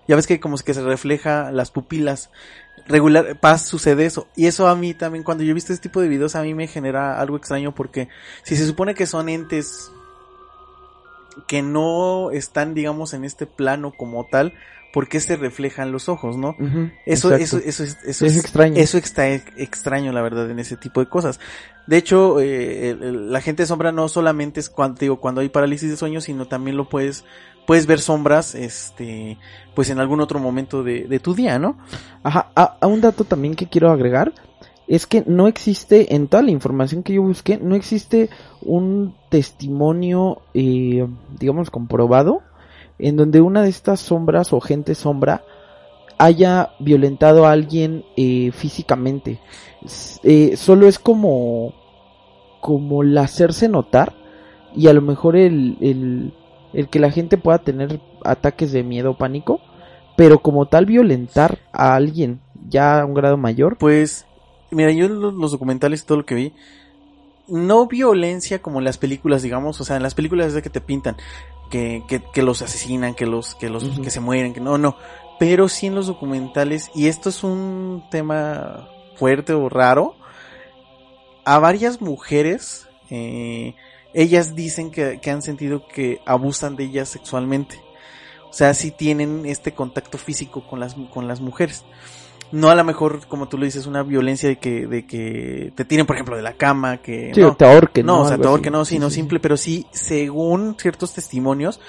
ya 0.07 0.15
ves 0.15 0.27
que 0.27 0.39
como 0.39 0.57
que 0.57 0.73
se 0.73 0.81
refleja 0.81 1.51
las 1.51 1.71
pupilas. 1.71 2.29
Regular, 2.87 3.39
paz 3.39 3.65
sucede 3.65 4.05
eso. 4.05 4.27
Y 4.35 4.47
eso 4.47 4.67
a 4.67 4.75
mí 4.75 4.93
también, 4.93 5.23
cuando 5.23 5.43
yo 5.43 5.51
he 5.51 5.53
visto 5.53 5.73
este 5.73 5.89
tipo 5.89 6.01
de 6.01 6.07
videos, 6.07 6.35
a 6.35 6.43
mí 6.43 6.53
me 6.53 6.67
genera 6.67 7.19
algo 7.19 7.37
extraño 7.37 7.73
porque 7.73 8.09
si 8.43 8.55
se 8.55 8.65
supone 8.65 8.93
que 8.93 9.05
son 9.07 9.29
entes 9.29 9.91
que 11.47 11.61
no 11.61 12.31
están, 12.31 12.73
digamos, 12.73 13.13
en 13.13 13.25
este 13.25 13.45
plano 13.45 13.91
como 13.91 14.25
tal, 14.25 14.53
¿por 14.93 15.09
qué 15.09 15.19
se 15.19 15.35
reflejan 15.35 15.91
los 15.91 16.07
ojos, 16.07 16.37
no? 16.37 16.55
Eso, 17.05 17.33
eso, 17.35 17.57
eso, 17.57 17.83
es, 17.83 17.97
eso 18.05 18.25
Es 18.25 18.37
extraño. 18.37 18.75
Eso 18.77 18.97
está 18.97 19.27
extraño, 19.29 20.13
la 20.13 20.21
verdad, 20.21 20.49
en 20.49 20.59
ese 20.59 20.77
tipo 20.77 21.01
de 21.01 21.09
cosas. 21.09 21.39
De 21.85 21.97
hecho, 21.97 22.39
eh, 22.39 22.95
la 22.99 23.41
gente 23.41 23.63
de 23.63 23.67
sombra 23.67 23.91
no 23.91 24.07
solamente 24.07 24.61
es 24.61 24.69
cuando, 24.69 24.99
digo, 24.99 25.19
cuando 25.19 25.41
hay 25.41 25.49
parálisis 25.49 25.89
de 25.89 25.97
sueño, 25.97 26.21
sino 26.21 26.47
también 26.47 26.77
lo 26.77 26.87
puedes, 26.87 27.25
puedes 27.65 27.87
ver 27.87 27.99
sombras, 27.99 28.55
este, 28.55 29.37
pues 29.73 29.89
en 29.89 29.99
algún 29.99 30.21
otro 30.21 30.39
momento 30.39 30.83
de, 30.83 31.03
de 31.03 31.19
tu 31.19 31.33
día, 31.33 31.59
¿no? 31.59 31.77
Ajá, 32.23 32.51
a, 32.55 32.87
un 32.87 33.01
dato 33.01 33.23
también 33.23 33.55
que 33.55 33.67
quiero 33.67 33.91
agregar 33.91 34.33
es 34.87 35.07
que 35.07 35.23
no 35.25 35.47
existe, 35.47 36.15
en 36.15 36.27
toda 36.27 36.43
la 36.43 36.51
información 36.51 37.01
que 37.01 37.13
yo 37.13 37.23
busqué, 37.23 37.57
no 37.57 37.75
existe 37.75 38.29
un 38.61 39.15
testimonio, 39.29 40.41
eh, 40.53 41.07
digamos, 41.39 41.71
comprobado, 41.71 42.41
en 42.99 43.17
donde 43.17 43.41
una 43.41 43.63
de 43.63 43.69
estas 43.69 43.99
sombras 43.99 44.53
o 44.53 44.61
gente 44.61 44.93
sombra 44.93 45.43
haya 46.17 46.69
violentado 46.79 47.45
a 47.45 47.51
alguien 47.51 48.05
eh, 48.15 48.51
físicamente. 48.51 49.39
Eh, 50.23 50.55
solo 50.55 50.87
es 50.87 50.99
como, 50.99 51.73
como 52.61 53.03
el 53.03 53.17
hacerse 53.17 53.67
notar 53.67 54.13
y 54.75 54.87
a 54.87 54.93
lo 54.93 55.01
mejor 55.01 55.35
el, 55.35 55.77
el, 55.81 56.33
el 56.75 56.89
que 56.89 56.99
la 56.99 57.09
gente 57.09 57.37
pueda 57.37 57.57
tener 57.59 57.99
ataques 58.23 58.71
de 58.71 58.83
miedo 58.83 59.11
o 59.11 59.17
pánico, 59.17 59.61
pero 60.15 60.39
como 60.39 60.67
tal 60.67 60.85
violentar 60.85 61.59
a 61.71 61.95
alguien 61.95 62.41
ya 62.67 63.01
a 63.01 63.05
un 63.05 63.13
grado 63.13 63.37
mayor, 63.37 63.77
Pues, 63.77 64.25
mira, 64.71 64.91
yo 64.91 65.05
en 65.05 65.19
los, 65.19 65.33
los 65.33 65.51
documentales 65.51 66.03
y 66.03 66.05
todo 66.05 66.19
lo 66.19 66.25
que 66.25 66.35
vi, 66.35 66.53
no 67.47 67.87
violencia 67.87 68.61
como 68.61 68.79
en 68.79 68.85
las 68.85 68.97
películas, 68.97 69.41
digamos, 69.41 69.79
o 69.79 69.83
sea, 69.83 69.95
en 69.95 70.03
las 70.03 70.15
películas 70.15 70.47
es 70.47 70.53
de 70.53 70.61
que 70.61 70.69
te 70.69 70.81
pintan 70.81 71.15
que, 71.69 72.03
que, 72.07 72.21
que 72.33 72.43
los 72.43 72.61
asesinan, 72.61 73.15
que 73.15 73.25
los, 73.25 73.55
que 73.55 73.69
los, 73.69 73.99
que 73.99 74.09
se 74.09 74.19
mueren, 74.19 74.53
que 74.53 74.61
no, 74.61 74.77
no, 74.77 74.97
pero 75.39 75.69
sí 75.69 75.87
en 75.87 75.95
los 75.95 76.07
documentales, 76.07 76.89
y 76.95 77.07
esto 77.07 77.29
es 77.29 77.43
un 77.43 78.03
tema 78.11 78.89
fuerte 79.15 79.53
o 79.53 79.69
raro, 79.69 80.15
a 81.45 81.59
varias 81.59 82.01
mujeres, 82.01 82.87
eh, 83.09 83.75
ellas 84.15 84.55
dicen 84.55 84.89
que, 84.91 85.19
que 85.19 85.29
han 85.29 85.41
sentido 85.41 85.85
que 85.87 86.21
abusan 86.25 86.75
de 86.75 86.85
ellas 86.85 87.09
sexualmente. 87.09 87.81
O 88.49 88.53
sea, 88.53 88.73
sí 88.73 88.91
tienen 88.91 89.45
este 89.45 89.73
contacto 89.73 90.17
físico 90.17 90.65
con 90.65 90.79
las, 90.79 90.95
con 91.13 91.27
las 91.27 91.41
mujeres. 91.41 91.83
No 92.51 92.69
a 92.69 92.75
lo 92.75 92.85
mejor, 92.85 93.27
como 93.27 93.49
tú 93.49 93.57
lo 93.57 93.65
dices, 93.65 93.85
una 93.85 94.03
violencia 94.03 94.47
de 94.47 94.57
que, 94.57 94.87
de 94.87 95.05
que 95.05 95.73
te 95.75 95.83
tiren, 95.83 96.05
por 96.05 96.15
ejemplo, 96.15 96.37
de 96.37 96.43
la 96.43 96.53
cama, 96.53 96.97
que 96.97 97.33
sí, 97.33 97.41
no. 97.41 97.49
o 97.49 97.55
te 97.55 97.65
ahorquen, 97.65 98.05
no, 98.05 98.21
o 98.21 98.27
sea, 98.27 98.37
te 98.37 98.47
ahorquen, 98.47 98.71
no, 98.71 98.85
sí, 98.85 98.95
Sí, 98.95 98.99
no 98.99 99.09
sí, 99.09 99.15
simple, 99.15 99.39
pero 99.41 99.57
sí, 99.57 99.85
según 99.91 100.77
ciertos 100.79 101.13
testimonios, 101.13 101.81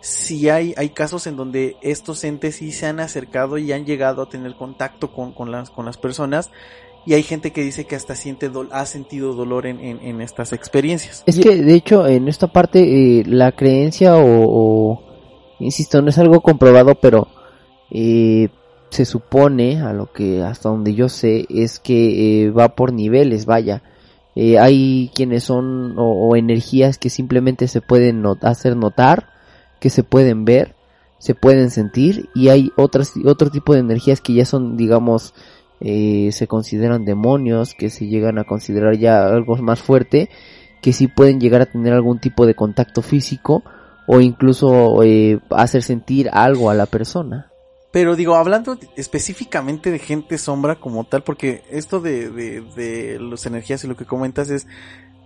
sí 0.00 0.48
hay, 0.48 0.74
hay 0.76 0.88
casos 0.88 1.28
en 1.28 1.36
donde 1.36 1.76
estos 1.82 2.24
entes 2.24 2.56
sí 2.56 2.72
se 2.72 2.86
han 2.86 2.98
acercado 2.98 3.58
y 3.58 3.70
han 3.70 3.84
llegado 3.84 4.22
a 4.22 4.28
tener 4.28 4.56
contacto 4.56 5.12
con, 5.12 5.32
con 5.32 5.52
las, 5.52 5.70
con 5.70 5.84
las 5.84 5.98
personas. 5.98 6.50
Y 7.08 7.14
hay 7.14 7.22
gente 7.22 7.52
que 7.52 7.62
dice 7.62 7.86
que 7.86 7.96
hasta 7.96 8.14
siente 8.14 8.50
ha 8.70 8.84
sentido 8.84 9.32
dolor 9.32 9.64
en, 9.64 9.80
en, 9.80 10.20
estas 10.20 10.52
experiencias. 10.52 11.22
Es 11.24 11.40
que, 11.40 11.56
de 11.56 11.74
hecho, 11.74 12.06
en 12.06 12.28
esta 12.28 12.48
parte, 12.48 12.80
eh, 13.20 13.24
la 13.24 13.52
creencia 13.52 14.18
o, 14.18 15.02
insisto, 15.58 16.02
no 16.02 16.10
es 16.10 16.18
algo 16.18 16.42
comprobado, 16.42 16.96
pero 16.96 17.28
eh, 17.90 18.50
se 18.90 19.06
supone, 19.06 19.80
a 19.80 19.94
lo 19.94 20.12
que 20.12 20.42
hasta 20.42 20.68
donde 20.68 20.94
yo 20.94 21.08
sé, 21.08 21.46
es 21.48 21.78
que 21.78 22.42
eh, 22.44 22.50
va 22.50 22.74
por 22.74 22.92
niveles, 22.92 23.46
vaya. 23.46 23.82
Eh, 24.34 24.58
hay 24.58 25.10
quienes 25.14 25.44
son, 25.44 25.94
o, 25.96 26.36
energías 26.36 26.98
que 26.98 27.08
simplemente 27.08 27.68
se 27.68 27.80
pueden 27.80 28.22
hacer 28.42 28.76
notar, 28.76 29.30
que 29.80 29.88
se 29.88 30.02
pueden 30.02 30.44
ver, 30.44 30.74
se 31.16 31.34
pueden 31.34 31.70
sentir, 31.70 32.28
y 32.34 32.50
hay 32.50 32.70
otras, 32.76 33.14
otro 33.24 33.50
tipo 33.50 33.72
de 33.72 33.80
energías 33.80 34.20
que 34.20 34.34
ya 34.34 34.44
son, 34.44 34.76
digamos, 34.76 35.32
eh, 35.80 36.30
se 36.32 36.46
consideran 36.46 37.04
demonios, 37.04 37.74
que 37.74 37.90
se 37.90 38.06
llegan 38.06 38.38
a 38.38 38.44
considerar 38.44 38.96
ya 38.96 39.26
algo 39.26 39.56
más 39.56 39.80
fuerte, 39.80 40.28
que 40.80 40.92
sí 40.92 41.08
pueden 41.08 41.40
llegar 41.40 41.60
a 41.60 41.66
tener 41.66 41.92
algún 41.92 42.20
tipo 42.20 42.46
de 42.46 42.54
contacto 42.54 43.02
físico 43.02 43.62
o 44.06 44.20
incluso 44.20 45.02
eh, 45.02 45.40
hacer 45.50 45.82
sentir 45.82 46.30
algo 46.32 46.70
a 46.70 46.74
la 46.74 46.86
persona. 46.86 47.50
Pero 47.90 48.16
digo, 48.16 48.34
hablando 48.34 48.78
específicamente 48.96 49.90
de 49.90 49.98
gente 49.98 50.36
sombra 50.36 50.76
como 50.76 51.04
tal, 51.04 51.22
porque 51.22 51.62
esto 51.70 52.00
de, 52.00 52.30
de, 52.30 52.60
de 52.76 53.18
energías 53.46 53.82
y 53.82 53.88
lo 53.88 53.96
que 53.96 54.04
comentas 54.04 54.50
es, 54.50 54.66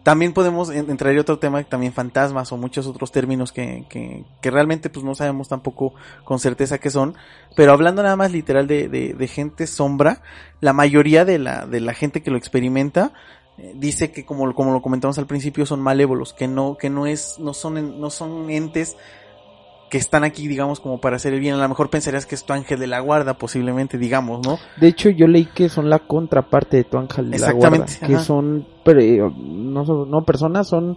también 0.02 0.32
podemos 0.32 0.70
en- 0.70 0.90
entrar 0.90 1.12
en 1.12 1.18
otro 1.20 1.38
tema, 1.38 1.62
también 1.64 1.92
fantasmas 1.92 2.50
o 2.52 2.56
muchos 2.56 2.86
otros 2.86 3.12
términos 3.12 3.52
que, 3.52 3.84
que, 3.88 4.24
que 4.40 4.50
realmente 4.50 4.90
pues 4.90 5.04
no 5.04 5.14
sabemos 5.14 5.48
tampoco 5.48 5.94
con 6.24 6.38
certeza 6.38 6.78
qué 6.78 6.90
son, 6.90 7.14
pero 7.56 7.72
hablando 7.72 8.02
nada 8.02 8.16
más 8.16 8.32
literal 8.32 8.66
de, 8.66 8.88
de, 8.88 9.14
de 9.14 9.28
gente 9.28 9.66
sombra, 9.66 10.22
la 10.60 10.72
mayoría 10.72 11.24
de 11.24 11.38
la, 11.38 11.66
de 11.66 11.80
la 11.80 11.94
gente 11.94 12.22
que 12.22 12.30
lo 12.30 12.36
experimenta, 12.36 13.12
eh, 13.58 13.72
dice 13.76 14.10
que 14.12 14.24
como, 14.24 14.52
como 14.54 14.72
lo 14.72 14.82
comentamos 14.82 15.18
al 15.18 15.26
principio 15.26 15.66
son 15.66 15.80
malévolos, 15.80 16.32
que 16.32 16.48
no, 16.48 16.76
que 16.78 16.90
no 16.90 17.06
es, 17.06 17.38
no 17.38 17.54
son, 17.54 18.00
no 18.00 18.10
son 18.10 18.50
entes 18.50 18.96
que 19.92 19.98
están 19.98 20.24
aquí, 20.24 20.48
digamos, 20.48 20.81
como 20.81 21.02
para 21.02 21.16
hacer 21.16 21.35
el 21.35 21.40
bien. 21.40 21.55
A 21.55 21.59
lo 21.59 21.68
mejor 21.68 21.90
pensarías 21.90 22.24
que 22.24 22.35
es 22.35 22.44
tu 22.44 22.55
ángel 22.55 22.78
de 22.81 22.87
la 22.87 23.00
guarda, 23.00 23.35
posiblemente, 23.35 23.98
digamos, 23.98 24.40
¿no? 24.42 24.57
De 24.81 24.88
hecho, 24.88 25.11
yo 25.11 25.26
leí 25.26 25.44
que 25.44 25.68
son 25.68 25.90
la 25.90 25.98
contraparte 25.98 26.78
de 26.78 26.85
tu 26.85 26.96
ángel 26.96 27.31
de 27.31 27.38
la 27.38 27.52
guarda, 27.52 27.76
Exactamente, 27.85 28.07
que 28.07 28.14
ajá. 28.14 28.24
son 28.24 28.66
pero, 28.85 29.31
no, 29.37 29.85
son- 29.85 30.11
no 30.11 30.24
personas, 30.24 30.66
son 30.66 30.96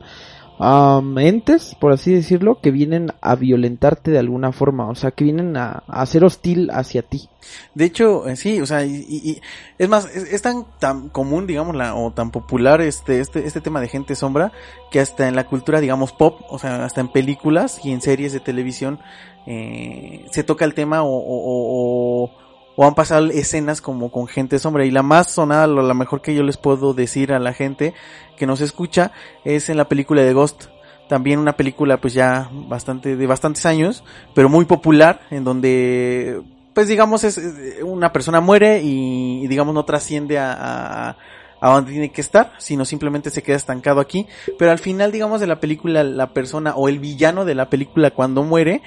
am, 0.59 1.17
entes, 1.19 1.75
por 1.79 1.91
así 1.91 2.13
decirlo, 2.13 2.59
que 2.61 2.71
vienen 2.71 3.11
a 3.21 3.35
violentarte 3.35 4.11
de 4.11 4.19
alguna 4.19 4.51
forma, 4.51 4.89
o 4.89 4.95
sea, 4.95 5.11
que 5.11 5.23
vienen 5.25 5.57
a, 5.57 5.83
a 5.87 6.05
ser 6.05 6.23
hostil 6.23 6.69
hacia 6.71 7.01
ti. 7.01 7.29
De 7.73 7.85
hecho, 7.85 8.27
eh, 8.27 8.35
sí, 8.35 8.59
o 8.61 8.65
sea, 8.65 8.85
y, 8.85 9.05
y- 9.07 9.29
y- 9.31 9.41
es 9.77 9.89
más, 9.89 10.05
es, 10.15 10.31
es 10.33 10.41
tan, 10.41 10.65
tan 10.79 11.09
común, 11.09 11.45
digamos, 11.47 11.75
la, 11.75 11.95
o 11.95 12.11
tan 12.11 12.31
popular 12.31 12.81
este, 12.81 13.19
este, 13.19 13.45
este 13.45 13.61
tema 13.61 13.81
de 13.81 13.87
gente 13.87 14.15
sombra, 14.15 14.51
que 14.91 14.99
hasta 14.99 15.27
en 15.27 15.35
la 15.35 15.45
cultura, 15.47 15.81
digamos, 15.81 16.11
pop, 16.13 16.41
o 16.49 16.57
sea, 16.59 16.85
hasta 16.85 17.01
en 17.01 17.09
películas 17.11 17.79
y 17.83 17.91
en 17.91 18.01
series 18.01 18.33
de 18.33 18.39
televisión, 18.39 18.99
eh, 19.47 20.25
se 20.31 20.43
toca 20.43 20.65
el 20.65 20.73
tema 20.73 21.03
o, 21.03 21.07
o, 21.09 22.23
o, 22.25 22.31
o- 22.75 22.85
han 22.85 22.95
pasado 22.95 23.27
escenas 23.27 23.81
como 23.81 24.11
con 24.11 24.27
gente 24.27 24.59
sombra. 24.59 24.85
Y 24.85 24.91
la 24.91 25.03
más 25.03 25.31
sonada, 25.31 25.67
la 25.67 25.93
mejor 25.93 26.21
que 26.21 26.35
yo 26.35 26.43
les 26.43 26.57
puedo 26.57 26.93
decir 26.93 27.33
a 27.33 27.39
la 27.39 27.53
gente 27.53 27.93
que 28.37 28.45
nos 28.47 28.61
escucha, 28.61 29.11
es 29.43 29.69
en 29.69 29.77
la 29.77 29.87
película 29.87 30.21
de 30.21 30.33
Ghost. 30.33 30.65
También 31.07 31.39
una 31.39 31.55
película 31.55 31.97
pues 32.01 32.13
ya 32.13 32.49
bastante, 32.51 33.15
de 33.15 33.27
bastantes 33.27 33.65
años, 33.65 34.03
pero 34.33 34.49
muy 34.49 34.65
popular, 34.65 35.21
en 35.29 35.43
donde 35.43 36.41
pues 36.73 36.87
digamos 36.87 37.23
es 37.23 37.37
es- 37.37 37.83
una 37.83 38.11
persona 38.11 38.41
muere 38.41 38.81
y, 38.81 39.43
y, 39.43 39.47
digamos 39.47 39.73
no 39.73 39.85
trasciende 39.85 40.39
a, 40.39 40.51
a, 41.11 41.17
a 41.61 41.69
donde 41.73 41.91
tiene 41.91 42.11
que 42.11 42.21
estar, 42.21 42.51
sino 42.57 42.83
simplemente 42.85 43.29
se 43.29 43.43
queda 43.43 43.55
estancado 43.55 44.01
aquí. 44.01 44.27
Pero 44.57 44.71
al 44.71 44.79
final 44.79 45.11
digamos 45.11 45.39
de 45.39 45.47
la 45.47 45.59
película 45.59 46.03
la 46.03 46.33
persona 46.33 46.75
o 46.75 46.89
el 46.89 46.99
villano 46.99 47.45
de 47.45 47.55
la 47.55 47.69
película 47.69 48.09
cuando 48.11 48.43
muere 48.43 48.81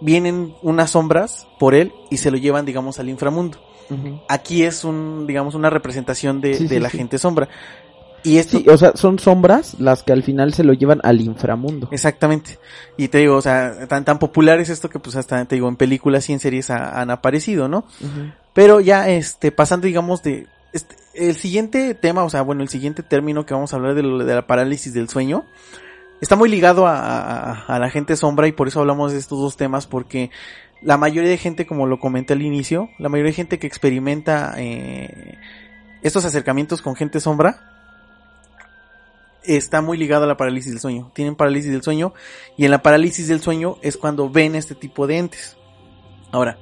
vienen 0.00 0.54
unas 0.62 0.90
sombras 0.90 1.46
por 1.58 1.74
él 1.74 1.92
y 2.10 2.18
se 2.18 2.30
lo 2.30 2.36
llevan 2.36 2.64
digamos 2.66 2.98
al 2.98 3.08
inframundo. 3.08 3.58
Aquí 4.28 4.64
es 4.64 4.84
un 4.84 5.26
digamos 5.26 5.54
una 5.54 5.70
representación 5.70 6.40
de, 6.40 6.54
Sí, 6.54 6.64
de 6.64 6.76
sí, 6.76 6.80
la 6.80 6.90
sí. 6.90 6.98
gente 6.98 7.18
sombra. 7.18 7.48
Y 8.24 8.38
esto 8.38 8.58
Sí, 8.58 8.66
o 8.68 8.76
sea, 8.76 8.92
son 8.96 9.18
sombras 9.20 9.78
las 9.78 10.02
que 10.02 10.12
al 10.12 10.22
final 10.24 10.52
se 10.52 10.64
lo 10.64 10.72
llevan 10.72 11.00
al 11.04 11.20
inframundo. 11.20 11.88
Exactamente. 11.92 12.58
Y 12.96 13.08
te 13.08 13.18
digo, 13.18 13.36
o 13.36 13.40
sea, 13.42 13.86
tan, 13.86 14.04
tan 14.04 14.18
popular 14.18 14.58
es 14.60 14.68
esto 14.70 14.90
que 14.90 14.98
pues 14.98 15.14
hasta, 15.16 15.42
te 15.44 15.54
digo, 15.54 15.68
en 15.68 15.76
películas 15.76 16.28
y 16.28 16.32
en 16.32 16.40
series 16.40 16.68
ha- 16.70 17.00
han 17.00 17.10
aparecido, 17.10 17.68
¿no? 17.68 17.84
Pero 18.52 18.80
ya, 18.80 19.08
este, 19.08 19.52
pasando, 19.52 19.86
digamos, 19.86 20.22
de, 20.24 20.46
este, 20.72 20.96
el 21.14 21.36
siguiente 21.36 21.94
tema, 21.94 22.24
o 22.24 22.28
sea, 22.28 22.42
bueno, 22.42 22.62
el 22.62 22.68
siguiente 22.68 23.04
término 23.04 23.46
que 23.46 23.54
vamos 23.54 23.72
a 23.72 23.76
hablar 23.76 23.94
de, 23.94 24.02
lo- 24.02 24.18
de 24.24 24.34
la 24.34 24.46
parálisis 24.48 24.92
del 24.92 25.08
sueño, 25.08 25.44
está 26.20 26.36
muy 26.36 26.48
ligado 26.48 26.86
a, 26.86 27.64
la 27.68 27.90
gente 27.90 28.16
sombra 28.16 28.46
y 28.48 28.52
por 28.52 28.68
eso 28.68 28.80
hablamos 28.80 29.12
de 29.12 29.18
estos 29.18 29.38
dos 29.38 29.56
temas, 29.56 29.86
porque 29.86 30.30
la 30.82 30.96
mayoría 30.96 31.30
de 31.30 31.38
gente, 31.38 31.66
como 31.66 31.86
lo 31.86 31.98
comenté 31.98 32.34
al 32.34 32.42
inicio, 32.42 32.90
la 32.98 33.08
mayoría 33.08 33.30
de 33.30 33.36
gente 33.36 33.58
que 33.58 33.66
experimenta 33.66 34.54
eh, 34.56 35.38
estos 36.02 36.24
acercamientos 36.24 36.82
con 36.82 36.96
gente 36.96 37.20
sombra, 37.20 37.78
está 39.44 39.80
muy 39.80 39.96
ligado 39.96 40.24
a 40.24 40.26
la 40.26 40.36
parálisis 40.36 40.72
del 40.72 40.80
sueño. 40.80 41.10
Tienen 41.14 41.34
parálisis 41.34 41.72
del 41.72 41.82
sueño 41.82 42.12
y 42.56 42.64
en 42.64 42.70
la 42.70 42.82
parálisis 42.82 43.28
del 43.28 43.40
sueño 43.40 43.76
es 43.82 43.96
cuando 43.96 44.28
ven 44.28 44.54
este 44.54 44.74
tipo 44.74 45.06
de 45.06 45.18
entes. 45.18 45.56
Ahora, 46.32 46.58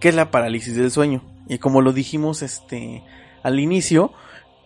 ¿qué 0.00 0.08
es 0.08 0.14
la 0.14 0.30
parálisis 0.30 0.74
del 0.76 0.90
sueño? 0.90 1.22
Y 1.48 1.58
como 1.58 1.82
lo 1.82 1.92
dijimos 1.92 2.42
este 2.42 3.02
al 3.42 3.58
inicio, 3.58 4.12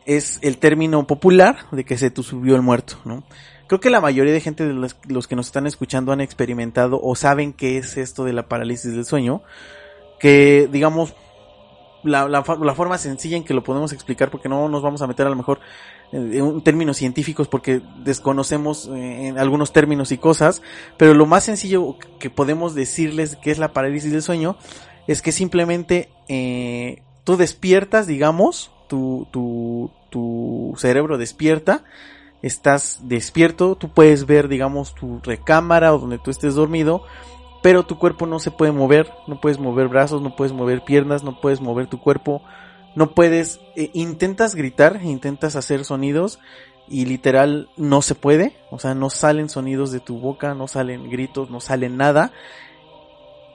es 0.06 0.38
el 0.42 0.58
término 0.58 1.06
popular 1.06 1.66
de 1.72 1.84
que 1.84 1.96
se 1.96 2.10
te 2.10 2.22
subió 2.22 2.56
el 2.56 2.62
muerto, 2.62 2.98
¿no? 3.04 3.24
Creo 3.66 3.80
que 3.80 3.90
la 3.90 4.00
mayoría 4.00 4.32
de 4.32 4.40
gente 4.40 4.66
de 4.66 4.74
los, 4.74 5.26
que 5.26 5.36
nos 5.36 5.46
están 5.46 5.66
escuchando 5.66 6.12
han 6.12 6.20
experimentado 6.20 7.00
o 7.02 7.14
saben 7.14 7.52
qué 7.52 7.78
es 7.78 7.96
esto 7.96 8.24
de 8.24 8.32
la 8.32 8.48
parálisis 8.48 8.92
del 8.92 9.04
sueño, 9.04 9.42
que 10.18 10.68
digamos 10.70 11.14
la, 12.02 12.28
la, 12.28 12.44
la 12.62 12.74
forma 12.74 12.98
sencilla 12.98 13.36
en 13.36 13.44
que 13.44 13.54
lo 13.54 13.64
podemos 13.64 13.92
explicar, 13.92 14.30
porque 14.30 14.48
no 14.48 14.68
nos 14.68 14.82
vamos 14.82 15.00
a 15.00 15.06
meter 15.06 15.26
a 15.26 15.30
lo 15.30 15.36
mejor 15.36 15.60
en, 16.12 16.32
en 16.34 16.62
términos 16.62 16.98
científicos 16.98 17.48
porque 17.48 17.80
desconocemos 18.04 18.88
eh, 18.88 19.28
en 19.28 19.38
algunos 19.38 19.72
términos 19.72 20.12
y 20.12 20.18
cosas, 20.18 20.60
pero 20.98 21.14
lo 21.14 21.24
más 21.24 21.44
sencillo 21.44 21.96
que 22.18 22.30
podemos 22.30 22.74
decirles 22.74 23.36
que 23.36 23.50
es 23.50 23.58
la 23.58 23.72
parálisis 23.72 24.12
del 24.12 24.22
sueño 24.22 24.56
es 25.06 25.22
que 25.22 25.32
simplemente 25.32 26.10
eh, 26.28 27.02
tú 27.24 27.36
despiertas, 27.36 28.06
digamos, 28.06 28.70
tu, 28.88 29.26
tu, 29.30 29.90
tu 30.10 30.74
cerebro 30.76 31.18
despierta, 31.18 31.84
estás 32.44 33.00
despierto, 33.04 33.74
tú 33.74 33.88
puedes 33.88 34.26
ver, 34.26 34.48
digamos, 34.48 34.94
tu 34.94 35.18
recámara 35.22 35.94
o 35.94 35.98
donde 35.98 36.18
tú 36.18 36.30
estés 36.30 36.54
dormido, 36.54 37.02
pero 37.62 37.86
tu 37.86 37.98
cuerpo 37.98 38.26
no 38.26 38.38
se 38.38 38.50
puede 38.50 38.70
mover, 38.70 39.10
no 39.26 39.40
puedes 39.40 39.58
mover 39.58 39.88
brazos, 39.88 40.20
no 40.20 40.36
puedes 40.36 40.52
mover 40.52 40.84
piernas, 40.84 41.24
no 41.24 41.40
puedes 41.40 41.62
mover 41.62 41.86
tu 41.86 42.00
cuerpo, 42.00 42.42
no 42.94 43.12
puedes, 43.12 43.60
eh, 43.76 43.90
intentas 43.94 44.54
gritar, 44.54 45.00
intentas 45.02 45.56
hacer 45.56 45.86
sonidos 45.86 46.38
y 46.86 47.06
literal 47.06 47.70
no 47.78 48.02
se 48.02 48.14
puede, 48.14 48.54
o 48.70 48.78
sea, 48.78 48.94
no 48.94 49.08
salen 49.08 49.48
sonidos 49.48 49.90
de 49.90 50.00
tu 50.00 50.18
boca, 50.20 50.54
no 50.54 50.68
salen 50.68 51.08
gritos, 51.08 51.48
no 51.48 51.60
sale 51.60 51.88
nada. 51.88 52.30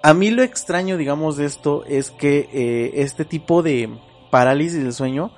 A 0.01 0.15
mí 0.15 0.31
lo 0.31 0.41
extraño, 0.41 0.97
digamos, 0.97 1.37
de 1.37 1.45
esto 1.45 1.85
es 1.85 2.09
que 2.09 2.49
eh, 2.51 2.91
este 3.03 3.23
tipo 3.23 3.61
de 3.61 3.99
parálisis 4.31 4.81
del 4.81 4.93
sueño 4.93 5.31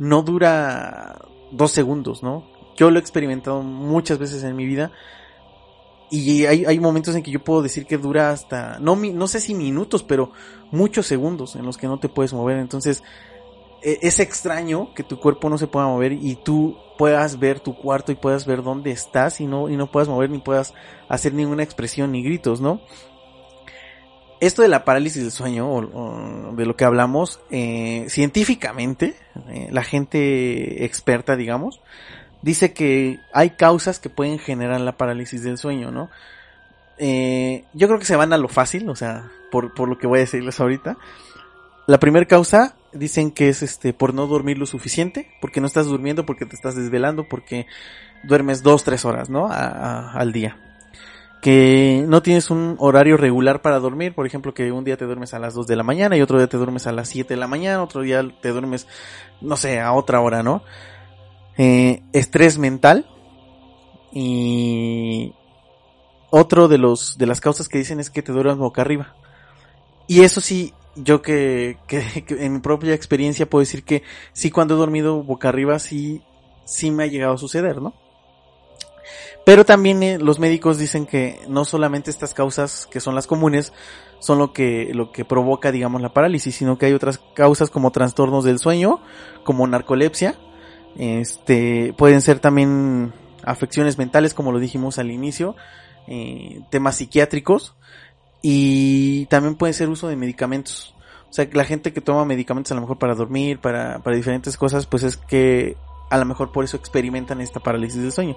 no 0.00 0.22
dura 0.22 1.20
dos 1.52 1.70
segundos, 1.70 2.24
¿no? 2.24 2.49
Yo 2.80 2.90
lo 2.90 2.98
he 2.98 3.02
experimentado 3.02 3.62
muchas 3.62 4.18
veces 4.18 4.42
en 4.42 4.56
mi 4.56 4.64
vida 4.64 4.90
y 6.10 6.46
hay, 6.46 6.64
hay 6.64 6.80
momentos 6.80 7.14
en 7.14 7.22
que 7.22 7.30
yo 7.30 7.44
puedo 7.44 7.60
decir 7.60 7.84
que 7.84 7.98
dura 7.98 8.30
hasta, 8.30 8.78
no, 8.80 8.96
no 8.96 9.28
sé 9.28 9.38
si 9.38 9.54
minutos, 9.54 10.02
pero 10.02 10.32
muchos 10.70 11.06
segundos 11.06 11.56
en 11.56 11.66
los 11.66 11.76
que 11.76 11.88
no 11.88 12.00
te 12.00 12.08
puedes 12.08 12.32
mover. 12.32 12.56
Entonces, 12.56 13.02
e- 13.82 13.98
es 14.00 14.18
extraño 14.18 14.94
que 14.94 15.04
tu 15.04 15.20
cuerpo 15.20 15.50
no 15.50 15.58
se 15.58 15.66
pueda 15.66 15.88
mover 15.88 16.12
y 16.14 16.36
tú 16.36 16.78
puedas 16.96 17.38
ver 17.38 17.60
tu 17.60 17.76
cuarto 17.76 18.12
y 18.12 18.14
puedas 18.14 18.46
ver 18.46 18.62
dónde 18.62 18.92
estás 18.92 19.42
y 19.42 19.46
no, 19.46 19.68
y 19.68 19.76
no 19.76 19.90
puedas 19.90 20.08
mover 20.08 20.30
ni 20.30 20.38
puedas 20.38 20.72
hacer 21.06 21.34
ninguna 21.34 21.62
expresión 21.62 22.12
ni 22.12 22.22
gritos, 22.22 22.62
¿no? 22.62 22.80
Esto 24.40 24.62
de 24.62 24.68
la 24.68 24.86
parálisis 24.86 25.22
del 25.22 25.32
sueño, 25.32 25.68
de 26.56 26.64
lo 26.64 26.74
que 26.74 26.86
hablamos, 26.86 27.40
eh, 27.50 28.06
científicamente, 28.08 29.16
eh, 29.48 29.68
la 29.70 29.82
gente 29.82 30.86
experta, 30.86 31.36
digamos, 31.36 31.82
dice 32.42 32.72
que 32.72 33.20
hay 33.32 33.50
causas 33.50 33.98
que 33.98 34.10
pueden 34.10 34.38
generar 34.38 34.80
la 34.80 34.96
parálisis 34.96 35.42
del 35.42 35.58
sueño, 35.58 35.90
¿no? 35.90 36.10
Eh, 36.98 37.64
yo 37.72 37.86
creo 37.86 37.98
que 37.98 38.04
se 38.04 38.16
van 38.16 38.32
a 38.32 38.38
lo 38.38 38.48
fácil, 38.48 38.88
o 38.88 38.94
sea, 38.94 39.30
por, 39.50 39.74
por 39.74 39.88
lo 39.88 39.98
que 39.98 40.06
voy 40.06 40.18
a 40.18 40.22
decirles 40.22 40.60
ahorita. 40.60 40.98
La 41.86 41.98
primera 41.98 42.26
causa 42.26 42.76
dicen 42.92 43.30
que 43.30 43.48
es 43.48 43.62
este 43.62 43.92
por 43.92 44.14
no 44.14 44.26
dormir 44.26 44.58
lo 44.58 44.66
suficiente, 44.66 45.28
porque 45.40 45.60
no 45.60 45.66
estás 45.66 45.86
durmiendo, 45.86 46.26
porque 46.26 46.46
te 46.46 46.54
estás 46.54 46.76
desvelando, 46.76 47.24
porque 47.28 47.66
duermes 48.22 48.62
dos, 48.62 48.84
tres 48.84 49.04
horas, 49.04 49.30
¿no? 49.30 49.48
Al 49.50 50.32
día. 50.32 50.58
Que 51.40 52.04
no 52.06 52.22
tienes 52.22 52.50
un 52.50 52.76
horario 52.78 53.16
regular 53.16 53.62
para 53.62 53.78
dormir, 53.78 54.14
por 54.14 54.26
ejemplo, 54.26 54.52
que 54.52 54.70
un 54.72 54.84
día 54.84 54.98
te 54.98 55.06
duermes 55.06 55.32
a 55.32 55.38
las 55.38 55.54
2 55.54 55.66
de 55.66 55.76
la 55.76 55.82
mañana 55.82 56.14
y 56.14 56.20
otro 56.20 56.36
día 56.36 56.48
te 56.48 56.58
duermes 56.58 56.86
a 56.86 56.92
las 56.92 57.08
7 57.08 57.32
de 57.32 57.40
la 57.40 57.46
mañana, 57.46 57.82
otro 57.82 58.02
día 58.02 58.22
te 58.42 58.50
duermes, 58.50 58.86
no 59.40 59.56
sé, 59.56 59.80
a 59.80 59.92
otra 59.92 60.20
hora, 60.20 60.42
¿no? 60.42 60.62
Eh, 61.62 62.02
estrés 62.14 62.56
mental 62.56 63.06
y 64.14 65.34
otro 66.30 66.68
de 66.68 66.78
los 66.78 67.18
de 67.18 67.26
las 67.26 67.42
causas 67.42 67.68
que 67.68 67.76
dicen 67.76 68.00
es 68.00 68.08
que 68.08 68.22
te 68.22 68.32
duermas 68.32 68.56
boca 68.56 68.80
arriba. 68.80 69.14
Y 70.06 70.22
eso 70.22 70.40
sí, 70.40 70.72
yo 70.96 71.20
que, 71.20 71.76
que, 71.86 72.24
en 72.30 72.54
mi 72.54 72.60
propia 72.60 72.94
experiencia 72.94 73.44
puedo 73.44 73.60
decir 73.60 73.84
que 73.84 74.02
sí 74.32 74.50
cuando 74.50 74.72
he 74.72 74.78
dormido 74.78 75.22
boca 75.22 75.50
arriba 75.50 75.78
sí, 75.78 76.22
sí 76.64 76.90
me 76.90 77.04
ha 77.04 77.08
llegado 77.08 77.34
a 77.34 77.36
suceder, 77.36 77.82
¿no? 77.82 77.92
Pero 79.44 79.66
también 79.66 80.02
eh, 80.02 80.18
los 80.18 80.38
médicos 80.38 80.78
dicen 80.78 81.04
que 81.04 81.40
no 81.46 81.66
solamente 81.66 82.08
estas 82.08 82.32
causas 82.32 82.86
que 82.90 83.00
son 83.00 83.14
las 83.14 83.26
comunes 83.26 83.74
son 84.18 84.38
lo 84.38 84.54
que, 84.54 84.92
lo 84.94 85.12
que 85.12 85.26
provoca, 85.26 85.72
digamos, 85.72 86.00
la 86.00 86.14
parálisis, 86.14 86.56
sino 86.56 86.78
que 86.78 86.86
hay 86.86 86.94
otras 86.94 87.18
causas 87.34 87.68
como 87.68 87.90
trastornos 87.90 88.44
del 88.44 88.58
sueño, 88.58 89.02
como 89.44 89.66
narcolepsia, 89.66 90.38
este, 90.96 91.94
pueden 91.96 92.20
ser 92.20 92.40
también 92.40 93.12
afecciones 93.44 93.98
mentales, 93.98 94.34
como 94.34 94.52
lo 94.52 94.58
dijimos 94.58 94.98
al 94.98 95.10
inicio, 95.10 95.56
eh, 96.06 96.60
temas 96.70 96.96
psiquiátricos, 96.96 97.74
y 98.42 99.26
también 99.26 99.54
puede 99.54 99.72
ser 99.72 99.88
uso 99.88 100.08
de 100.08 100.16
medicamentos. 100.16 100.94
O 101.28 101.32
sea, 101.32 101.48
la 101.52 101.64
gente 101.64 101.92
que 101.92 102.00
toma 102.00 102.24
medicamentos 102.24 102.72
a 102.72 102.74
lo 102.74 102.80
mejor 102.80 102.98
para 102.98 103.14
dormir, 103.14 103.60
para, 103.60 104.00
para 104.00 104.16
diferentes 104.16 104.56
cosas, 104.56 104.86
pues 104.86 105.04
es 105.04 105.16
que 105.16 105.76
a 106.10 106.18
lo 106.18 106.24
mejor 106.24 106.50
por 106.50 106.64
eso 106.64 106.76
experimentan 106.76 107.40
esta 107.40 107.60
parálisis 107.60 108.02
del 108.02 108.12
sueño. 108.12 108.36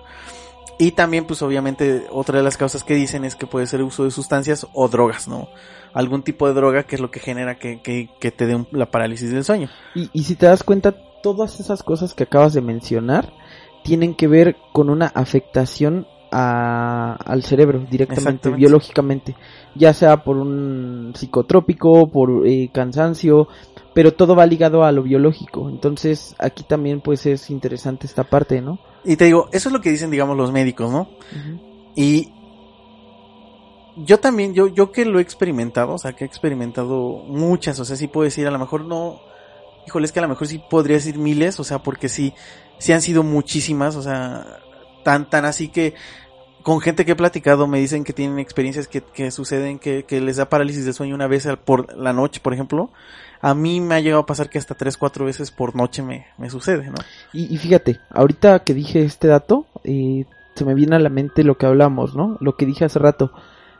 Y 0.80 0.92
también, 0.92 1.26
pues 1.26 1.42
obviamente, 1.42 2.06
otra 2.12 2.38
de 2.38 2.44
las 2.44 2.58
causas 2.58 2.84
que 2.84 2.96
dicen 2.96 3.26
es 3.26 3.36
que 3.36 3.48
puede 3.48 3.68
ser 3.68 3.84
uso 3.84 4.04
de 4.04 4.12
sustancias 4.12 4.68
o 4.74 4.88
drogas, 4.88 5.28
¿no? 5.28 5.50
Algún 5.94 6.24
tipo 6.24 6.48
de 6.48 6.54
droga 6.54 6.84
que 6.84 6.96
es 6.96 7.02
lo 7.02 7.12
que 7.12 7.20
genera 7.20 7.58
que, 7.60 7.82
que, 7.82 8.10
que 8.20 8.32
te 8.32 8.48
dé 8.48 8.66
la 8.72 8.90
parálisis 8.90 9.32
del 9.32 9.44
sueño. 9.44 9.70
Y, 9.94 10.10
y 10.14 10.24
si 10.24 10.36
te 10.36 10.48
das 10.48 10.64
cuenta, 10.64 10.96
todas 11.24 11.60
esas 11.60 11.82
cosas 11.82 12.14
que 12.14 12.24
acabas 12.26 12.54
de 12.54 12.62
mencionar 12.62 13.34
tienen 13.84 14.14
que 14.14 14.28
ver 14.28 14.58
con 14.72 14.90
una 14.92 15.08
afectación 15.08 16.06
a- 16.32 17.16
al 17.26 17.44
cerebro 17.44 17.80
directamente, 17.90 18.50
biológicamente, 18.58 19.36
ya 19.76 19.94
sea 19.94 20.24
por 20.24 20.38
un 20.38 21.14
psicotrópico, 21.16 22.08
por 22.08 22.46
eh, 22.48 22.70
cansancio, 22.74 23.48
pero 23.94 24.14
todo 24.14 24.36
va 24.36 24.46
ligado 24.46 24.84
a 24.84 24.92
lo 24.92 25.04
biológico. 25.04 25.70
Entonces, 25.70 26.36
aquí 26.40 26.64
también 26.64 27.02
pues 27.02 27.26
es 27.28 27.50
interesante 27.50 28.08
esta 28.08 28.24
parte, 28.24 28.62
¿no? 28.62 28.80
Y 29.06 29.16
te 29.16 29.26
digo, 29.26 29.48
eso 29.52 29.70
es 29.70 29.74
lo 29.74 29.82
que 29.82 29.92
dicen, 29.92 30.10
digamos, 30.12 30.36
los 30.38 30.52
médicos, 30.52 30.92
¿no? 30.92 31.08
Y 31.96 32.30
yo 33.98 34.20
también, 34.20 34.54
yo, 34.56 34.68
yo 34.68 34.92
que 34.92 35.06
lo 35.06 35.20
he 35.20 35.22
experimentado, 35.22 35.94
o 35.94 35.98
sea, 36.00 36.14
que 36.14 36.24
he 36.24 36.28
experimentado 36.28 37.24
muchas, 37.28 37.80
o 37.80 37.86
sea, 37.86 37.96
sí 37.96 38.08
puedo 38.08 38.26
decir, 38.26 38.48
a 38.48 38.52
lo 38.52 38.58
mejor 38.58 38.86
no, 38.86 39.20
híjole, 39.88 40.06
es 40.06 40.12
que 40.12 40.20
a 40.20 40.24
lo 40.24 40.30
mejor 40.30 40.48
sí 40.48 40.62
podría 40.70 40.98
decir 40.98 41.18
miles, 41.18 41.60
o 41.60 41.64
sea, 41.64 41.80
porque 41.80 42.10
sí, 42.10 42.34
sí 42.78 42.94
han 42.94 43.02
sido 43.02 43.24
muchísimas, 43.24 43.96
o 43.96 44.02
sea, 44.02 44.46
tan, 45.04 45.30
tan 45.30 45.46
así 45.46 45.70
que 45.70 45.94
con 46.64 46.80
gente 46.80 47.06
que 47.06 47.12
he 47.12 47.16
platicado 47.16 47.68
me 47.68 47.80
dicen 47.80 48.04
que 48.04 48.14
tienen 48.14 48.40
experiencias 48.40 48.88
que, 48.88 49.02
que 49.02 49.32
suceden, 49.32 49.80
que, 49.80 50.06
que 50.06 50.22
les 50.22 50.38
da 50.38 50.50
parálisis 50.50 50.86
de 50.86 50.94
sueño 50.94 51.14
una 51.14 51.28
vez 51.28 51.48
por 51.66 51.96
la 51.98 52.14
noche, 52.14 52.40
por 52.42 52.54
ejemplo. 52.54 52.90
A 53.42 53.54
mí 53.54 53.82
me 53.82 53.96
ha 53.96 54.00
llegado 54.00 54.22
a 54.22 54.26
pasar 54.26 54.50
que 54.50 54.58
hasta 54.58 54.74
tres, 54.74 54.96
cuatro 54.96 55.26
veces 55.26 55.52
por 55.52 55.76
noche 55.76 56.02
me, 56.02 56.28
me 56.38 56.50
sucede, 56.50 56.86
¿no? 56.86 56.96
Y, 57.34 57.54
y 57.54 57.58
fíjate, 57.58 58.00
ahorita 58.10 58.64
que 58.64 58.74
dije 58.74 59.04
este 59.04 59.28
dato, 59.28 59.66
eh, 59.84 60.26
se 60.56 60.64
me 60.64 60.74
viene 60.74 60.96
a 60.96 61.00
la 61.00 61.10
mente 61.10 61.44
lo 61.44 61.58
que 61.58 61.66
hablamos, 61.66 62.16
¿no? 62.16 62.38
Lo 62.40 62.56
que 62.56 62.66
dije 62.66 62.86
hace 62.86 63.00
rato. 63.00 63.34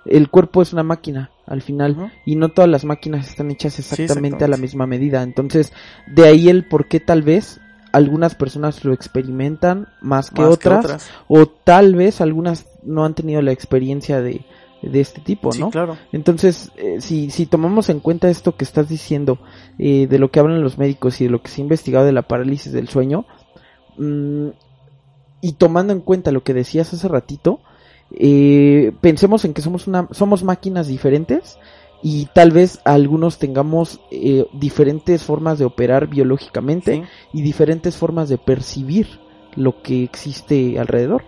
El 0.06 0.30
cuerpo 0.30 0.62
es 0.62 0.74
una 0.74 0.84
máquina, 0.84 1.32
al 1.46 1.62
final, 1.62 2.12
y 2.26 2.36
no 2.36 2.50
todas 2.50 2.70
las 2.70 2.84
máquinas 2.84 3.30
están 3.30 3.52
hechas 3.52 3.80
exactamente 3.80 4.44
a 4.44 4.48
la 4.48 4.58
misma 4.58 4.86
medida. 4.86 5.24
Entonces, 5.24 5.72
de 6.08 6.28
ahí 6.28 6.50
el 6.50 6.68
por 6.68 6.88
qué 6.88 7.00
tal 7.00 7.22
vez 7.22 7.62
algunas 7.94 8.36
personas 8.36 8.84
lo 8.84 8.94
experimentan 8.94 9.88
más 10.02 10.32
que, 10.32 10.42
Más 10.42 10.52
otras, 10.52 11.10
o 11.28 11.46
tal 11.46 11.96
vez 11.96 12.22
algunas 12.22 12.66
no 12.84 13.06
han 13.06 13.14
tenido 13.14 13.42
la 13.42 13.52
experiencia 13.52 14.20
de, 14.20 14.46
de 14.82 15.00
este 15.00 15.22
tipo, 15.22 15.52
Sí, 15.52 15.60
¿no? 15.60 15.70
claro. 15.70 15.98
Entonces, 16.12 16.72
eh, 16.76 16.98
si, 17.00 17.30
si 17.30 17.46
tomamos 17.46 17.90
en 17.90 18.00
cuenta 18.00 18.30
esto 18.30 18.56
que 18.56 18.66
estás 18.66 18.90
diciendo, 18.90 19.40
eh, 19.80 20.08
de 20.08 20.20
lo 20.20 20.32
que 20.32 20.40
hablan 20.40 20.64
los 20.64 20.78
médicos 20.78 21.22
y 21.22 21.26
de 21.26 21.30
lo 21.30 21.42
que 21.42 21.50
se 21.50 21.62
ha 21.62 21.64
investigado 21.64 22.06
de 22.06 22.14
la 22.14 22.24
parálisis 22.24 22.74
del 22.74 22.90
sueño, 22.90 23.26
mm, 23.98 24.48
y 25.42 25.52
tomando 25.54 25.94
en 25.94 26.02
cuenta 26.02 26.32
lo 26.32 26.44
que 26.44 26.54
decías 26.54 26.94
hace 26.94 27.08
ratito, 27.08 27.60
eh, 28.14 28.92
pensemos 29.02 29.46
en 29.46 29.54
que 29.54 29.62
somos 29.62 29.88
una, 29.88 30.08
somos 30.12 30.44
máquinas 30.44 30.88
diferentes 30.88 31.58
y 32.02 32.28
tal 32.34 32.52
vez 32.52 32.80
algunos 32.84 33.38
tengamos 33.40 34.00
eh, 34.12 34.46
diferentes 34.54 35.24
formas 35.24 35.58
de 35.60 35.66
operar 35.66 36.08
biológicamente 36.08 36.96
Sí. 36.96 37.04
y 37.34 37.42
diferentes 37.42 37.96
formas 37.98 38.30
de 38.30 38.38
percibir 38.38 39.08
lo 39.56 39.82
que 39.82 40.04
existe 40.04 40.78
alrededor. 40.80 41.24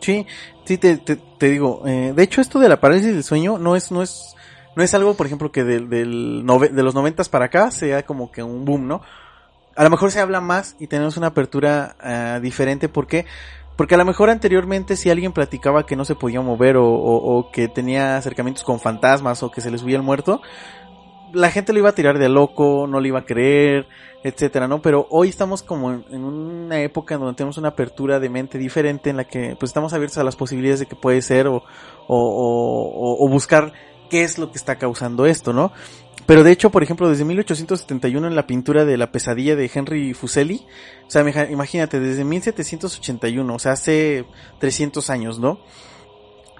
Sí, 0.00 0.26
sí, 0.64 0.78
te, 0.78 0.96
te, 0.96 1.16
te 1.16 1.50
digo, 1.50 1.82
eh, 1.86 2.12
de 2.16 2.22
hecho 2.22 2.40
esto 2.40 2.58
de 2.58 2.68
la 2.68 2.80
parálisis 2.80 3.12
del 3.12 3.22
sueño 3.22 3.58
no 3.58 3.76
es, 3.76 3.92
no 3.92 4.02
es, 4.02 4.34
no 4.74 4.82
es 4.82 4.94
algo, 4.94 5.14
por 5.14 5.26
ejemplo, 5.26 5.52
que 5.52 5.62
del, 5.62 5.88
del 5.90 6.42
nove- 6.44 6.70
de 6.70 6.82
los 6.82 6.94
noventas 6.94 7.28
para 7.28 7.44
acá 7.46 7.70
sea 7.70 8.02
como 8.04 8.32
que 8.32 8.42
un 8.42 8.64
boom, 8.64 8.88
¿no? 8.88 9.02
A 9.76 9.84
lo 9.84 9.90
mejor 9.90 10.10
se 10.10 10.20
habla 10.20 10.40
más 10.40 10.74
y 10.80 10.86
tenemos 10.88 11.16
una 11.16 11.28
apertura 11.28 11.96
ah, 12.00 12.40
diferente, 12.42 12.88
¿por 12.88 13.06
qué? 13.06 13.26
Porque 13.80 13.94
a 13.94 13.96
lo 13.96 14.04
mejor 14.04 14.28
anteriormente 14.28 14.94
si 14.94 15.08
alguien 15.08 15.32
platicaba 15.32 15.86
que 15.86 15.96
no 15.96 16.04
se 16.04 16.14
podía 16.14 16.42
mover 16.42 16.76
o, 16.78 17.48
que 17.50 17.66
tenía 17.66 18.18
acercamientos 18.18 18.62
con 18.62 18.78
fantasmas 18.78 19.42
o 19.42 19.50
que 19.50 19.62
se 19.62 19.70
le 19.70 19.78
subía 19.78 19.96
el 19.96 20.02
muerto, 20.02 20.42
la 21.32 21.50
gente 21.50 21.72
lo 21.72 21.78
iba 21.78 21.88
a 21.88 21.94
tirar 21.94 22.18
de 22.18 22.28
loco, 22.28 22.86
no 22.86 23.00
le 23.00 23.08
iba 23.08 23.20
a 23.20 23.24
creer, 23.24 23.88
etcétera, 24.22 24.68
¿no? 24.68 24.82
Pero 24.82 25.06
hoy 25.08 25.30
estamos 25.30 25.62
como 25.62 25.92
en, 25.92 26.24
una 26.24 26.82
época 26.82 27.14
en 27.14 27.20
donde 27.22 27.38
tenemos 27.38 27.56
una 27.56 27.68
apertura 27.68 28.20
de 28.20 28.28
mente 28.28 28.58
diferente 28.58 29.08
en 29.08 29.16
la 29.16 29.24
que 29.24 29.56
pues 29.58 29.70
estamos 29.70 29.94
abiertos 29.94 30.18
a 30.18 30.24
las 30.24 30.36
posibilidades 30.36 30.80
de 30.80 30.86
que 30.86 30.94
puede 30.96 31.22
ser 31.22 31.46
o- 31.46 31.62
o 32.06 33.28
buscar 33.30 33.72
qué 34.10 34.24
es 34.24 34.36
lo 34.36 34.50
que 34.50 34.58
está 34.58 34.76
causando 34.76 35.24
esto, 35.24 35.54
¿no? 35.54 35.72
Pero 36.26 36.44
de 36.44 36.52
hecho, 36.52 36.70
por 36.70 36.82
ejemplo, 36.82 37.08
desde 37.08 37.24
1871 37.24 38.26
en 38.26 38.36
la 38.36 38.46
pintura 38.46 38.84
de 38.84 38.96
la 38.96 39.10
pesadilla 39.10 39.56
de 39.56 39.70
Henry 39.72 40.14
Fuseli, 40.14 40.66
o 41.06 41.10
sea, 41.10 41.22
imagínate, 41.50 41.98
desde 41.98 42.24
1781, 42.24 43.54
o 43.54 43.58
sea, 43.58 43.72
hace 43.72 44.24
300 44.58 45.10
años, 45.10 45.38
¿no? 45.40 45.60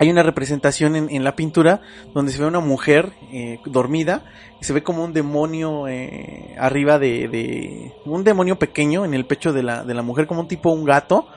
Hay 0.00 0.08
una 0.08 0.22
representación 0.22 0.96
en, 0.96 1.11
en 1.11 1.24
la 1.24 1.36
pintura 1.36 1.82
donde 2.14 2.32
se 2.32 2.40
ve 2.40 2.46
una 2.46 2.61
mujer 2.61 3.12
eh, 3.32 3.61
dormida 3.66 4.24
y 4.58 4.64
se 4.64 4.72
ve 4.72 4.82
como 4.82 5.04
un 5.04 5.12
demonio 5.12 5.88
eh, 5.88 6.56
arriba 6.58 6.98
de, 6.98 7.28
de 7.28 7.92
un 8.06 8.24
demonio 8.24 8.58
pequeño 8.58 9.04
en 9.04 9.12
el 9.12 9.26
pecho 9.26 9.52
de 9.52 9.62
la, 9.62 9.84
de 9.84 9.92
la 9.92 10.00
mujer 10.00 10.26
como 10.26 10.40
un 10.40 10.48
tipo 10.48 10.70
un 10.70 10.86
gato 10.86 11.28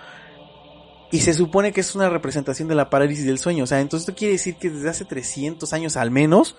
y 1.12 1.20
se 1.20 1.34
supone 1.34 1.74
que 1.74 1.82
es 1.82 1.94
una 1.94 2.08
representación 2.10 2.70
de 2.70 2.76
la 2.76 2.90
parálisis 2.90 3.26
del 3.26 3.38
sueño 3.38 3.66
o 3.66 3.68
sea 3.68 3.82
entonces 3.82 4.08
esto 4.08 4.18
quiere 4.18 4.32
decir 4.32 4.56
que 4.56 4.70
desde 4.70 4.90
hace 4.90 5.04
300 5.04 5.74
años 5.74 5.98
al 5.98 6.10
menos 6.10 6.56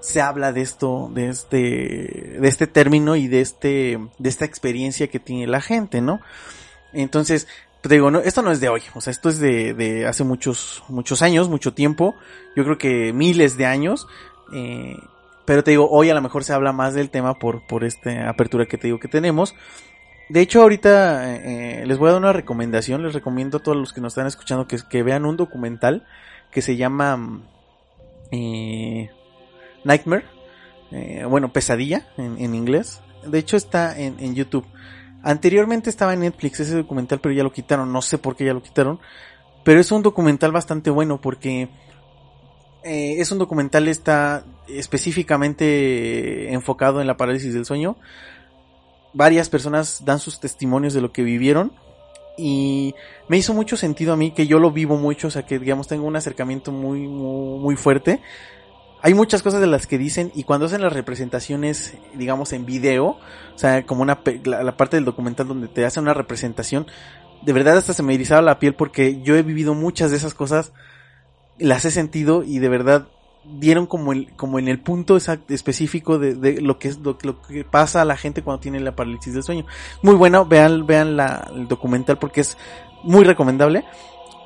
se 0.00 0.20
habla 0.20 0.52
de 0.52 0.62
esto 0.62 1.10
de 1.12 1.28
este 1.28 1.58
de 2.40 2.48
este 2.48 2.66
término 2.66 3.16
y 3.16 3.28
de 3.28 3.40
este 3.40 3.98
de 4.18 4.28
esta 4.28 4.44
experiencia 4.44 5.08
que 5.08 5.18
tiene 5.18 5.46
la 5.46 5.60
gente 5.60 6.00
no 6.00 6.20
entonces 6.92 7.46
te 7.82 7.94
digo, 7.94 8.10
no, 8.10 8.18
esto 8.18 8.42
no 8.42 8.50
es 8.50 8.60
de 8.60 8.68
hoy, 8.68 8.82
o 8.94 9.00
sea, 9.00 9.12
esto 9.12 9.28
es 9.28 9.38
de, 9.38 9.72
de 9.72 10.06
hace 10.06 10.24
muchos, 10.24 10.82
muchos 10.88 11.22
años, 11.22 11.48
mucho 11.48 11.72
tiempo, 11.72 12.16
yo 12.56 12.64
creo 12.64 12.78
que 12.78 13.12
miles 13.12 13.56
de 13.56 13.66
años, 13.66 14.08
eh, 14.52 14.96
pero 15.44 15.62
te 15.62 15.70
digo, 15.70 15.88
hoy 15.88 16.10
a 16.10 16.14
lo 16.14 16.20
mejor 16.20 16.42
se 16.42 16.52
habla 16.52 16.72
más 16.72 16.94
del 16.94 17.10
tema 17.10 17.38
por, 17.38 17.64
por 17.66 17.84
esta 17.84 18.28
apertura 18.28 18.66
que 18.66 18.76
te 18.76 18.88
digo 18.88 18.98
que 18.98 19.08
tenemos. 19.08 19.54
De 20.28 20.40
hecho, 20.40 20.62
ahorita 20.62 21.36
eh, 21.36 21.82
eh, 21.82 21.86
les 21.86 21.98
voy 21.98 22.08
a 22.08 22.12
dar 22.12 22.20
una 22.20 22.32
recomendación, 22.32 23.04
les 23.04 23.14
recomiendo 23.14 23.58
a 23.58 23.62
todos 23.62 23.78
los 23.78 23.92
que 23.92 24.00
nos 24.00 24.14
están 24.14 24.26
escuchando 24.26 24.66
que, 24.66 24.78
que 24.90 25.04
vean 25.04 25.24
un 25.24 25.36
documental 25.36 26.04
que 26.50 26.62
se 26.62 26.76
llama 26.76 27.16
mm, 27.16 27.42
eh, 28.32 29.10
Nightmare, 29.86 30.24
eh, 30.90 31.24
bueno, 31.28 31.52
Pesadilla 31.52 32.06
en, 32.16 32.54
inglés. 32.54 33.00
De 33.24 33.38
hecho 33.38 33.56
está 33.56 33.98
en, 33.98 34.34
YouTube. 34.34 34.66
Anteriormente 35.22 35.90
estaba 35.90 36.12
en 36.12 36.20
Netflix 36.20 36.60
ese 36.60 36.76
documental, 36.76 37.20
pero 37.20 37.34
ya 37.34 37.42
lo 37.42 37.52
quitaron. 37.52 37.92
No 37.92 38.02
sé 38.02 38.18
por 38.18 38.36
qué 38.36 38.44
ya 38.44 38.52
lo 38.52 38.62
quitaron. 38.62 38.98
Pero 39.64 39.80
es 39.80 39.90
un 39.92 40.02
documental 40.02 40.52
bastante 40.52 40.90
bueno 40.90 41.20
porque 41.20 41.68
eh, 42.84 43.16
es 43.18 43.32
un 43.32 43.38
documental 43.38 43.88
está 43.88 44.44
específicamente 44.68 46.52
enfocado 46.52 47.00
en 47.00 47.06
la 47.06 47.16
parálisis 47.16 47.54
del 47.54 47.64
sueño. 47.64 47.96
Varias 49.12 49.48
personas 49.48 50.04
dan 50.04 50.18
sus 50.18 50.40
testimonios 50.40 50.94
de 50.94 51.00
lo 51.00 51.12
que 51.12 51.22
vivieron 51.22 51.72
y 52.36 52.94
me 53.28 53.38
hizo 53.38 53.54
mucho 53.54 53.76
sentido 53.76 54.12
a 54.12 54.16
mí 54.16 54.32
que 54.32 54.46
yo 54.46 54.58
lo 54.58 54.70
vivo 54.70 54.96
mucho, 54.96 55.28
o 55.28 55.30
sea 55.30 55.46
que 55.46 55.58
digamos 55.58 55.88
tengo 55.88 56.06
un 56.06 56.16
acercamiento 56.16 56.70
muy, 56.70 57.00
muy 57.08 57.76
fuerte. 57.76 58.20
Hay 59.02 59.14
muchas 59.14 59.42
cosas 59.42 59.60
de 59.60 59.66
las 59.66 59.86
que 59.86 59.98
dicen 59.98 60.32
y 60.34 60.44
cuando 60.44 60.66
hacen 60.66 60.82
las 60.82 60.92
representaciones, 60.92 61.94
digamos 62.14 62.52
en 62.52 62.66
video, 62.66 63.06
o 63.06 63.18
sea, 63.58 63.84
como 63.84 64.02
una 64.02 64.20
la, 64.44 64.62
la 64.62 64.76
parte 64.76 64.96
del 64.96 65.04
documental 65.04 65.46
donde 65.46 65.68
te 65.68 65.84
hacen 65.84 66.02
una 66.02 66.14
representación, 66.14 66.86
de 67.42 67.52
verdad 67.52 67.76
hasta 67.76 67.92
se 67.92 68.02
me 68.02 68.14
erizaba 68.14 68.42
la 68.42 68.58
piel 68.58 68.74
porque 68.74 69.20
yo 69.22 69.36
he 69.36 69.42
vivido 69.42 69.74
muchas 69.74 70.10
de 70.10 70.16
esas 70.16 70.34
cosas, 70.34 70.72
las 71.58 71.84
he 71.84 71.90
sentido 71.90 72.42
y 72.42 72.58
de 72.58 72.68
verdad 72.68 73.08
dieron 73.44 73.86
como 73.86 74.12
el, 74.12 74.32
como 74.34 74.58
en 74.58 74.68
el 74.68 74.80
punto 74.80 75.16
exacto, 75.16 75.54
específico 75.54 76.18
de, 76.18 76.34
de 76.34 76.60
lo 76.60 76.78
que 76.78 76.88
es 76.88 76.98
lo, 76.98 77.16
lo 77.22 77.42
que 77.42 77.64
pasa 77.64 78.02
a 78.02 78.04
la 78.04 78.16
gente 78.16 78.42
cuando 78.42 78.60
tiene 78.60 78.80
la 78.80 78.96
parálisis 78.96 79.34
del 79.34 79.42
sueño. 79.42 79.66
Muy 80.02 80.14
bueno, 80.14 80.46
vean, 80.46 80.86
vean 80.86 81.16
la, 81.16 81.48
el 81.54 81.68
documental 81.68 82.18
porque 82.18 82.40
es 82.40 82.58
muy 83.04 83.24
recomendable. 83.24 83.84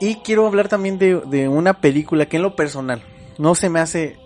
Y 0.00 0.16
quiero 0.16 0.46
hablar 0.46 0.68
también 0.68 0.98
de, 0.98 1.20
de 1.20 1.48
una 1.48 1.80
película 1.80 2.26
que 2.26 2.36
en 2.36 2.42
lo 2.42 2.56
personal 2.56 3.02
no 3.38 3.54
se 3.54 3.68
me 3.68 3.80
hace 3.80 4.18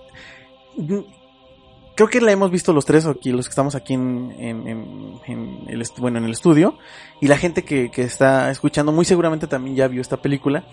creo 1.94 2.08
que 2.08 2.20
la 2.20 2.32
hemos 2.32 2.50
visto 2.50 2.72
los 2.72 2.84
tres 2.84 3.06
aquí, 3.06 3.30
los 3.30 3.46
que 3.46 3.50
estamos 3.50 3.74
aquí 3.74 3.94
en, 3.94 4.34
en, 4.38 4.66
en- 4.68 5.20
en 5.26 5.64
el, 5.68 5.84
bueno, 5.98 6.18
en 6.18 6.24
el 6.24 6.32
estudio. 6.32 6.76
Y 7.20 7.28
la 7.28 7.36
gente 7.36 7.64
que, 7.64 7.90
que 7.90 8.02
está 8.02 8.50
escuchando 8.50 8.92
muy 8.92 9.04
seguramente 9.04 9.46
también 9.46 9.76
ya 9.76 9.88
vio 9.88 10.00
esta 10.00 10.16
película. 10.18 10.64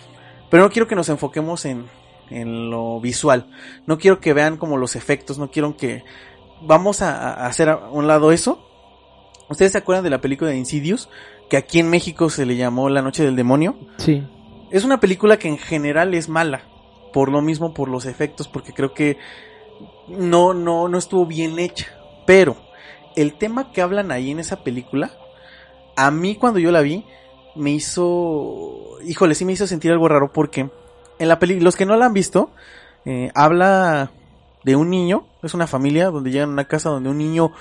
Pero 0.50 0.64
no 0.64 0.70
quiero 0.70 0.88
que 0.88 0.96
nos 0.96 1.10
enfoquemos 1.10 1.66
en, 1.66 1.86
en 2.30 2.70
lo 2.70 3.00
visual. 3.00 3.50
No 3.88 3.98
quiero 3.98 4.20
que 4.20 4.34
vean 4.34 4.58
como 4.58 4.78
los 4.78 4.96
efectos, 4.96 5.38
no 5.38 5.50
quiero 5.52 5.78
que... 5.78 6.04
Vamos 6.64 7.02
a, 7.02 7.34
a 7.34 7.48
hacer 7.48 7.70
a 7.70 7.90
un 7.90 8.06
lado 8.08 8.32
eso. 8.32 8.68
¿Ustedes 9.50 9.72
se 9.72 9.80
acuerdan 9.80 10.04
de 10.04 10.12
la 10.12 10.22
película 10.22 10.52
de 10.52 10.58
Insidious? 10.58 11.10
Que 11.50 11.58
aquí 11.58 11.80
en 11.80 11.90
México 11.90 12.30
se 12.30 12.46
le 12.46 12.56
llamó 12.56 12.88
La 12.90 13.02
Noche 13.02 13.24
del 13.24 13.36
Demonio. 13.36 13.78
Sí. 13.98 14.24
Es 14.70 14.84
una 14.84 15.00
película 15.00 15.38
que 15.40 15.48
en 15.48 15.58
general 15.58 16.14
es 16.14 16.30
mala. 16.30 16.62
Por 17.14 17.30
lo 17.32 17.42
mismo, 17.42 17.74
por 17.74 17.90
los 17.90 18.06
efectos, 18.06 18.48
porque 18.48 18.74
creo 18.74 18.94
que 18.94 19.18
no, 20.18 20.54
no, 20.54 20.88
no 20.88 20.98
estuvo 20.98 21.26
bien 21.26 21.60
hecha. 21.60 21.88
Pero 22.26 22.56
el 23.16 23.34
tema 23.34 23.72
que 23.72 23.82
hablan 23.82 24.12
ahí 24.12 24.32
en 24.32 24.40
esa 24.40 24.64
película, 24.64 25.12
a 25.96 26.12
mí 26.12 26.36
cuando 26.36 26.60
yo 26.60 26.72
la 26.72 26.82
vi, 26.82 27.06
me 27.56 27.72
hizo, 27.72 28.98
híjole, 29.06 29.36
sí 29.36 29.46
me 29.46 29.54
hizo 29.54 29.68
sentir 29.68 29.92
algo 29.92 30.08
raro 30.08 30.32
porque 30.32 30.70
en 31.20 31.28
la 31.28 31.40
peli, 31.40 31.60
los 31.60 31.76
que 31.76 31.86
no 31.86 31.96
la 31.98 32.06
han 32.06 32.14
visto, 32.14 32.52
eh, 33.06 33.32
habla 33.36 34.12
de 34.64 34.76
un 34.76 34.90
niño, 34.90 35.26
es 35.44 35.54
una 35.54 35.68
familia 35.68 36.10
donde 36.10 36.32
llegan 36.32 36.50
a 36.50 36.54
una 36.54 36.66
casa 36.68 36.90
donde 36.90 37.10
un 37.10 37.18
niño 37.18 37.52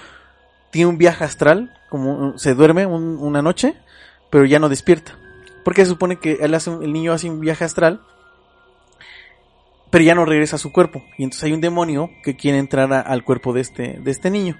tiene 0.70 0.88
un 0.88 0.98
viaje 0.98 1.24
astral, 1.24 1.76
como 1.88 2.38
se 2.38 2.55
duerme 2.55 2.86
un- 2.86 3.18
una 3.18 3.42
noche, 3.42 3.74
pero 4.30 4.44
ya 4.44 4.59
no 4.61 4.68
despierta. 4.68 5.18
Porque 5.64 5.84
se 5.84 5.90
supone 5.90 6.16
que 6.16 6.38
él 6.40 6.55
hace 6.55 6.70
un- 6.70 6.82
el 6.82 6.92
niño 6.92 7.12
hace 7.12 7.28
un 7.28 7.40
viaje 7.40 7.64
astral, 7.64 8.01
pero 9.91 10.05
ya 10.05 10.14
no 10.14 10.24
regresa 10.24 10.57
a 10.57 10.59
su 10.61 10.72
cuerpo. 10.72 11.03
Y 11.18 11.24
entonces 11.24 11.45
hay 11.45 11.53
un 11.53 11.61
demonio 11.61 12.11
que 12.22 12.36
quiere 12.36 12.59
entrar 12.59 12.93
a- 12.93 13.01
al 13.01 13.24
cuerpo 13.24 13.53
de 13.53 13.61
este, 13.61 13.99
de 14.01 14.11
este 14.11 14.30
niño. 14.30 14.57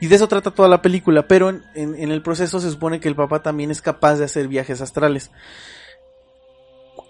Y 0.00 0.08
de 0.08 0.16
eso 0.16 0.28
trata 0.28 0.50
toda 0.50 0.68
la 0.68 0.82
película, 0.82 1.26
pero 1.26 1.48
en, 1.50 1.62
en- 1.74 2.10
el 2.10 2.22
proceso 2.22 2.60
se 2.60 2.70
supone 2.70 3.00
que 3.00 3.08
el 3.08 3.16
papá 3.16 3.42
también 3.42 3.70
es 3.70 3.80
capaz 3.80 4.16
de 4.16 4.24
hacer 4.24 4.48
viajes 4.48 4.80
astrales. 4.80 5.30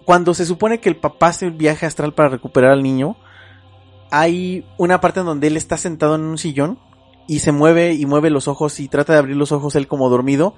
Cuando 0.04 0.34
se 0.34 0.44
supone 0.44 0.80
que 0.80 0.88
el 0.88 0.96
papá 0.96 1.28
hace 1.28 1.46
el 1.46 1.52
viaje 1.52 1.86
astral 1.86 2.12
para 2.14 2.28
recuperar 2.28 2.72
al 2.72 2.82
niño, 2.82 3.16
hay 4.10 4.66
una 4.76 5.00
parte 5.00 5.20
en 5.20 5.26
donde 5.26 5.46
él 5.46 5.56
está 5.56 5.76
sentado 5.76 6.14
en 6.14 6.22
un 6.22 6.38
sillón 6.38 6.78
y 7.26 7.38
se 7.38 7.52
mueve 7.52 7.94
y 7.94 8.04
mueve 8.04 8.28
los 8.30 8.46
ojos 8.48 8.78
y 8.80 8.88
trata 8.88 9.14
de 9.14 9.18
abrir 9.18 9.36
los 9.36 9.50
ojos 9.50 9.74
él 9.76 9.88
como 9.88 10.10
dormido. 10.10 10.54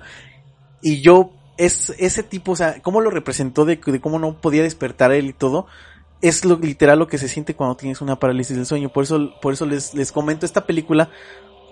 Y 0.83 1.01
yo, 1.01 1.31
es 1.59 1.91
ese 1.99 2.23
tipo, 2.25 2.53
o 2.53 2.57
sea, 2.57 2.83
cómo 2.83 3.01
lo 3.01 3.11
representó 3.11 3.65
de, 3.65 3.77
de 3.77 4.01
cómo 4.01 4.19
no 4.19 4.41
podía 4.41 4.63
despertar 4.65 5.13
él 5.13 5.27
y 5.27 5.33
todo, 5.33 5.67
es 6.23 6.45
lo 6.45 6.57
literal 6.57 6.99
lo 6.99 7.07
que 7.09 7.19
se 7.19 7.29
siente 7.29 7.55
cuando 7.55 7.77
tienes 7.77 8.01
una 8.01 8.19
parálisis 8.19 8.57
del 8.57 8.67
sueño. 8.67 8.89
Por 8.91 9.05
eso, 9.05 9.33
por 9.41 9.53
eso 9.53 9.67
les, 9.67 9.95
les 9.95 10.13
comento 10.13 10.47
esta 10.47 10.67
película. 10.67 11.11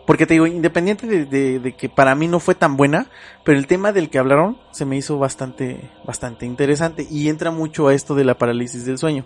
Porque 0.06 0.26
te 0.26 0.34
digo, 0.34 0.46
independiente 0.46 1.06
de, 1.06 1.58
de- 1.58 1.76
que 1.76 1.88
para 1.88 2.14
mí 2.14 2.28
no 2.28 2.38
fue 2.38 2.54
tan 2.54 2.76
buena, 2.76 3.06
pero 3.42 3.58
el 3.58 3.66
tema 3.66 3.90
del 3.90 4.10
que 4.10 4.18
hablaron 4.18 4.58
se 4.70 4.84
me 4.84 4.98
hizo 4.98 5.18
bastante, 5.18 5.90
bastante 6.04 6.44
interesante 6.44 7.06
y 7.10 7.30
entra 7.30 7.50
mucho 7.50 7.88
a 7.88 7.94
esto 7.94 8.14
de 8.14 8.24
la 8.24 8.36
parálisis 8.36 8.84
del 8.84 8.98
sueño, 8.98 9.24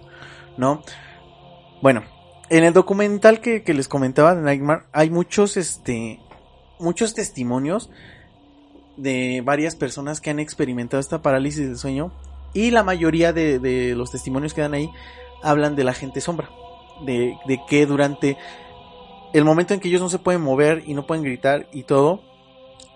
¿no? 0.57 0.83
Bueno, 1.83 2.05
en 2.49 2.63
el 2.63 2.73
documental 2.73 3.41
que, 3.41 3.65
que 3.65 3.75
les 3.75 3.89
comentaba 3.89 4.37
de 4.37 4.43
Nightmare 4.43 4.85
hay 4.93 5.11
muchos, 5.11 5.57
este, 5.57 6.21
muchos 6.79 7.13
testimonios 7.13 7.91
de 8.97 9.43
varias 9.45 9.75
personas 9.75 10.21
que 10.21 10.31
han 10.31 10.39
experimentado 10.39 11.01
esta 11.01 11.23
parálisis 11.23 11.67
del 11.67 11.77
sueño 11.79 12.13
y 12.55 12.71
la 12.71 12.83
mayoría 12.83 13.33
de, 13.33 13.59
de 13.59 13.95
los 13.95 14.11
testimonios 14.11 14.55
que 14.55 14.61
dan 14.61 14.75
ahí 14.75 14.91
hablan 15.43 15.77
de 15.77 15.85
la 15.85 15.95
gente 15.95 16.21
sombra, 16.21 16.51
de, 17.05 17.37
de 17.47 17.61
que 17.69 17.87
durante 17.87 18.37
el 19.33 19.45
momento 19.45 19.75
en 19.75 19.81
que 19.81 19.89
ellos 19.89 20.01
no 20.01 20.09
se 20.09 20.19
pueden 20.19 20.43
mover 20.43 20.83
y 20.87 20.95
no 20.95 21.07
pueden 21.07 21.25
gritar 21.25 21.69
y 21.73 21.83
todo, 21.83 22.21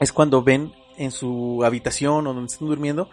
es 0.01 0.13
cuando 0.13 0.43
ven 0.43 0.73
en 0.97 1.11
su 1.11 1.63
habitación 1.65 2.27
o 2.27 2.35
donde 2.35 2.53
están 2.53 2.69
durmiendo, 2.69 3.09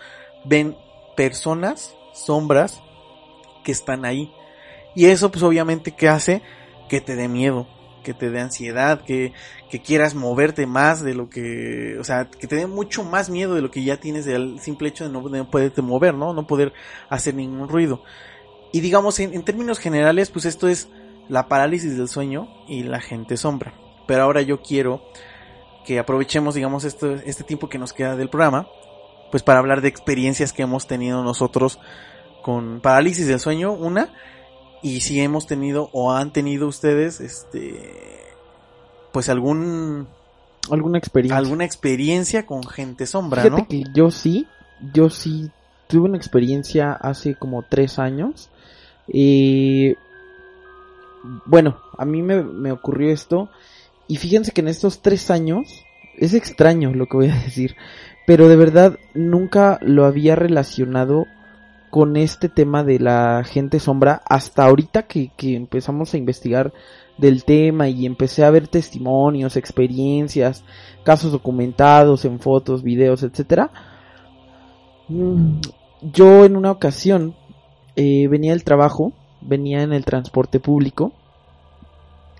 ven 0.45 0.77
personas, 1.15 1.95
sombras, 2.13 2.81
que 3.63 3.71
están 3.71 4.05
ahí. 4.05 4.31
Y 4.95 5.05
eso 5.05 5.31
pues 5.31 5.43
obviamente 5.43 5.91
que 5.91 6.07
hace 6.07 6.41
que 6.87 7.01
te 7.01 7.15
dé 7.15 7.27
miedo, 7.27 7.67
que 8.03 8.13
te 8.13 8.29
dé 8.29 8.39
ansiedad, 8.39 9.01
que, 9.01 9.33
que 9.69 9.81
quieras 9.81 10.15
moverte 10.15 10.65
más 10.65 11.03
de 11.03 11.13
lo 11.13 11.29
que, 11.29 11.97
o 11.99 12.03
sea, 12.03 12.29
que 12.29 12.47
te 12.47 12.55
dé 12.55 12.67
mucho 12.67 13.03
más 13.03 13.29
miedo 13.29 13.55
de 13.55 13.61
lo 13.61 13.71
que 13.71 13.83
ya 13.83 13.97
tienes 13.97 14.25
del 14.25 14.59
simple 14.59 14.89
hecho 14.89 15.05
de 15.05 15.11
no, 15.11 15.27
de 15.29 15.39
no 15.39 15.49
poderte 15.49 15.81
mover, 15.81 16.13
¿no? 16.13 16.33
No 16.33 16.47
poder 16.47 16.73
hacer 17.09 17.35
ningún 17.35 17.67
ruido. 17.67 18.03
Y 18.71 18.81
digamos, 18.81 19.19
en, 19.19 19.33
en 19.33 19.43
términos 19.43 19.79
generales, 19.79 20.29
pues 20.29 20.45
esto 20.45 20.67
es 20.67 20.89
la 21.27 21.47
parálisis 21.47 21.97
del 21.97 22.07
sueño 22.07 22.49
y 22.67 22.83
la 22.83 22.99
gente 22.99 23.37
sombra. 23.37 23.73
Pero 24.07 24.23
ahora 24.23 24.41
yo 24.41 24.61
quiero 24.61 25.03
que 25.85 25.99
aprovechemos, 25.99 26.55
digamos, 26.55 26.83
esto, 26.83 27.13
este 27.13 27.43
tiempo 27.43 27.69
que 27.69 27.77
nos 27.77 27.93
queda 27.93 28.15
del 28.15 28.29
programa, 28.29 28.67
pues 29.31 29.43
para 29.43 29.59
hablar 29.59 29.81
de 29.81 29.87
experiencias 29.87 30.53
que 30.53 30.63
hemos 30.63 30.87
tenido 30.87 31.23
nosotros 31.23 31.79
con 32.41 32.81
parálisis 32.81 33.27
del 33.27 33.39
sueño, 33.39 33.71
una, 33.73 34.13
y 34.81 35.01
si 35.01 35.19
hemos 35.19 35.47
tenido 35.47 35.89
o 35.93 36.11
han 36.11 36.31
tenido 36.31 36.67
ustedes, 36.67 37.19
este, 37.21 37.79
pues 39.11 39.29
algún, 39.29 40.07
Alguna 40.69 40.97
experiencia. 40.97 41.37
alguna 41.37 41.65
experiencia 41.65 42.45
con 42.45 42.63
gente 42.63 43.05
sombra, 43.05 43.41
Fíjate 43.41 43.61
¿no? 43.61 43.67
que 43.67 43.83
yo 43.93 44.11
sí, 44.11 44.47
yo 44.93 45.09
sí 45.09 45.49
tuve 45.87 46.05
una 46.05 46.17
experiencia 46.17 46.93
hace 46.93 47.35
como 47.35 47.63
tres 47.63 47.99
años. 47.99 48.49
Eh, 49.07 49.95
bueno, 51.45 51.79
a 51.97 52.05
mí 52.05 52.21
me, 52.21 52.43
me 52.43 52.71
ocurrió 52.71 53.11
esto. 53.11 53.49
Y 54.07 54.17
fíjense 54.17 54.51
que 54.51 54.61
en 54.61 54.67
estos 54.67 55.01
tres 55.01 55.29
años, 55.31 55.83
es 56.17 56.33
extraño 56.33 56.93
lo 56.93 57.07
que 57.07 57.17
voy 57.17 57.29
a 57.29 57.35
decir, 57.43 57.75
pero 58.27 58.47
de 58.47 58.55
verdad 58.55 58.99
nunca 59.13 59.79
lo 59.81 60.05
había 60.05 60.35
relacionado 60.35 61.25
con 61.89 62.17
este 62.17 62.49
tema 62.49 62.83
de 62.83 62.99
la 62.99 63.43
gente 63.43 63.79
sombra 63.79 64.21
hasta 64.25 64.65
ahorita 64.65 65.03
que, 65.03 65.31
que 65.35 65.55
empezamos 65.55 66.13
a 66.13 66.17
investigar 66.17 66.73
del 67.19 67.43
tema 67.43 67.89
y 67.89 68.05
empecé 68.05 68.43
a 68.43 68.49
ver 68.49 68.67
testimonios, 68.67 69.57
experiencias, 69.57 70.63
casos 71.03 71.31
documentados 71.31 72.25
en 72.25 72.39
fotos, 72.39 72.81
videos, 72.81 73.23
etcétera. 73.23 73.71
Mm, 75.09 75.59
Yo 76.13 76.45
en 76.45 76.55
una 76.55 76.71
ocasión 76.71 77.35
eh, 77.95 78.27
venía 78.29 78.51
del 78.51 78.63
trabajo, 78.63 79.11
venía 79.41 79.83
en 79.83 79.91
el 79.91 80.05
transporte 80.05 80.59
público 80.59 81.11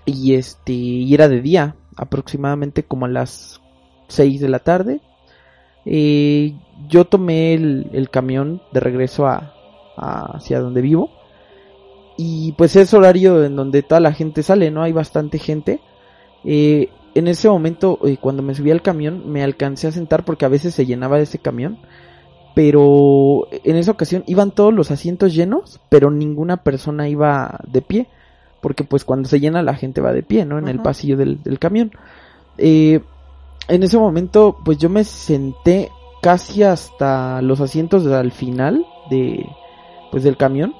y 0.06 0.34
este 0.34 0.72
y 0.72 1.12
era 1.12 1.28
de 1.28 1.42
día, 1.42 1.76
aproximadamente 1.96 2.82
como 2.84 3.04
a 3.04 3.08
las 3.08 3.60
6 4.08 4.40
de 4.40 4.48
la 4.48 4.60
tarde. 4.60 5.00
Eh, 5.86 6.54
yo 6.88 7.04
tomé 7.06 7.54
el, 7.54 7.88
el 7.92 8.10
camión 8.10 8.62
de 8.72 8.80
regreso 8.80 9.26
a, 9.26 9.54
a- 9.96 10.36
hacia 10.36 10.60
donde 10.60 10.80
vivo 10.82 11.10
y 12.16 12.52
pues 12.52 12.76
es 12.76 12.92
horario 12.92 13.44
en 13.44 13.56
donde 13.56 13.82
toda 13.82 14.00
la 14.00 14.12
gente 14.12 14.42
sale, 14.42 14.70
¿no? 14.70 14.82
Hay 14.82 14.92
bastante 14.92 15.38
gente. 15.38 15.80
Eh, 16.44 16.88
en 17.14 17.28
ese 17.28 17.48
momento, 17.48 17.98
eh, 18.04 18.18
cuando 18.20 18.42
me 18.42 18.54
subí 18.54 18.70
al 18.70 18.82
camión, 18.82 19.30
me 19.32 19.42
alcancé 19.42 19.88
a 19.88 19.92
sentar 19.92 20.24
porque 20.24 20.44
a 20.44 20.48
veces 20.48 20.74
se 20.74 20.86
llenaba 20.86 21.18
ese 21.18 21.38
camión. 21.38 21.78
Pero 22.54 23.46
en 23.52 23.76
esa 23.76 23.92
ocasión 23.92 24.24
iban 24.26 24.50
todos 24.50 24.74
los 24.74 24.90
asientos 24.90 25.34
llenos, 25.34 25.80
pero 25.88 26.10
ninguna 26.10 26.58
persona 26.58 27.08
iba 27.08 27.60
de 27.66 27.80
pie. 27.80 28.08
Porque 28.60 28.84
pues 28.84 29.04
cuando 29.04 29.28
se 29.28 29.40
llena 29.40 29.62
la 29.62 29.74
gente 29.74 30.00
va 30.00 30.12
de 30.12 30.22
pie, 30.22 30.44
¿no? 30.44 30.58
En 30.58 30.68
el 30.68 30.80
pasillo 30.80 31.16
del, 31.16 31.42
del 31.42 31.58
camión. 31.58 31.92
Eh, 32.58 33.00
en 33.70 33.84
ese 33.84 33.98
momento, 33.98 34.58
pues 34.64 34.78
yo 34.78 34.88
me 34.90 35.04
senté 35.04 35.90
casi 36.20 36.64
hasta 36.64 37.40
los 37.40 37.60
asientos 37.60 38.04
al 38.06 38.32
final 38.32 38.84
de, 39.08 39.46
pues 40.10 40.24
del 40.24 40.36
camión. 40.36 40.74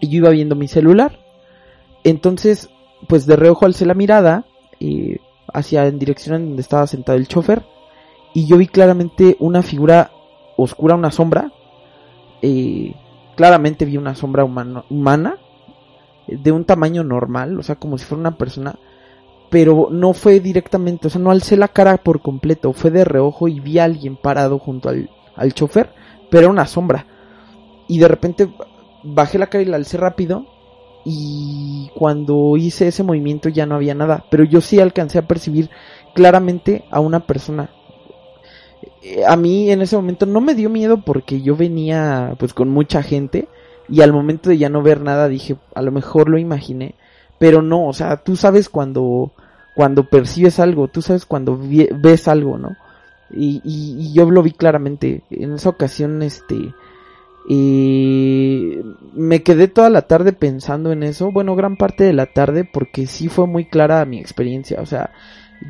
Y 0.00 0.08
yo 0.08 0.18
iba 0.18 0.30
viendo 0.30 0.56
mi 0.56 0.66
celular. 0.66 1.20
Entonces, 2.02 2.70
pues 3.06 3.26
de 3.26 3.36
reojo 3.36 3.66
alcé 3.66 3.84
la 3.84 3.94
mirada 3.94 4.46
eh, 4.80 5.18
hacia 5.52 5.86
en 5.86 5.98
dirección 5.98 6.36
en 6.36 6.46
donde 6.48 6.62
estaba 6.62 6.86
sentado 6.86 7.18
el 7.18 7.28
chofer. 7.28 7.62
Y 8.32 8.46
yo 8.46 8.56
vi 8.56 8.66
claramente 8.66 9.36
una 9.38 9.62
figura 9.62 10.10
oscura, 10.56 10.94
una 10.94 11.10
sombra. 11.10 11.52
Eh, 12.40 12.94
claramente 13.36 13.84
vi 13.84 13.98
una 13.98 14.14
sombra 14.14 14.44
humana. 14.44 15.36
De 16.26 16.50
un 16.50 16.64
tamaño 16.64 17.04
normal, 17.04 17.58
o 17.58 17.62
sea, 17.62 17.74
como 17.76 17.98
si 17.98 18.06
fuera 18.06 18.20
una 18.20 18.38
persona. 18.38 18.78
Pero 19.50 19.88
no 19.90 20.12
fue 20.14 20.40
directamente, 20.40 21.06
o 21.06 21.10
sea, 21.10 21.20
no 21.20 21.30
alcé 21.30 21.56
la 21.56 21.68
cara 21.68 21.96
por 21.98 22.20
completo. 22.22 22.72
Fue 22.72 22.90
de 22.90 23.04
reojo 23.04 23.48
y 23.48 23.60
vi 23.60 23.78
a 23.78 23.84
alguien 23.84 24.16
parado 24.16 24.58
junto 24.58 24.88
al, 24.88 25.10
al 25.36 25.54
chofer. 25.54 25.90
Pero 26.30 26.42
era 26.44 26.50
una 26.50 26.66
sombra. 26.66 27.06
Y 27.88 27.98
de 27.98 28.08
repente 28.08 28.48
bajé 29.04 29.38
la 29.38 29.48
cara 29.48 29.62
y 29.62 29.66
la 29.66 29.76
alcé 29.76 29.96
rápido. 29.98 30.46
Y 31.04 31.90
cuando 31.94 32.56
hice 32.56 32.88
ese 32.88 33.02
movimiento 33.02 33.48
ya 33.48 33.66
no 33.66 33.76
había 33.76 33.94
nada. 33.94 34.26
Pero 34.30 34.44
yo 34.44 34.60
sí 34.60 34.80
alcancé 34.80 35.18
a 35.18 35.28
percibir 35.28 35.70
claramente 36.14 36.84
a 36.90 37.00
una 37.00 37.26
persona. 37.26 37.70
Eh, 39.02 39.24
A 39.26 39.36
mí 39.36 39.70
en 39.70 39.82
ese 39.82 39.96
momento 39.96 40.26
no 40.26 40.40
me 40.40 40.54
dio 40.54 40.70
miedo 40.70 41.02
porque 41.04 41.42
yo 41.42 41.56
venía 41.56 42.34
pues 42.38 42.54
con 42.54 42.68
mucha 42.70 43.02
gente. 43.02 43.48
Y 43.88 44.00
al 44.00 44.12
momento 44.12 44.48
de 44.48 44.58
ya 44.58 44.68
no 44.70 44.82
ver 44.82 45.00
nada 45.02 45.28
dije, 45.28 45.56
a 45.74 45.82
lo 45.82 45.92
mejor 45.92 46.28
lo 46.30 46.38
imaginé. 46.38 46.94
Pero 47.38 47.62
no, 47.62 47.86
o 47.86 47.92
sea, 47.92 48.16
tú 48.16 48.36
sabes 48.36 48.68
cuando, 48.68 49.32
cuando 49.74 50.08
percibes 50.08 50.60
algo, 50.60 50.88
tú 50.88 51.02
sabes 51.02 51.26
cuando 51.26 51.58
ves 51.58 52.28
algo, 52.28 52.58
¿no? 52.58 52.76
Y, 53.30 53.60
y, 53.64 53.96
y 53.98 54.12
yo 54.12 54.30
lo 54.30 54.42
vi 54.42 54.52
claramente. 54.52 55.22
En 55.30 55.54
esa 55.54 55.68
ocasión, 55.68 56.22
este, 56.22 56.72
y 57.46 58.78
me 59.12 59.42
quedé 59.42 59.68
toda 59.68 59.90
la 59.90 60.02
tarde 60.02 60.32
pensando 60.32 60.92
en 60.92 61.02
eso, 61.02 61.30
bueno, 61.30 61.54
gran 61.56 61.76
parte 61.76 62.04
de 62.04 62.12
la 62.12 62.26
tarde, 62.26 62.68
porque 62.70 63.06
sí 63.06 63.28
fue 63.28 63.46
muy 63.46 63.66
clara 63.66 64.04
mi 64.04 64.18
experiencia. 64.18 64.80
O 64.80 64.86
sea, 64.86 65.10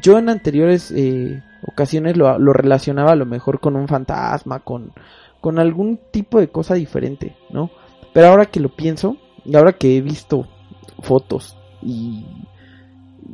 yo 0.03 0.19
en 0.19 0.29
anteriores 0.29 0.93
eh, 0.95 1.43
ocasiones 1.67 2.17
lo, 2.17 2.39
lo 2.39 2.53
relacionaba 2.53 3.13
a 3.13 3.17
lo 3.17 3.27
mejor 3.27 3.59
con 3.59 3.75
un 3.75 3.89
fantasma, 3.89 4.61
con, 4.61 4.93
con 5.41 5.59
algún 5.59 5.99
tipo 6.13 6.39
de 6.39 6.49
cosa 6.49 6.75
diferente, 6.75 7.35
¿no? 7.51 7.71
Pero 8.13 8.29
ahora 8.29 8.47
que 8.47 8.61
lo 8.61 8.69
pienso, 8.69 9.17
y 9.45 9.57
ahora 9.57 9.73
que 9.73 9.97
he 9.97 10.01
visto 10.01 10.47
fotos 11.05 11.57
y, 11.83 12.25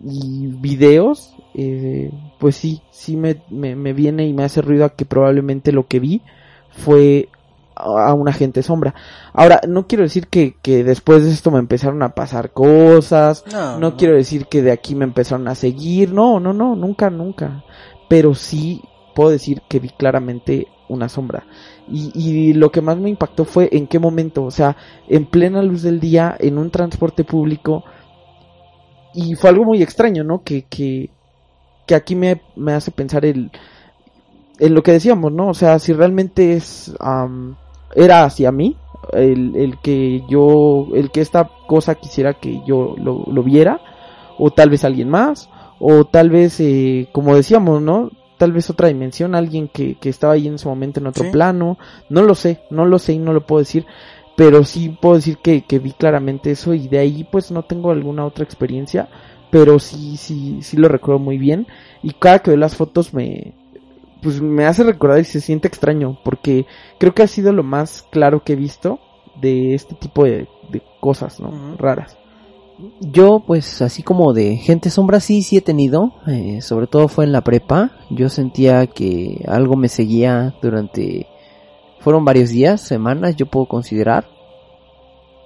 y 0.04 0.46
videos, 0.48 1.34
eh, 1.54 2.10
pues 2.38 2.56
sí, 2.56 2.82
sí 2.90 3.16
me, 3.16 3.42
me, 3.50 3.76
me 3.76 3.92
viene 3.92 4.26
y 4.26 4.32
me 4.32 4.44
hace 4.44 4.60
ruido 4.62 4.84
a 4.84 4.90
que 4.90 5.04
probablemente 5.04 5.72
lo 5.72 5.86
que 5.86 6.00
vi 6.00 6.22
fue 6.70 7.28
a 7.74 8.12
un 8.12 8.28
agente 8.28 8.62
sombra. 8.62 8.94
Ahora, 9.32 9.60
no 9.66 9.86
quiero 9.86 10.04
decir 10.04 10.28
que, 10.28 10.56
que 10.60 10.84
después 10.84 11.24
de 11.24 11.30
esto 11.30 11.50
me 11.50 11.58
empezaron 11.58 12.02
a 12.02 12.14
pasar 12.14 12.52
cosas, 12.52 13.44
No, 13.50 13.78
no 13.78 13.96
quiero 13.96 14.14
decir 14.14 14.46
que 14.46 14.62
de 14.62 14.72
aquí 14.72 14.94
me 14.94 15.04
empezaron 15.04 15.48
a 15.48 15.54
seguir, 15.54 16.12
no, 16.12 16.40
no, 16.40 16.52
no, 16.52 16.76
nunca, 16.76 17.10
nunca. 17.10 17.64
Pero 18.08 18.34
sí 18.34 18.82
puedo 19.14 19.30
decir 19.30 19.62
que 19.68 19.80
vi 19.80 19.88
claramente 19.88 20.68
una 20.88 21.08
sombra. 21.08 21.46
Y, 21.90 22.12
y 22.14 22.52
lo 22.52 22.70
que 22.70 22.80
más 22.80 22.96
me 22.98 23.10
impactó 23.10 23.44
fue 23.44 23.68
en 23.72 23.86
qué 23.86 23.98
momento, 23.98 24.44
o 24.44 24.50
sea, 24.50 24.76
en 25.08 25.26
plena 25.26 25.62
luz 25.62 25.82
del 25.82 25.98
día, 25.98 26.36
en 26.38 26.58
un 26.58 26.70
transporte 26.70 27.24
público. 27.24 27.84
Y 29.14 29.34
fue 29.34 29.50
algo 29.50 29.64
muy 29.64 29.82
extraño, 29.82 30.22
¿no? 30.22 30.42
Que, 30.42 30.62
que, 30.62 31.10
que 31.86 31.94
aquí 31.94 32.14
me, 32.14 32.42
me 32.54 32.72
hace 32.72 32.92
pensar 32.92 33.24
el, 33.24 33.50
en 34.60 34.74
lo 34.74 34.82
que 34.82 34.92
decíamos, 34.92 35.32
¿no? 35.32 35.48
O 35.48 35.54
sea, 35.54 35.78
si 35.78 35.92
realmente 35.92 36.52
es, 36.52 36.94
am, 37.00 37.56
era 37.94 38.24
hacia 38.24 38.52
mí, 38.52 38.76
el, 39.12 39.56
el 39.56 39.78
que 39.80 40.22
yo, 40.28 40.88
el 40.94 41.10
que 41.10 41.22
esta 41.22 41.50
cosa 41.66 41.96
quisiera 41.96 42.34
que 42.34 42.60
yo 42.66 42.94
lo, 42.98 43.24
lo 43.26 43.42
viera, 43.42 43.80
o 44.38 44.50
tal 44.50 44.70
vez 44.70 44.84
alguien 44.84 45.08
más, 45.08 45.48
o 45.78 46.04
tal 46.04 46.30
vez, 46.30 46.60
eh, 46.60 47.08
como 47.12 47.34
decíamos, 47.34 47.82
¿no? 47.82 48.10
Tal 48.40 48.52
vez 48.52 48.70
otra 48.70 48.88
dimensión, 48.88 49.34
alguien 49.34 49.68
que, 49.68 49.96
que 49.96 50.08
estaba 50.08 50.32
ahí 50.32 50.46
en 50.48 50.54
ese 50.54 50.66
momento 50.66 50.98
en 50.98 51.08
otro 51.08 51.24
Sí. 51.24 51.30
plano, 51.30 51.76
no 52.08 52.22
lo 52.22 52.34
sé, 52.34 52.62
no 52.70 52.86
lo 52.86 52.98
sé 52.98 53.12
y 53.12 53.18
no 53.18 53.34
lo 53.34 53.42
puedo 53.46 53.58
decir, 53.58 53.84
pero 54.34 54.64
sí 54.64 54.96
puedo 54.98 55.16
decir 55.16 55.36
que, 55.42 55.60
que 55.66 55.78
vi 55.78 55.92
claramente 55.92 56.50
eso 56.50 56.72
y 56.72 56.88
de 56.88 56.98
ahí 57.00 57.24
pues 57.30 57.50
no 57.50 57.64
tengo 57.64 57.90
alguna 57.90 58.24
otra 58.24 58.42
experiencia, 58.42 59.10
pero 59.50 59.78
sí, 59.78 60.16
sí, 60.16 60.60
sí 60.62 60.78
lo 60.78 60.88
recuerdo 60.88 61.18
muy 61.18 61.36
bien 61.36 61.66
y 62.02 62.14
cada 62.14 62.38
que 62.38 62.50
veo 62.52 62.58
las 62.58 62.76
fotos 62.76 63.12
me, 63.12 63.52
pues 64.22 64.40
me 64.40 64.64
hace 64.64 64.84
recordar 64.84 65.18
y 65.20 65.24
se 65.24 65.42
siente 65.42 65.68
extraño 65.68 66.18
porque 66.24 66.64
creo 66.98 67.12
que 67.12 67.22
ha 67.22 67.26
sido 67.26 67.52
lo 67.52 67.62
más 67.62 68.06
claro 68.10 68.42
que 68.42 68.54
he 68.54 68.56
visto 68.56 69.00
de 69.38 69.74
este 69.74 69.94
tipo 69.96 70.24
de, 70.24 70.48
de 70.70 70.80
cosas, 71.00 71.40
¿no? 71.40 71.76
Raras. 71.76 72.16
Yo, 73.00 73.42
pues, 73.46 73.82
así 73.82 74.02
como 74.02 74.32
de 74.32 74.56
gente 74.56 74.90
sombra, 74.90 75.20
sí, 75.20 75.42
sí 75.42 75.56
he 75.56 75.60
tenido. 75.60 76.12
eh, 76.26 76.60
sobre 76.62 76.86
todo 76.86 77.08
fue 77.08 77.24
en 77.24 77.32
la 77.32 77.42
prepa. 77.42 77.92
Yo 78.10 78.28
sentía 78.28 78.86
que 78.86 79.44
algo 79.46 79.76
me 79.76 79.88
seguía 79.88 80.54
durante... 80.62 81.26
Fueron 82.00 82.24
varios 82.24 82.50
días, 82.50 82.80
semanas, 82.80 83.36
yo 83.36 83.46
puedo 83.46 83.66
considerar. 83.66 84.26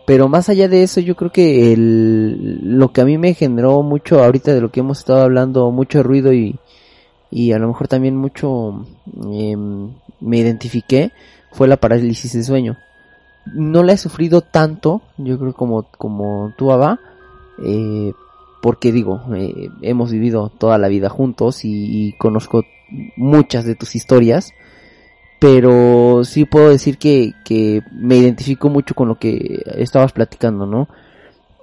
Pero 0.07 0.29
más 0.29 0.49
allá 0.49 0.69
de 0.69 0.83
eso, 0.83 1.01
yo 1.01 1.17
creo 1.17 1.33
que 1.33 1.73
el, 1.73 2.61
lo 2.79 2.93
que 2.93 3.01
a 3.01 3.05
mí 3.05 3.17
me 3.17 3.35
generó 3.35 3.83
mucho 3.83 4.23
ahorita 4.23 4.53
de 4.53 4.61
lo 4.61 4.71
que 4.71 4.81
hemos 4.81 4.99
estado 4.99 5.23
hablando, 5.23 5.71
mucho 5.71 6.03
ruido 6.03 6.33
y, 6.33 6.59
y 7.31 7.53
a 7.53 7.59
lo 7.59 7.69
mejor 7.69 7.89
también 7.89 8.17
mucho 8.17 8.85
em, 9.33 9.95
me 10.21 10.39
identifiqué, 10.39 11.13
fue 11.53 11.69
la 11.69 11.79
parálisis 11.79 12.35
de 12.35 12.45
sueño. 12.45 12.77
No 13.47 13.83
la 13.83 13.95
he 13.95 13.99
sufrido 13.99 14.43
tanto, 14.43 15.03
yo 15.17 15.39
creo 15.39 15.55
como, 15.55 15.85
como 15.99 16.53
tú, 16.57 16.71
Abba, 16.71 17.01
eh, 17.63 18.13
porque 18.61 18.93
digo, 18.93 19.21
eh, 19.35 19.69
hemos 19.83 20.11
vivido 20.11 20.49
toda 20.49 20.79
la 20.79 20.89
vida 20.89 21.09
juntos 21.11 21.65
y, 21.65 22.15
conozco 22.19 22.65
muchas 23.17 23.65
de 23.65 23.75
tus 23.75 23.95
historias, 23.95 24.53
pero 25.39 26.25
sí 26.25 26.47
puedo 26.47 26.71
decir 26.71 26.97
que, 26.97 27.33
que 27.45 27.83
me 27.93 28.17
identifico 28.17 28.71
mucho 28.71 28.95
con 28.95 29.09
lo 29.09 29.19
que 29.19 29.63
estabas 29.77 30.13
platicando, 30.13 30.65
¿no? 30.65 30.89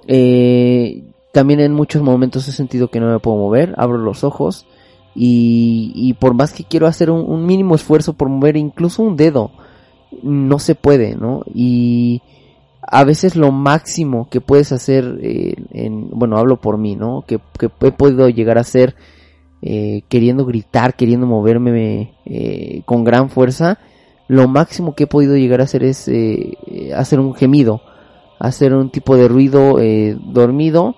Eh, 0.08 1.04
también 1.32 1.60
en 1.62 1.74
muchos 1.74 2.04
momentos 2.04 2.48
he 2.48 2.52
sentido 2.52 2.90
que 2.90 3.00
no 3.00 3.12
me 3.12 3.20
puedo 3.20 3.38
mover, 3.38 3.74
abro 3.78 3.98
los 3.98 4.24
ojos 4.24 4.68
y, 5.16 5.92
y 5.96 6.14
por 6.14 6.34
más 6.34 6.54
que 6.54 6.66
quiero 6.66 6.88
hacer 6.88 7.10
un, 7.10 7.22
un 7.28 7.46
mínimo 7.46 7.76
esfuerzo 7.76 8.14
por 8.14 8.30
mover 8.30 8.58
incluso 8.58 9.02
un 9.02 9.16
dedo, 9.16 9.52
no 10.22 10.60
se 10.60 10.76
puede, 10.76 11.16
¿no? 11.16 11.42
Y 11.54 12.22
a 12.94 13.06
veces 13.06 13.38
lo 13.38 13.54
máximo 13.54 14.28
que 14.30 14.42
puedes 14.42 14.74
hacer, 14.74 15.18
eh, 15.22 15.56
en, 15.72 16.10
bueno, 16.10 16.38
hablo 16.38 16.60
por 16.60 16.78
mí, 16.78 16.98
¿no? 16.98 17.24
Que, 17.26 17.40
he 17.60 17.92
podido 17.92 18.28
llegar 18.28 18.58
a 18.58 18.62
hacer 18.62 18.96
eh, 19.62 20.02
queriendo 20.10 20.46
gritar, 20.46 20.96
queriendo 20.96 21.26
moverme 21.26 22.16
eh, 22.26 22.82
con 22.84 23.06
gran 23.06 23.30
fuerza, 23.30 23.80
lo 24.28 24.50
máximo 24.50 24.94
que 24.94 25.06
he 25.06 25.08
podido 25.08 25.38
llegar 25.38 25.62
a 25.62 25.64
hacer 25.64 25.86
es 25.86 26.10
eh, 26.10 26.58
hacer 26.94 27.22
un 27.22 27.34
gemido, 27.34 27.82
hacer 28.40 28.74
un 28.74 28.90
tipo 28.90 29.16
de 29.16 29.30
ruido 29.30 29.80
eh, 29.80 30.18
dormido 30.22 30.96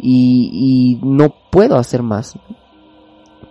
y, 0.00 0.98
y 1.00 1.06
no 1.06 1.32
puedo 1.52 1.76
hacer 1.76 2.02
más. 2.02 2.36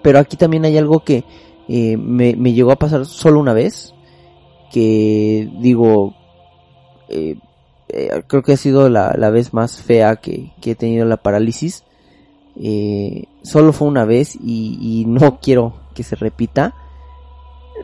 Pero 0.02 0.20
aquí 0.20 0.36
también 0.36 0.66
hay 0.66 0.78
algo 0.78 1.00
que 1.00 1.24
me, 1.70 2.34
llegó 2.54 2.72
a 2.72 2.80
pasar 2.80 3.06
solo 3.06 3.40
una 3.40 3.54
vez, 3.54 3.94
que 4.72 5.50
digo, 5.60 6.16
eh, 7.90 8.24
creo 8.28 8.44
que 8.44 8.54
ha 8.54 8.58
sido 8.58 8.90
la, 8.90 9.16
la 9.18 9.30
vez 9.30 9.54
más 9.54 9.82
fea 9.82 10.18
que, 10.18 10.52
que 10.62 10.72
he 10.72 10.76
tenido 10.76 11.06
la 11.06 11.18
parálisis. 11.18 11.84
Eh, 12.56 13.26
solo 13.42 13.74
fue 13.74 13.88
una 13.88 14.06
vez 14.06 14.36
y, 14.36 14.78
y 14.82 15.06
no 15.06 15.40
quiero 15.42 15.74
que 15.94 16.04
se 16.04 16.16
repita. 16.16 16.76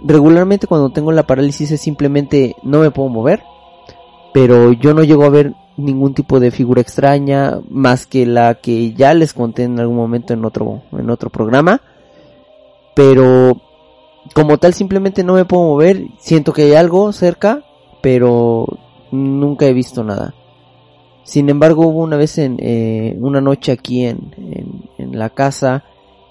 Regularmente 0.03 0.67
cuando 0.67 0.91
tengo 0.91 1.11
la 1.11 1.25
parálisis 1.25 1.71
es 1.71 1.81
simplemente 1.81 2.55
no 2.63 2.81
me 2.81 2.91
puedo 2.91 3.09
mover, 3.09 3.43
pero 4.33 4.73
yo 4.73 4.93
no 4.93 5.03
llego 5.03 5.23
a 5.23 5.29
ver 5.29 5.53
ningún 5.77 6.13
tipo 6.13 6.39
de 6.39 6.51
figura 6.51 6.81
extraña 6.81 7.59
más 7.69 8.05
que 8.05 8.25
la 8.25 8.55
que 8.55 8.93
ya 8.93 9.13
les 9.13 9.33
conté 9.33 9.63
en 9.63 9.79
algún 9.79 9.97
momento 9.97 10.33
en 10.33 10.43
otro 10.45 10.83
en 10.91 11.09
otro 11.09 11.29
programa. 11.29 11.81
Pero 12.93 13.61
como 14.33 14.57
tal 14.57 14.73
simplemente 14.73 15.23
no 15.23 15.33
me 15.33 15.45
puedo 15.45 15.63
mover, 15.63 16.07
siento 16.19 16.53
que 16.53 16.63
hay 16.63 16.73
algo 16.73 17.11
cerca, 17.13 17.63
pero 18.01 18.65
nunca 19.11 19.65
he 19.65 19.73
visto 19.73 20.03
nada. 20.03 20.33
Sin 21.23 21.49
embargo, 21.49 21.87
hubo 21.87 22.03
una 22.03 22.17
vez 22.17 22.37
en 22.37 22.57
eh, 22.59 23.17
una 23.19 23.41
noche 23.41 23.71
aquí 23.71 24.05
en, 24.05 24.33
en, 24.37 24.89
en 24.97 25.17
la 25.17 25.29
casa, 25.29 25.83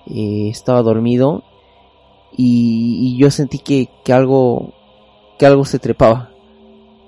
eh, 0.06 0.48
estaba 0.50 0.82
dormido 0.82 1.42
y, 2.36 2.98
y 3.00 3.18
yo 3.18 3.30
sentí 3.30 3.58
que, 3.58 3.88
que 4.04 4.12
algo 4.12 4.72
que 5.38 5.46
algo 5.46 5.64
se 5.64 5.78
trepaba. 5.78 6.30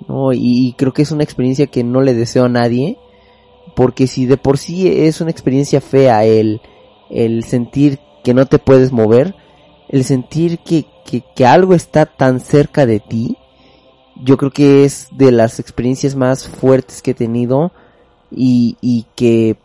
¿no? 0.09 0.33
Y, 0.33 0.69
y 0.69 0.73
creo 0.73 0.93
que 0.93 1.03
es 1.03 1.13
una 1.13 1.25
experiencia 1.25 1.67
que 1.67 1.85
no 1.85 2.01
le 2.01 2.15
deseo 2.15 2.45
a 2.45 2.49
nadie, 2.49 2.99
porque 3.75 4.07
si 4.07 4.27
de 4.27 4.37
por 4.37 4.59
sí 4.59 4.89
es 4.89 5.21
una 5.21 5.31
experiencia 5.31 5.81
fea 5.81 6.25
el, 6.25 6.61
el 7.11 7.45
sentir 7.45 7.99
que 8.25 8.35
no 8.35 8.47
te 8.47 8.59
puedes 8.59 8.93
mover, 8.93 9.35
el 9.89 10.05
sentir 10.05 10.59
que, 10.59 10.87
que, 11.05 11.23
que 11.35 11.47
algo 11.47 11.75
está 11.75 12.07
tan 12.07 12.41
cerca 12.41 12.87
de 12.87 13.01
ti, 13.01 13.37
yo 14.23 14.37
creo 14.37 14.51
que 14.51 14.85
es 14.85 15.09
de 15.13 15.33
las 15.33 15.61
experiencias 15.61 16.15
más 16.15 16.49
fuertes 16.49 17.03
que 17.03 17.13
he 17.13 17.15
tenido 17.15 17.73
y, 18.31 18.77
y 18.81 19.07
que 19.15 19.57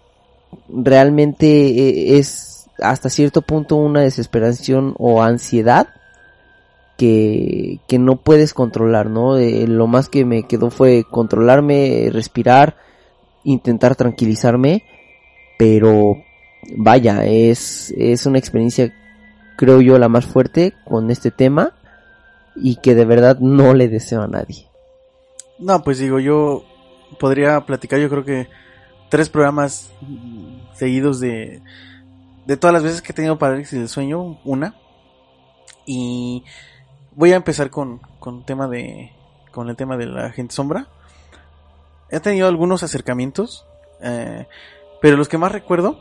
realmente 0.69 1.47
eh, 1.47 2.17
es 2.17 2.67
hasta 2.79 3.09
cierto 3.09 3.41
punto 3.41 3.75
una 3.75 4.01
desesperación 4.01 4.95
o 4.97 5.21
ansiedad 5.21 5.89
que, 6.97 7.79
que 7.87 7.99
no 7.99 8.17
puedes 8.17 8.53
controlar, 8.53 9.09
¿no? 9.09 9.37
Eh, 9.37 9.65
lo 9.67 9.87
más 9.87 10.09
que 10.09 10.25
me 10.25 10.43
quedó 10.43 10.69
fue 10.69 11.03
controlarme, 11.09 12.09
respirar, 12.11 12.77
intentar 13.43 13.95
tranquilizarme, 13.95 14.83
pero 15.57 16.17
vaya, 16.75 17.25
es, 17.25 17.91
es 17.97 18.25
una 18.25 18.37
experiencia 18.37 18.93
creo 19.57 19.81
yo 19.81 19.99
la 19.99 20.09
más 20.09 20.25
fuerte 20.25 20.73
con 20.85 21.11
este 21.11 21.29
tema 21.29 21.73
y 22.55 22.77
que 22.77 22.95
de 22.95 23.05
verdad 23.05 23.39
no 23.39 23.73
le 23.73 23.87
deseo 23.87 24.21
a 24.21 24.27
nadie. 24.27 24.67
No, 25.59 25.83
pues 25.83 25.99
digo, 25.99 26.19
yo 26.19 26.63
podría 27.19 27.65
platicar, 27.65 27.99
yo 27.99 28.09
creo 28.09 28.25
que 28.25 28.47
tres 29.09 29.29
programas 29.29 29.91
seguidos 30.73 31.19
de, 31.19 31.61
de 32.45 32.57
todas 32.57 32.73
las 32.73 32.83
veces 32.83 33.01
que 33.01 33.11
he 33.11 33.15
tenido 33.15 33.37
parálisis 33.37 33.77
del 33.77 33.89
sueño, 33.89 34.39
una. 34.43 34.75
Y 35.85 36.43
voy 37.15 37.33
a 37.33 37.35
empezar 37.35 37.69
con, 37.69 37.99
con 38.19 38.43
tema 38.45 38.67
de, 38.67 39.11
con 39.51 39.69
el 39.69 39.75
tema 39.75 39.97
de 39.97 40.05
la 40.07 40.31
gente 40.31 40.53
sombra. 40.53 40.87
He 42.09 42.19
tenido 42.19 42.47
algunos 42.47 42.83
acercamientos, 42.83 43.65
eh, 44.01 44.47
pero 45.01 45.17
los 45.17 45.29
que 45.29 45.37
más 45.37 45.51
recuerdo, 45.51 45.99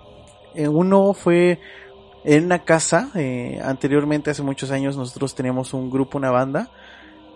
eh, 0.55 0.69
uno 0.69 1.15
fue 1.15 1.61
en 2.25 2.45
una 2.45 2.61
casa, 2.61 3.11
eh, 3.15 3.61
anteriormente 3.65 4.31
hace 4.31 4.43
muchos 4.43 4.71
años 4.71 4.97
nosotros 4.97 5.35
teníamos 5.35 5.73
un 5.73 5.91
grupo, 5.91 6.19
una 6.19 6.31
banda, 6.31 6.71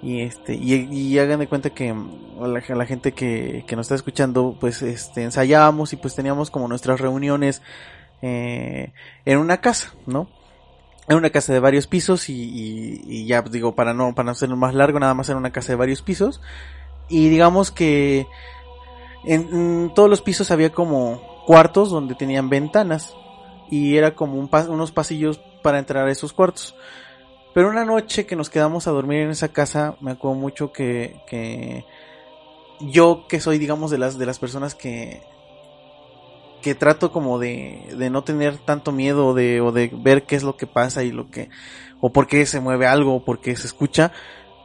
y 0.02 0.20
este, 0.20 0.54
y, 0.54 0.74
y 0.74 1.18
hagan 1.18 1.40
de 1.40 1.46
cuenta 1.46 1.70
que 1.70 1.92
mm, 1.92 2.42
la, 2.42 2.62
la 2.74 2.86
gente 2.86 3.12
que, 3.12 3.64
que 3.66 3.76
nos 3.76 3.86
está 3.86 3.94
escuchando, 3.94 4.56
pues 4.60 4.82
este, 4.82 5.22
ensayábamos 5.22 5.92
y 5.92 5.96
pues 5.96 6.14
teníamos 6.14 6.50
como 6.50 6.68
nuestras 6.68 7.00
reuniones 7.00 7.62
eh, 8.20 8.92
en 9.24 9.38
una 9.38 9.62
casa, 9.62 9.94
¿no? 10.06 10.28
En 11.08 11.16
una 11.16 11.30
casa 11.30 11.52
de 11.52 11.60
varios 11.60 11.86
pisos 11.86 12.28
y, 12.28 12.34
y, 12.34 13.00
y 13.06 13.26
ya 13.26 13.42
digo, 13.42 13.74
para 13.74 13.94
no, 13.94 14.14
para 14.14 14.26
no 14.26 14.32
hacerlo 14.32 14.56
más 14.56 14.74
largo, 14.74 14.98
nada 14.98 15.14
más 15.14 15.28
en 15.30 15.36
una 15.36 15.52
casa 15.52 15.72
de 15.72 15.76
varios 15.76 16.02
pisos. 16.02 16.40
Y 17.08 17.28
digamos 17.28 17.70
que 17.70 18.26
en 19.24 19.92
todos 19.94 20.08
los 20.08 20.22
pisos 20.22 20.50
había 20.50 20.70
como 20.70 21.20
cuartos 21.46 21.90
donde 21.90 22.14
tenían 22.14 22.48
ventanas 22.48 23.14
y 23.74 23.96
era 23.96 24.14
como 24.14 24.38
unos 24.38 24.92
pasillos 24.92 25.40
para 25.60 25.80
entrar 25.80 26.06
a 26.06 26.12
esos 26.12 26.32
cuartos. 26.32 26.76
Pero 27.54 27.68
una 27.68 27.84
noche 27.84 28.24
que 28.24 28.36
nos 28.36 28.48
quedamos 28.48 28.86
a 28.86 28.92
dormir 28.92 29.22
en 29.22 29.30
esa 29.30 29.48
casa, 29.48 29.96
me 30.00 30.12
acuerdo 30.12 30.36
mucho 30.38 30.72
que, 30.72 31.20
que 31.26 31.84
yo 32.80 33.26
que 33.28 33.40
soy 33.40 33.58
digamos 33.58 33.90
de 33.90 33.98
las 33.98 34.16
de 34.16 34.26
las 34.26 34.38
personas 34.38 34.76
que 34.76 35.22
que 36.62 36.76
trato 36.76 37.10
como 37.10 37.40
de, 37.40 37.94
de 37.98 38.10
no 38.10 38.22
tener 38.22 38.58
tanto 38.58 38.92
miedo 38.92 39.34
de, 39.34 39.60
o 39.60 39.72
de 39.72 39.90
ver 39.92 40.22
qué 40.22 40.36
es 40.36 40.44
lo 40.44 40.56
que 40.56 40.68
pasa 40.68 41.02
y 41.02 41.10
lo 41.10 41.28
que 41.28 41.50
o 42.00 42.12
por 42.12 42.28
qué 42.28 42.46
se 42.46 42.60
mueve 42.60 42.86
algo 42.86 43.16
o 43.16 43.24
por 43.24 43.40
qué 43.40 43.56
se 43.56 43.66
escucha. 43.66 44.12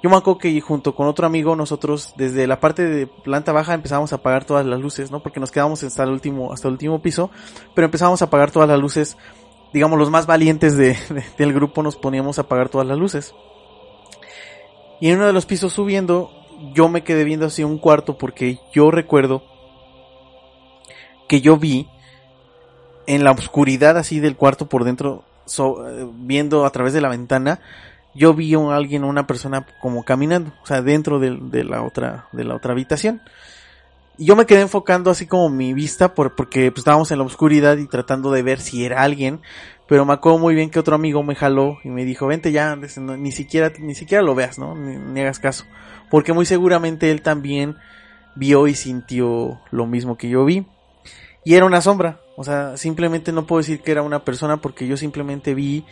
Yo 0.02 0.10
me 0.10 0.16
acuerdo 0.16 0.40
que 0.40 0.62
junto 0.62 0.96
con 0.96 1.08
otro 1.08 1.28
amigo 1.28 1.56
nosotros 1.56 2.14
desde 2.16 2.48
la 2.48 2.60
parte 2.60 2.86
de 2.86 3.06
planta 3.08 3.52
baja 3.52 3.74
empezamos 3.74 4.14
a 4.14 4.18
apagar 4.18 4.46
todas 4.46 4.66
las 4.66 4.80
luces, 4.80 5.12
¿no? 5.12 5.22
Porque 5.22 5.42
nos 5.42 5.52
quedamos 5.52 5.84
hasta 5.84 6.04
el 6.04 6.10
último 6.10 6.54
hasta 6.54 6.70
el 6.70 6.74
último 6.74 7.02
piso, 7.02 7.32
pero 7.76 7.86
empezamos 7.86 8.22
a 8.22 8.26
apagar 8.26 8.50
todas 8.50 8.70
las 8.70 8.80
luces, 8.80 9.18
digamos 9.74 10.00
los 10.00 10.10
más 10.10 10.26
valientes 10.26 10.78
de, 10.78 10.94
de, 11.10 11.24
del 11.38 11.54
grupo 11.54 11.84
nos 11.84 11.98
poníamos 11.98 12.38
a 12.38 12.44
apagar 12.44 12.70
todas 12.70 12.88
las 12.88 12.98
luces. 12.98 13.36
Y 15.02 15.10
en 15.10 15.18
uno 15.18 15.28
de 15.28 15.34
los 15.34 15.46
pisos 15.46 15.74
subiendo, 15.74 16.32
yo 16.74 16.88
me 16.90 17.04
quedé 17.04 17.24
viendo 17.24 17.46
así 17.46 17.64
un 17.64 17.78
cuarto 17.78 18.18
porque 18.18 18.60
yo 18.74 18.92
recuerdo 18.92 19.44
que 21.28 21.42
yo 21.42 21.58
vi 21.58 21.88
en 23.06 23.24
la 23.24 23.32
oscuridad 23.32 23.98
así 23.98 24.20
del 24.20 24.36
cuarto 24.36 24.70
por 24.70 24.84
dentro, 24.84 25.24
so, 25.46 25.84
viendo 26.14 26.66
a 26.66 26.72
través 26.72 26.94
de 26.94 27.02
la 27.02 27.10
ventana, 27.10 27.60
yo 28.14 28.34
vi 28.34 28.54
a 28.56 28.76
alguien, 28.76 29.04
una 29.04 29.28
persona 29.28 29.66
como 29.82 30.04
caminando, 30.04 30.52
o 30.62 30.66
sea, 30.66 30.82
dentro 30.82 31.20
de, 31.20 31.64
la 31.64 31.84
otra, 31.84 32.28
de 32.32 32.44
la 32.44 32.56
otra 32.56 32.74
habitación. 32.74 33.22
Y 34.18 34.26
yo 34.26 34.36
me 34.36 34.46
quedé 34.46 34.62
enfocando 34.62 35.12
así 35.12 35.28
como 35.28 35.50
mi 35.50 35.74
vista 35.74 36.14
por, 36.14 36.36
porque 36.36 36.72
pues, 36.72 36.80
estábamos 36.80 37.12
en 37.12 37.20
la 37.20 37.24
oscuridad 37.24 37.78
y 37.78 37.88
tratando 37.88 38.32
de 38.32 38.42
ver 38.42 38.60
si 38.60 38.84
era 38.84 39.04
alguien, 39.04 39.40
pero 39.88 40.06
me 40.06 40.14
acuerdo 40.14 40.40
muy 40.40 40.56
bien 40.56 40.70
que 40.70 40.80
otro 40.80 40.96
amigo 40.96 41.24
me 41.24 41.36
jaló 41.36 41.80
y 41.84 41.90
me 41.90 42.04
dijo, 42.04 42.28
vente 42.28 42.52
ya, 42.52 42.76
ni 42.76 43.32
siquiera, 43.32 43.72
ni 43.80 43.96
siquiera 43.96 44.22
lo 44.22 44.36
veas, 44.36 44.60
¿no? 44.60 44.76
Ni 44.76 45.22
hagas 45.22 45.40
caso. 45.40 45.66
Porque 46.10 46.34
muy 46.34 46.46
seguramente 46.46 47.12
él 47.12 47.22
también 47.22 47.78
vio 48.36 48.68
y 48.68 48.76
sintió 48.76 49.62
lo 49.72 49.86
mismo 49.86 50.18
que 50.18 50.30
yo 50.30 50.46
vi. 50.46 50.66
Y 51.46 51.56
era 51.56 51.66
una 51.66 51.82
sombra, 51.82 52.20
o 52.36 52.44
sea, 52.44 52.78
simplemente 52.78 53.32
no 53.32 53.48
puedo 53.48 53.62
decir 53.62 53.82
que 53.82 53.92
era 53.92 54.02
una 54.02 54.24
persona 54.24 54.58
porque 54.58 54.86
yo 54.86 54.98
simplemente 54.98 55.54
vi 55.56 55.86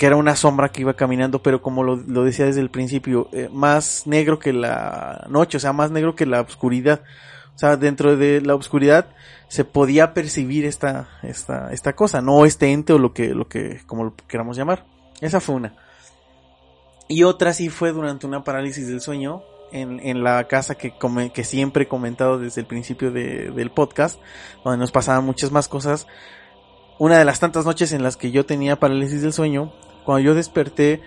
que 0.00 0.06
era 0.06 0.16
una 0.16 0.34
sombra 0.34 0.70
que 0.70 0.80
iba 0.80 0.94
caminando, 0.94 1.42
pero 1.42 1.60
como 1.60 1.82
lo, 1.82 1.96
lo 1.96 2.24
decía 2.24 2.46
desde 2.46 2.62
el 2.62 2.70
principio, 2.70 3.28
eh, 3.34 3.50
más 3.52 4.06
negro 4.06 4.38
que 4.38 4.54
la 4.54 5.26
noche, 5.28 5.58
o 5.58 5.60
sea, 5.60 5.74
más 5.74 5.90
negro 5.90 6.14
que 6.14 6.24
la 6.24 6.40
oscuridad. 6.40 7.02
O 7.54 7.58
sea, 7.58 7.76
dentro 7.76 8.16
de 8.16 8.40
la 8.40 8.54
oscuridad 8.54 9.08
se 9.48 9.66
podía 9.66 10.14
percibir 10.14 10.64
esta, 10.64 11.10
esta, 11.22 11.70
esta 11.70 11.92
cosa, 11.94 12.22
no 12.22 12.46
este 12.46 12.72
ente 12.72 12.94
o 12.94 12.98
lo 12.98 13.12
que, 13.12 13.34
lo 13.34 13.46
que, 13.46 13.82
como 13.86 14.04
lo 14.04 14.14
queramos 14.26 14.56
llamar. 14.56 14.86
Esa 15.20 15.38
fue 15.38 15.56
una. 15.56 15.74
Y 17.06 17.24
otra 17.24 17.52
sí 17.52 17.68
fue 17.68 17.92
durante 17.92 18.26
una 18.26 18.42
parálisis 18.42 18.88
del 18.88 19.02
sueño, 19.02 19.42
en, 19.70 20.00
en 20.00 20.24
la 20.24 20.44
casa 20.48 20.76
que, 20.76 20.96
come- 20.96 21.30
que 21.30 21.44
siempre 21.44 21.82
he 21.84 21.88
comentado 21.88 22.38
desde 22.38 22.62
el 22.62 22.66
principio 22.66 23.10
de- 23.10 23.50
del 23.50 23.70
podcast, 23.70 24.18
donde 24.64 24.78
nos 24.78 24.92
pasaban 24.92 25.26
muchas 25.26 25.52
más 25.52 25.68
cosas. 25.68 26.06
Una 26.98 27.18
de 27.18 27.26
las 27.26 27.38
tantas 27.38 27.66
noches 27.66 27.92
en 27.92 28.02
las 28.02 28.16
que 28.16 28.30
yo 28.30 28.46
tenía 28.46 28.80
parálisis 28.80 29.20
del 29.20 29.34
sueño, 29.34 29.74
cuando 30.04 30.20
yo 30.24 30.34
desperté 30.34 31.00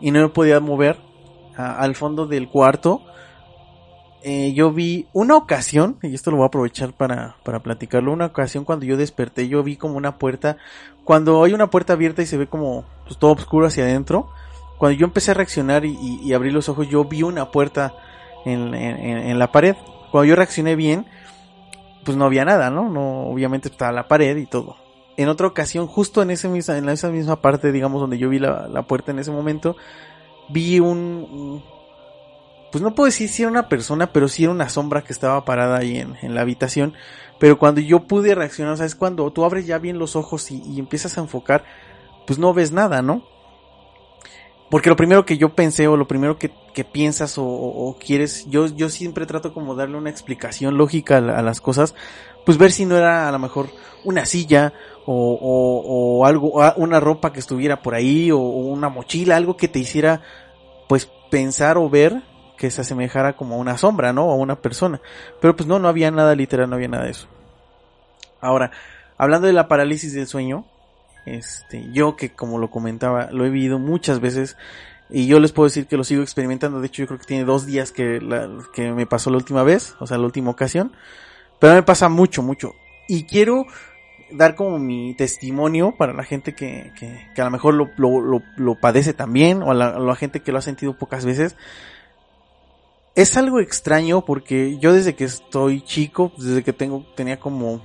y 0.00 0.10
no 0.10 0.20
me 0.20 0.28
podía 0.28 0.60
mover 0.60 0.96
al 1.56 1.94
fondo 1.94 2.26
del 2.26 2.48
cuarto, 2.48 3.02
eh, 4.24 4.52
yo 4.54 4.70
vi 4.72 5.06
una 5.12 5.36
ocasión, 5.36 5.98
y 6.02 6.14
esto 6.14 6.30
lo 6.30 6.36
voy 6.38 6.44
a 6.44 6.46
aprovechar 6.46 6.92
para, 6.92 7.36
para 7.42 7.60
platicarlo, 7.60 8.12
una 8.12 8.26
ocasión 8.26 8.64
cuando 8.64 8.86
yo 8.86 8.96
desperté, 8.96 9.48
yo 9.48 9.62
vi 9.62 9.76
como 9.76 9.96
una 9.96 10.18
puerta, 10.18 10.56
cuando 11.04 11.42
hay 11.42 11.52
una 11.54 11.68
puerta 11.70 11.94
abierta 11.94 12.22
y 12.22 12.26
se 12.26 12.36
ve 12.36 12.46
como 12.46 12.84
pues, 13.04 13.18
todo 13.18 13.32
oscuro 13.32 13.66
hacia 13.66 13.84
adentro, 13.84 14.28
cuando 14.78 14.98
yo 14.98 15.06
empecé 15.06 15.32
a 15.32 15.34
reaccionar 15.34 15.84
y, 15.84 15.96
y- 16.22 16.32
abrí 16.32 16.50
los 16.50 16.68
ojos, 16.68 16.88
yo 16.88 17.04
vi 17.04 17.22
una 17.22 17.50
puerta 17.50 17.94
en- 18.44 18.74
en 18.74 19.38
la 19.38 19.52
pared. 19.52 19.76
Cuando 20.10 20.24
yo 20.24 20.34
reaccioné 20.36 20.74
bien, 20.76 21.06
pues 22.04 22.16
no 22.16 22.24
había 22.24 22.44
nada, 22.44 22.68
¿no? 22.70 22.88
No, 22.88 23.26
obviamente 23.28 23.68
estaba 23.68 23.92
la 23.92 24.08
pared 24.08 24.36
y 24.36 24.46
todo. 24.46 24.76
En 25.16 25.28
otra 25.28 25.46
ocasión, 25.46 25.86
justo 25.86 26.22
en 26.22 26.30
esa 26.30 26.48
misma 26.48 27.40
parte, 27.40 27.70
digamos, 27.70 28.00
donde 28.00 28.18
yo 28.18 28.28
vi 28.28 28.38
la, 28.38 28.68
la 28.68 28.82
puerta 28.82 29.10
en 29.10 29.18
ese 29.18 29.30
momento, 29.30 29.76
vi 30.48 30.80
un, 30.80 31.62
pues 32.70 32.82
no 32.82 32.94
puedo 32.94 33.06
decir 33.06 33.28
si 33.28 33.42
era 33.42 33.50
una 33.50 33.68
persona, 33.68 34.12
pero 34.12 34.28
sí 34.28 34.44
era 34.44 34.52
una 34.52 34.70
sombra 34.70 35.02
que 35.02 35.12
estaba 35.12 35.44
parada 35.44 35.78
ahí 35.78 35.98
en, 35.98 36.16
en 36.22 36.34
la 36.34 36.40
habitación. 36.40 36.94
Pero 37.38 37.58
cuando 37.58 37.80
yo 37.80 38.04
pude 38.04 38.34
reaccionar, 38.34 38.74
o 38.74 38.76
sea, 38.76 38.86
es 38.86 38.94
cuando 38.94 39.30
tú 39.30 39.44
abres 39.44 39.66
ya 39.66 39.78
bien 39.78 39.98
los 39.98 40.16
ojos 40.16 40.50
y, 40.50 40.62
y 40.62 40.78
empiezas 40.78 41.18
a 41.18 41.20
enfocar, 41.20 41.64
pues 42.26 42.38
no 42.38 42.54
ves 42.54 42.72
nada, 42.72 43.02
¿no? 43.02 43.24
Porque 44.72 44.88
lo 44.88 44.96
primero 44.96 45.26
que 45.26 45.36
yo 45.36 45.50
pensé 45.50 45.86
o 45.86 45.98
lo 45.98 46.08
primero 46.08 46.38
que, 46.38 46.50
que 46.72 46.82
piensas 46.82 47.34
o, 47.36 47.94
quieres, 48.00 48.46
yo, 48.48 48.68
yo 48.68 48.88
siempre 48.88 49.26
trato 49.26 49.52
como 49.52 49.74
darle 49.74 49.98
una 49.98 50.08
explicación 50.08 50.78
lógica 50.78 51.18
a 51.18 51.42
las 51.42 51.60
cosas, 51.60 51.94
pues 52.44 52.58
ver 52.58 52.72
si 52.72 52.86
no 52.86 52.96
era 52.96 53.28
a 53.28 53.32
lo 53.32 53.38
mejor 53.38 53.70
una 54.04 54.26
silla 54.26 54.72
o, 55.06 55.14
o, 55.14 56.18
o 56.20 56.26
algo, 56.26 56.60
una 56.76 57.00
ropa 57.00 57.32
que 57.32 57.40
estuviera 57.40 57.82
por 57.82 57.94
ahí 57.94 58.30
o, 58.30 58.38
una 58.38 58.88
mochila, 58.88 59.36
algo 59.36 59.56
que 59.56 59.68
te 59.68 59.78
hiciera 59.78 60.22
pues 60.88 61.10
pensar 61.30 61.78
o 61.78 61.88
ver 61.88 62.22
que 62.56 62.70
se 62.70 62.82
asemejara 62.82 63.36
como 63.36 63.56
a 63.56 63.58
una 63.58 63.78
sombra, 63.78 64.12
¿no? 64.12 64.26
O 64.26 64.32
a 64.32 64.36
una 64.36 64.60
persona. 64.60 65.00
Pero 65.40 65.56
pues 65.56 65.66
no, 65.66 65.78
no 65.78 65.88
había 65.88 66.10
nada 66.10 66.34
literal, 66.34 66.68
no 66.70 66.76
había 66.76 66.88
nada 66.88 67.04
de 67.04 67.10
eso. 67.10 67.26
Ahora, 68.40 68.70
hablando 69.16 69.46
de 69.46 69.52
la 69.52 69.68
parálisis 69.68 70.14
del 70.14 70.26
sueño, 70.26 70.64
este, 71.26 71.90
yo 71.92 72.16
que 72.16 72.32
como 72.32 72.58
lo 72.58 72.70
comentaba, 72.70 73.28
lo 73.30 73.44
he 73.44 73.50
vivido 73.50 73.78
muchas 73.78 74.20
veces 74.20 74.56
y 75.08 75.26
yo 75.26 75.40
les 75.40 75.52
puedo 75.52 75.68
decir 75.68 75.86
que 75.86 75.96
lo 75.96 76.04
sigo 76.04 76.22
experimentando. 76.22 76.80
De 76.80 76.86
hecho, 76.86 77.02
yo 77.02 77.06
creo 77.06 77.18
que 77.18 77.26
tiene 77.26 77.44
dos 77.44 77.66
días 77.66 77.92
que, 77.92 78.20
que 78.74 78.92
me 78.92 79.06
pasó 79.06 79.30
la 79.30 79.36
última 79.36 79.62
vez, 79.62 79.94
o 79.98 80.06
sea, 80.06 80.18
la 80.18 80.24
última 80.24 80.50
ocasión. 80.50 80.92
Pero 81.62 81.74
me 81.74 81.84
pasa 81.84 82.08
mucho, 82.08 82.42
mucho. 82.42 82.74
Y 83.06 83.22
quiero 83.22 83.66
dar 84.32 84.56
como 84.56 84.80
mi 84.80 85.14
testimonio 85.14 85.94
para 85.96 86.12
la 86.12 86.24
gente 86.24 86.56
que, 86.56 86.92
que, 86.98 87.40
a 87.40 87.44
lo 87.44 87.52
mejor 87.52 87.74
lo, 87.74 87.88
lo, 87.96 88.42
lo, 88.56 88.74
padece 88.80 89.14
también, 89.14 89.62
o 89.62 89.70
a 89.70 89.74
la, 89.74 90.16
gente 90.16 90.40
que 90.40 90.50
lo 90.50 90.58
ha 90.58 90.62
sentido 90.62 90.98
pocas 90.98 91.24
veces. 91.24 91.54
Es 93.14 93.36
algo 93.36 93.60
extraño 93.60 94.24
porque 94.24 94.76
yo 94.80 94.92
desde 94.92 95.14
que 95.14 95.22
estoy 95.22 95.82
chico, 95.82 96.32
desde 96.36 96.64
que 96.64 96.72
tengo, 96.72 97.06
tenía 97.14 97.38
como 97.38 97.80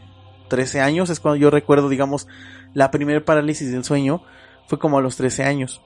13 0.48 0.82
años, 0.82 1.12
es 1.12 1.20
cuando 1.20 1.36
yo 1.36 1.52
recuerdo, 1.52 1.88
digamos, 1.88 2.28
la 2.74 2.90
primera 2.90 3.24
parálisis 3.24 3.72
del 3.72 3.84
sueño, 3.84 4.24
fue 4.66 4.80
como 4.80 4.98
a 4.98 5.02
los 5.02 5.18
13 5.18 5.44
años. 5.44 5.84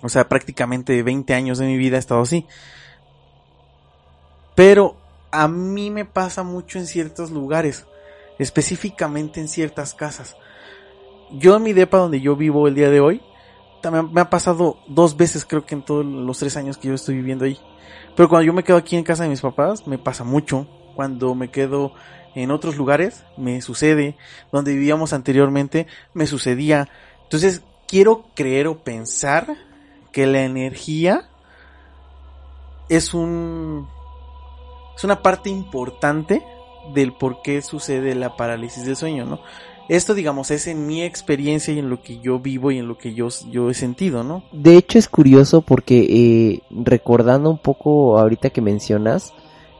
O 0.00 0.08
sea, 0.08 0.26
prácticamente 0.26 1.02
20 1.02 1.34
años 1.34 1.58
de 1.58 1.66
mi 1.66 1.76
vida 1.76 1.96
he 1.96 2.00
estado 2.00 2.22
así. 2.22 2.46
Pero 4.54 4.96
a 5.30 5.48
mí 5.48 5.90
me 5.90 6.04
pasa 6.04 6.42
mucho 6.42 6.78
en 6.78 6.86
ciertos 6.86 7.30
lugares, 7.30 7.86
específicamente 8.38 9.40
en 9.40 9.48
ciertas 9.48 9.94
casas. 9.94 10.36
Yo 11.32 11.56
en 11.56 11.62
mi 11.62 11.72
depa 11.72 11.98
donde 11.98 12.20
yo 12.20 12.36
vivo 12.36 12.68
el 12.68 12.74
día 12.74 12.90
de 12.90 13.00
hoy, 13.00 13.20
también 13.82 14.12
me 14.12 14.20
ha 14.20 14.30
pasado 14.30 14.78
dos 14.88 15.16
veces 15.16 15.44
creo 15.44 15.64
que 15.64 15.74
en 15.74 15.84
todos 15.84 16.04
los 16.04 16.38
tres 16.38 16.56
años 16.56 16.78
que 16.78 16.88
yo 16.88 16.94
estoy 16.94 17.16
viviendo 17.16 17.44
ahí. 17.44 17.58
Pero 18.16 18.28
cuando 18.28 18.46
yo 18.46 18.52
me 18.52 18.64
quedo 18.64 18.76
aquí 18.76 18.96
en 18.96 19.04
casa 19.04 19.22
de 19.22 19.28
mis 19.28 19.40
papás, 19.40 19.86
me 19.86 19.98
pasa 19.98 20.24
mucho. 20.24 20.66
Cuando 20.96 21.34
me 21.34 21.50
quedo 21.50 21.92
en 22.34 22.50
otros 22.50 22.76
lugares, 22.76 23.24
me 23.36 23.60
sucede. 23.60 24.16
Donde 24.50 24.72
vivíamos 24.72 25.12
anteriormente, 25.12 25.86
me 26.14 26.26
sucedía. 26.26 26.88
Entonces, 27.22 27.62
quiero 27.86 28.26
creer 28.34 28.66
o 28.66 28.82
pensar 28.82 29.56
que 30.12 30.26
la 30.26 30.42
energía 30.42 31.28
es 32.88 33.14
un 33.14 33.86
es 34.98 35.04
una 35.04 35.22
parte 35.22 35.48
importante 35.48 36.42
del 36.92 37.12
por 37.12 37.40
qué 37.40 37.62
sucede 37.62 38.16
la 38.16 38.36
parálisis 38.36 38.84
del 38.84 38.96
sueño, 38.96 39.24
¿no? 39.26 39.38
Esto, 39.88 40.12
digamos, 40.12 40.50
es 40.50 40.66
en 40.66 40.88
mi 40.88 41.02
experiencia 41.02 41.72
y 41.72 41.78
en 41.78 41.88
lo 41.88 42.02
que 42.02 42.18
yo 42.18 42.40
vivo 42.40 42.72
y 42.72 42.78
en 42.78 42.88
lo 42.88 42.98
que 42.98 43.14
yo, 43.14 43.28
yo 43.48 43.70
he 43.70 43.74
sentido, 43.74 44.24
¿no? 44.24 44.42
De 44.50 44.76
hecho 44.76 44.98
es 44.98 45.08
curioso 45.08 45.62
porque 45.62 46.00
eh, 46.00 46.62
recordando 46.70 47.48
un 47.48 47.58
poco 47.58 48.18
ahorita 48.18 48.50
que 48.50 48.60
mencionas, 48.60 49.32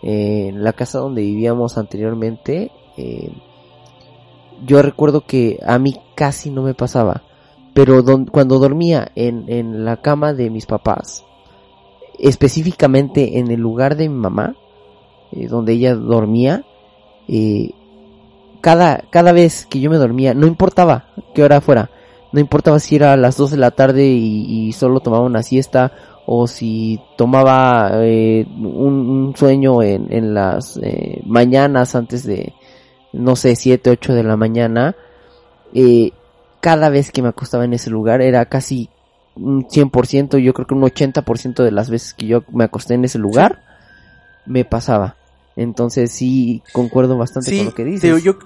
eh, 0.04 0.52
la 0.54 0.72
casa 0.72 1.00
donde 1.00 1.22
vivíamos 1.22 1.78
anteriormente, 1.78 2.70
eh, 2.96 3.32
yo 4.64 4.80
recuerdo 4.82 5.22
que 5.22 5.58
a 5.66 5.80
mí 5.80 5.96
casi 6.14 6.48
no 6.50 6.62
me 6.62 6.74
pasaba, 6.74 7.24
pero 7.74 8.04
cuando 8.30 8.60
dormía 8.60 9.10
en, 9.16 9.46
en 9.48 9.84
la 9.84 9.96
cama 9.96 10.32
de 10.32 10.48
mis 10.48 10.66
papás, 10.66 11.24
específicamente 12.20 13.40
en 13.40 13.50
el 13.50 13.58
lugar 13.58 13.96
de 13.96 14.08
mi 14.08 14.14
mamá, 14.14 14.54
eh, 15.33 15.49
donde 15.49 15.72
ella 15.74 15.95
dormía, 15.95 16.64
eh, 17.29 17.70
cada, 18.61 19.05
cada 19.11 19.33
vez 19.33 19.66
que 19.66 19.81
yo 19.81 19.91
me 19.91 19.97
dormía, 19.97 20.35
no 20.35 20.47
importaba 20.47 21.07
qué 21.35 21.43
hora 21.43 21.61
fuera, 21.61 21.91
no 22.33 22.41
importaba 22.41 22.79
si 22.79 22.97
era 22.97 23.12
a 23.12 23.16
las 23.16 23.37
2 23.37 23.53
de 23.53 23.57
la 23.57 23.70
tarde 23.70 24.07
y, 24.07 24.68
y 24.68 24.72
solo 24.72 25.01
tomaba 25.01 25.24
una 25.24 25.43
siesta 25.43 25.93
o 26.31 26.47
si 26.47 27.01
tomaba 27.16 27.91
eh, 28.05 28.47
un, 28.47 29.09
un 29.09 29.35
sueño 29.35 29.83
en, 29.83 30.12
en 30.12 30.35
las 30.35 30.79
eh, 30.83 31.22
mañanas 31.24 31.95
antes 31.95 32.24
de, 32.24 32.53
no 33.14 33.35
sé, 33.35 33.57
7, 33.57 33.89
8 33.89 34.12
de 34.12 34.22
la 34.24 34.37
mañana, 34.37 34.95
eh, 35.72 36.12
cada 36.61 36.91
vez 36.91 37.12
que 37.12 37.22
me 37.22 37.29
acostaba 37.29 37.64
en 37.64 37.72
ese 37.72 37.89
lugar 37.89 38.20
era 38.20 38.45
casi 38.45 38.91
un 39.37 39.66
100%, 39.68 40.37
yo 40.39 40.53
creo 40.53 40.66
que 40.66 40.74
un 40.74 40.83
80% 40.83 41.64
de 41.64 41.70
las 41.70 41.89
veces 41.89 42.12
que 42.12 42.26
yo 42.26 42.45
me 42.53 42.64
acosté 42.64 42.93
en 42.93 43.07
ese 43.07 43.18
lugar, 43.18 43.62
me 44.45 44.66
pasaba. 44.66 45.16
Entonces 45.59 46.12
sí, 46.12 46.62
concuerdo 46.72 47.18
bastante 47.18 47.56
con 47.56 47.66
lo 47.66 47.74
que 47.74 47.84
dices. 47.84 48.22
yo, 48.22 48.38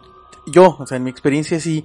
yo, 0.47 0.77
o 0.79 0.87
sea, 0.87 0.97
en 0.97 1.05
mi 1.05 1.11
experiencia 1.11 1.61
sí, 1.61 1.85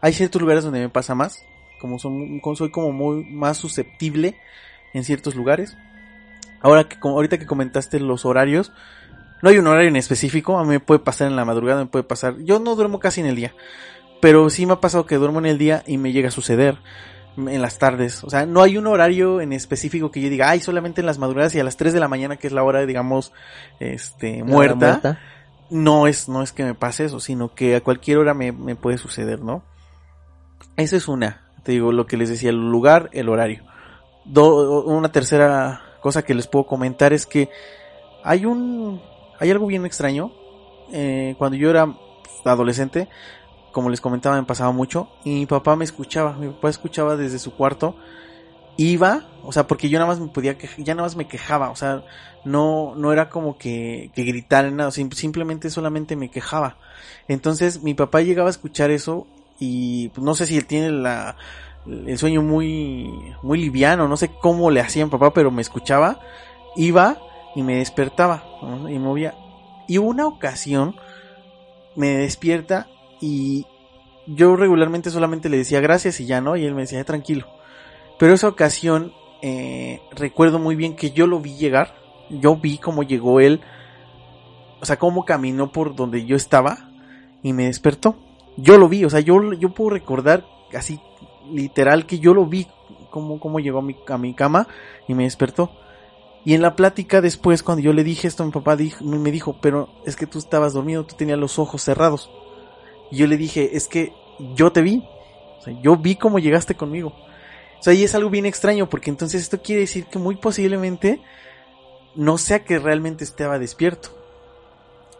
hay 0.00 0.12
ciertos 0.12 0.40
lugares 0.40 0.62
donde 0.62 0.78
me 0.78 0.88
pasa 0.88 1.16
más, 1.16 1.42
como, 1.80 1.98
son, 1.98 2.38
como 2.38 2.54
soy 2.54 2.70
como 2.70 2.92
muy 2.92 3.24
más 3.24 3.56
susceptible 3.56 4.36
en 4.94 5.02
ciertos 5.02 5.34
lugares. 5.34 5.76
Ahora 6.60 6.88
que, 6.88 6.96
como 6.96 7.16
ahorita 7.16 7.38
que 7.38 7.46
comentaste 7.46 7.98
los 7.98 8.24
horarios, 8.24 8.70
no 9.42 9.50
hay 9.50 9.58
un 9.58 9.66
horario 9.66 9.88
en 9.88 9.96
específico, 9.96 10.56
a 10.60 10.62
mí 10.62 10.70
me 10.70 10.80
puede 10.80 11.00
pasar 11.00 11.26
en 11.26 11.34
la 11.34 11.44
madrugada, 11.44 11.80
me 11.80 11.90
puede 11.90 12.04
pasar, 12.04 12.36
yo 12.38 12.60
no 12.60 12.76
duermo 12.76 13.00
casi 13.00 13.20
en 13.20 13.26
el 13.26 13.34
día, 13.34 13.56
pero 14.20 14.48
sí 14.48 14.64
me 14.64 14.74
ha 14.74 14.80
pasado 14.80 15.06
que 15.06 15.16
duermo 15.16 15.40
en 15.40 15.46
el 15.46 15.58
día 15.58 15.82
y 15.88 15.98
me 15.98 16.12
llega 16.12 16.28
a 16.28 16.30
suceder 16.30 16.78
en 17.38 17.62
las 17.62 17.78
tardes, 17.78 18.24
o 18.24 18.30
sea, 18.30 18.44
no 18.46 18.62
hay 18.62 18.76
un 18.76 18.86
horario 18.86 19.40
en 19.40 19.52
específico 19.52 20.10
que 20.10 20.20
yo 20.20 20.28
diga, 20.28 20.50
ay, 20.50 20.60
solamente 20.60 21.00
en 21.00 21.06
las 21.06 21.18
madrugadas 21.18 21.54
y 21.54 21.60
a 21.60 21.64
las 21.64 21.76
3 21.76 21.92
de 21.92 22.00
la 22.00 22.08
mañana, 22.08 22.36
que 22.36 22.46
es 22.48 22.52
la 22.52 22.64
hora, 22.64 22.84
digamos, 22.84 23.32
este, 23.80 24.42
muerta, 24.44 24.96
no 25.70 26.06
es, 26.06 26.28
no 26.28 26.42
es 26.42 26.52
que 26.52 26.64
me 26.64 26.74
pase 26.74 27.04
eso, 27.04 27.20
sino 27.20 27.54
que 27.54 27.76
a 27.76 27.80
cualquier 27.80 28.18
hora 28.18 28.34
me, 28.34 28.52
me 28.52 28.74
puede 28.76 28.98
suceder, 28.98 29.40
¿no? 29.40 29.62
Esa 30.76 30.96
es 30.96 31.08
una, 31.08 31.42
te 31.62 31.72
digo, 31.72 31.92
lo 31.92 32.06
que 32.06 32.16
les 32.16 32.28
decía, 32.28 32.50
el 32.50 32.56
lugar, 32.70 33.08
el 33.12 33.28
horario. 33.28 33.64
Do- 34.24 34.82
una 34.84 35.10
tercera 35.12 35.82
cosa 36.00 36.22
que 36.22 36.34
les 36.34 36.46
puedo 36.46 36.66
comentar 36.66 37.12
es 37.12 37.26
que 37.26 37.48
hay 38.24 38.44
un, 38.44 39.00
hay 39.38 39.50
algo 39.50 39.66
bien 39.66 39.86
extraño. 39.86 40.32
Eh, 40.92 41.34
cuando 41.38 41.56
yo 41.56 41.70
era 41.70 41.86
adolescente, 42.44 43.08
como 43.78 43.90
les 43.90 44.00
comentaba, 44.00 44.34
me 44.34 44.42
pasaba 44.42 44.72
mucho 44.72 45.08
y 45.24 45.30
mi 45.36 45.46
papá 45.46 45.76
me 45.76 45.84
escuchaba, 45.84 46.32
mi 46.32 46.48
papá 46.48 46.68
escuchaba 46.68 47.14
desde 47.16 47.38
su 47.38 47.54
cuarto 47.54 47.94
iba, 48.76 49.22
o 49.44 49.52
sea, 49.52 49.68
porque 49.68 49.88
yo 49.88 50.00
nada 50.00 50.08
más 50.10 50.18
me 50.18 50.26
podía 50.26 50.58
quejar, 50.58 50.84
ya 50.84 50.96
nada 50.96 51.06
más 51.06 51.14
me 51.14 51.28
quejaba, 51.28 51.70
o 51.70 51.76
sea, 51.76 52.02
no, 52.44 52.94
no 52.96 53.12
era 53.12 53.28
como 53.28 53.56
que, 53.56 54.10
que 54.16 54.24
gritar 54.24 54.72
nada, 54.72 54.90
sim- 54.90 55.12
simplemente 55.12 55.70
solamente 55.70 56.16
me 56.16 56.28
quejaba. 56.28 56.76
Entonces 57.28 57.84
mi 57.84 57.94
papá 57.94 58.20
llegaba 58.22 58.48
a 58.48 58.50
escuchar 58.50 58.90
eso 58.90 59.28
y 59.60 60.08
pues, 60.08 60.24
no 60.24 60.34
sé 60.34 60.46
si 60.46 60.56
él 60.56 60.66
tiene 60.66 60.90
la, 60.90 61.36
el 61.86 62.18
sueño 62.18 62.42
muy, 62.42 63.08
muy 63.44 63.60
liviano, 63.60 64.08
no 64.08 64.16
sé 64.16 64.32
cómo 64.42 64.72
le 64.72 64.80
hacía 64.80 65.04
mi 65.04 65.10
papá, 65.12 65.32
pero 65.32 65.52
me 65.52 65.62
escuchaba, 65.62 66.18
iba 66.74 67.16
y 67.54 67.62
me 67.62 67.76
despertaba, 67.76 68.42
y 68.90 68.98
movía. 68.98 69.34
Y 69.86 69.98
una 69.98 70.26
ocasión 70.26 70.96
me 71.94 72.16
despierta 72.16 72.88
y 73.20 73.66
yo 74.26 74.56
regularmente 74.56 75.10
solamente 75.10 75.48
le 75.48 75.58
decía 75.58 75.80
gracias 75.80 76.20
y 76.20 76.26
ya 76.26 76.40
no, 76.40 76.56
y 76.56 76.64
él 76.64 76.74
me 76.74 76.82
decía 76.82 77.04
tranquilo. 77.04 77.46
Pero 78.18 78.34
esa 78.34 78.48
ocasión 78.48 79.12
eh, 79.42 80.00
recuerdo 80.12 80.58
muy 80.58 80.76
bien 80.76 80.96
que 80.96 81.12
yo 81.12 81.26
lo 81.26 81.40
vi 81.40 81.56
llegar 81.56 81.94
yo 82.30 82.56
vi 82.56 82.78
cómo 82.78 83.02
llegó 83.02 83.40
él, 83.40 83.60
o 84.80 84.84
sea, 84.84 84.98
cómo 84.98 85.24
caminó 85.24 85.72
por 85.72 85.94
donde 85.94 86.24
yo 86.24 86.36
estaba 86.36 86.90
y 87.42 87.52
me 87.52 87.66
despertó. 87.66 88.16
Yo 88.56 88.76
lo 88.78 88.88
vi, 88.88 89.04
o 89.04 89.10
sea, 89.10 89.20
yo, 89.20 89.52
yo 89.54 89.70
puedo 89.70 89.90
recordar 89.90 90.44
así 90.74 91.00
literal 91.50 92.06
que 92.06 92.18
yo 92.18 92.34
lo 92.34 92.46
vi 92.46 92.66
cómo, 93.10 93.40
cómo 93.40 93.60
llegó 93.60 93.78
a 93.78 93.82
mi, 93.82 93.96
a 94.08 94.18
mi 94.18 94.34
cama 94.34 94.68
y 95.06 95.14
me 95.14 95.24
despertó. 95.24 95.70
Y 96.44 96.54
en 96.54 96.62
la 96.62 96.76
plática 96.76 97.20
después, 97.20 97.62
cuando 97.62 97.82
yo 97.82 97.92
le 97.92 98.04
dije 98.04 98.28
esto, 98.28 98.44
mi 98.44 98.52
papá 98.52 98.76
dijo, 98.76 99.04
me 99.04 99.30
dijo, 99.30 99.56
pero 99.60 99.88
es 100.06 100.16
que 100.16 100.26
tú 100.26 100.38
estabas 100.38 100.72
dormido, 100.72 101.04
tú 101.04 101.16
tenías 101.16 101.38
los 101.38 101.58
ojos 101.58 101.82
cerrados. 101.82 102.30
Y 103.10 103.16
yo 103.16 103.26
le 103.26 103.36
dije, 103.36 103.76
es 103.76 103.88
que 103.88 104.12
yo 104.54 104.72
te 104.72 104.82
vi. 104.82 105.04
O 105.58 105.62
sea, 105.62 105.74
yo 105.82 105.96
vi 105.96 106.16
cómo 106.16 106.38
llegaste 106.38 106.74
conmigo. 106.74 107.14
O 107.78 107.82
sea, 107.82 107.94
y 107.94 108.04
es 108.04 108.14
algo 108.14 108.30
bien 108.30 108.46
extraño, 108.46 108.88
porque 108.88 109.10
entonces 109.10 109.42
esto 109.42 109.62
quiere 109.62 109.82
decir 109.82 110.06
que 110.06 110.18
muy 110.18 110.36
posiblemente 110.36 111.20
no 112.14 112.38
sea 112.38 112.64
que 112.64 112.78
realmente 112.78 113.22
estaba 113.22 113.58
despierto, 113.58 114.10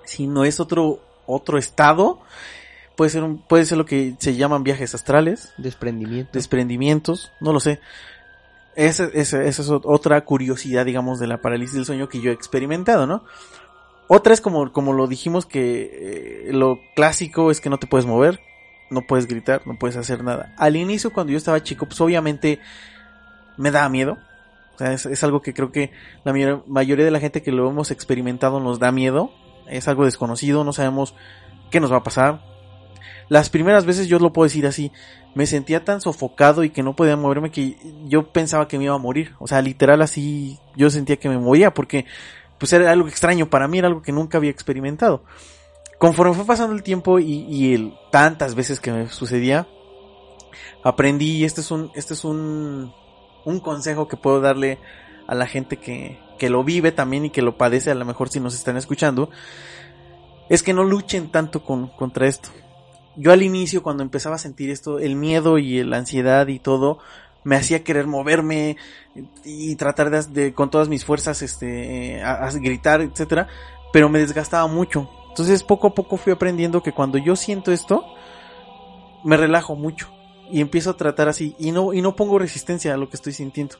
sino 0.04 0.44
es 0.44 0.58
otro, 0.58 1.00
otro 1.26 1.58
estado. 1.58 2.20
Puede 2.96 3.10
ser, 3.10 3.22
un, 3.22 3.38
puede 3.38 3.64
ser 3.64 3.78
lo 3.78 3.86
que 3.86 4.16
se 4.18 4.34
llaman 4.34 4.64
viajes 4.64 4.92
astrales, 4.94 5.52
Desprendimiento. 5.56 6.32
desprendimientos, 6.32 7.30
no 7.40 7.52
lo 7.52 7.60
sé. 7.60 7.78
Esa, 8.74 9.04
esa, 9.12 9.42
esa 9.44 9.62
es 9.62 9.70
otra 9.70 10.20
curiosidad, 10.24 10.84
digamos, 10.84 11.20
de 11.20 11.28
la 11.28 11.40
parálisis 11.40 11.76
del 11.76 11.84
sueño 11.84 12.08
que 12.08 12.20
yo 12.20 12.30
he 12.30 12.34
experimentado, 12.34 13.06
¿no? 13.06 13.24
Otra 14.08 14.32
es 14.32 14.40
como, 14.40 14.72
como 14.72 14.94
lo 14.94 15.06
dijimos 15.06 15.44
que 15.46 16.46
eh, 16.48 16.52
lo 16.52 16.80
clásico 16.96 17.50
es 17.50 17.60
que 17.60 17.68
no 17.70 17.78
te 17.78 17.86
puedes 17.86 18.06
mover, 18.06 18.40
no 18.90 19.02
puedes 19.02 19.26
gritar, 19.26 19.66
no 19.66 19.78
puedes 19.78 19.96
hacer 19.96 20.24
nada. 20.24 20.54
Al 20.56 20.76
inicio 20.76 21.12
cuando 21.12 21.32
yo 21.32 21.36
estaba 21.38 21.62
chico, 21.62 21.86
pues 21.86 22.00
obviamente 22.00 22.58
me 23.58 23.70
daba 23.70 23.88
miedo. 23.90 24.16
O 24.74 24.78
sea, 24.78 24.92
es, 24.92 25.24
algo 25.24 25.42
que 25.42 25.52
creo 25.52 25.72
que 25.72 25.90
la 26.24 26.32
mayor- 26.32 26.64
mayoría 26.66 27.04
de 27.04 27.10
la 27.10 27.20
gente 27.20 27.42
que 27.42 27.52
lo 27.52 27.68
hemos 27.68 27.90
experimentado 27.90 28.60
nos 28.60 28.78
da 28.78 28.92
miedo. 28.92 29.30
Es 29.66 29.88
algo 29.88 30.04
desconocido, 30.04 30.64
no 30.64 30.72
sabemos 30.72 31.14
qué 31.70 31.80
nos 31.80 31.92
va 31.92 31.98
a 31.98 32.02
pasar. 32.04 32.40
Las 33.28 33.50
primeras 33.50 33.84
veces 33.84 34.08
yo 34.08 34.18
lo 34.18 34.32
puedo 34.32 34.44
decir 34.44 34.66
así, 34.66 34.90
me 35.34 35.46
sentía 35.46 35.84
tan 35.84 36.00
sofocado 36.00 36.64
y 36.64 36.70
que 36.70 36.82
no 36.82 36.96
podía 36.96 37.16
moverme 37.16 37.50
que 37.50 37.76
yo 38.06 38.28
pensaba 38.32 38.68
que 38.68 38.78
me 38.78 38.84
iba 38.84 38.94
a 38.94 38.98
morir. 38.98 39.34
O 39.38 39.46
sea, 39.46 39.60
literal 39.60 40.00
así 40.00 40.58
yo 40.76 40.88
sentía 40.88 41.16
que 41.16 41.28
me 41.28 41.36
moría 41.36 41.74
porque 41.74 42.06
pues 42.58 42.72
era 42.72 42.90
algo 42.90 43.08
extraño 43.08 43.48
para 43.48 43.68
mí, 43.68 43.78
era 43.78 43.88
algo 43.88 44.02
que 44.02 44.12
nunca 44.12 44.38
había 44.38 44.50
experimentado. 44.50 45.22
Conforme 45.98 46.34
fue 46.34 46.44
pasando 46.44 46.74
el 46.74 46.82
tiempo 46.82 47.18
y, 47.18 47.44
y 47.48 47.74
el, 47.74 47.94
tantas 48.12 48.54
veces 48.54 48.80
que 48.80 48.92
me 48.92 49.08
sucedía, 49.08 49.66
aprendí 50.84 51.38
y 51.38 51.44
este 51.44 51.60
es 51.60 51.70
un, 51.70 51.90
este 51.94 52.14
es 52.14 52.24
un, 52.24 52.92
un 53.44 53.60
consejo 53.60 54.08
que 54.08 54.16
puedo 54.16 54.40
darle 54.40 54.78
a 55.26 55.34
la 55.34 55.46
gente 55.46 55.76
que, 55.76 56.18
que 56.38 56.50
lo 56.50 56.64
vive 56.64 56.92
también 56.92 57.26
y 57.26 57.30
que 57.30 57.42
lo 57.42 57.58
padece, 57.58 57.90
a 57.90 57.94
lo 57.94 58.04
mejor 58.04 58.28
si 58.28 58.40
nos 58.40 58.54
están 58.54 58.76
escuchando, 58.76 59.30
es 60.48 60.62
que 60.62 60.72
no 60.72 60.84
luchen 60.84 61.30
tanto 61.30 61.62
con, 61.62 61.88
contra 61.88 62.26
esto. 62.26 62.48
Yo 63.16 63.32
al 63.32 63.42
inicio, 63.42 63.82
cuando 63.82 64.02
empezaba 64.02 64.36
a 64.36 64.38
sentir 64.38 64.70
esto, 64.70 65.00
el 65.00 65.16
miedo 65.16 65.58
y 65.58 65.82
la 65.82 65.96
ansiedad 65.96 66.46
y 66.46 66.60
todo, 66.60 67.00
me 67.44 67.56
hacía 67.56 67.84
querer 67.84 68.06
moverme 68.06 68.76
y 69.44 69.74
tratar 69.76 70.10
de, 70.10 70.52
con 70.54 70.70
todas 70.70 70.88
mis 70.88 71.04
fuerzas, 71.04 71.42
este, 71.42 72.22
a, 72.22 72.50
gritar, 72.52 73.00
etcétera, 73.00 73.48
pero 73.92 74.08
me 74.08 74.18
desgastaba 74.18 74.66
mucho. 74.66 75.08
Entonces 75.28 75.62
poco 75.62 75.88
a 75.88 75.94
poco 75.94 76.16
fui 76.16 76.32
aprendiendo 76.32 76.82
que 76.82 76.92
cuando 76.92 77.18
yo 77.18 77.36
siento 77.36 77.72
esto, 77.72 78.04
me 79.24 79.36
relajo 79.36 79.76
mucho 79.76 80.08
y 80.50 80.60
empiezo 80.60 80.90
a 80.90 80.96
tratar 80.96 81.28
así 81.28 81.54
y 81.58 81.72
no 81.72 81.92
y 81.92 82.00
no 82.00 82.16
pongo 82.16 82.38
resistencia 82.38 82.94
a 82.94 82.96
lo 82.96 83.08
que 83.08 83.16
estoy 83.16 83.32
sintiendo. 83.32 83.76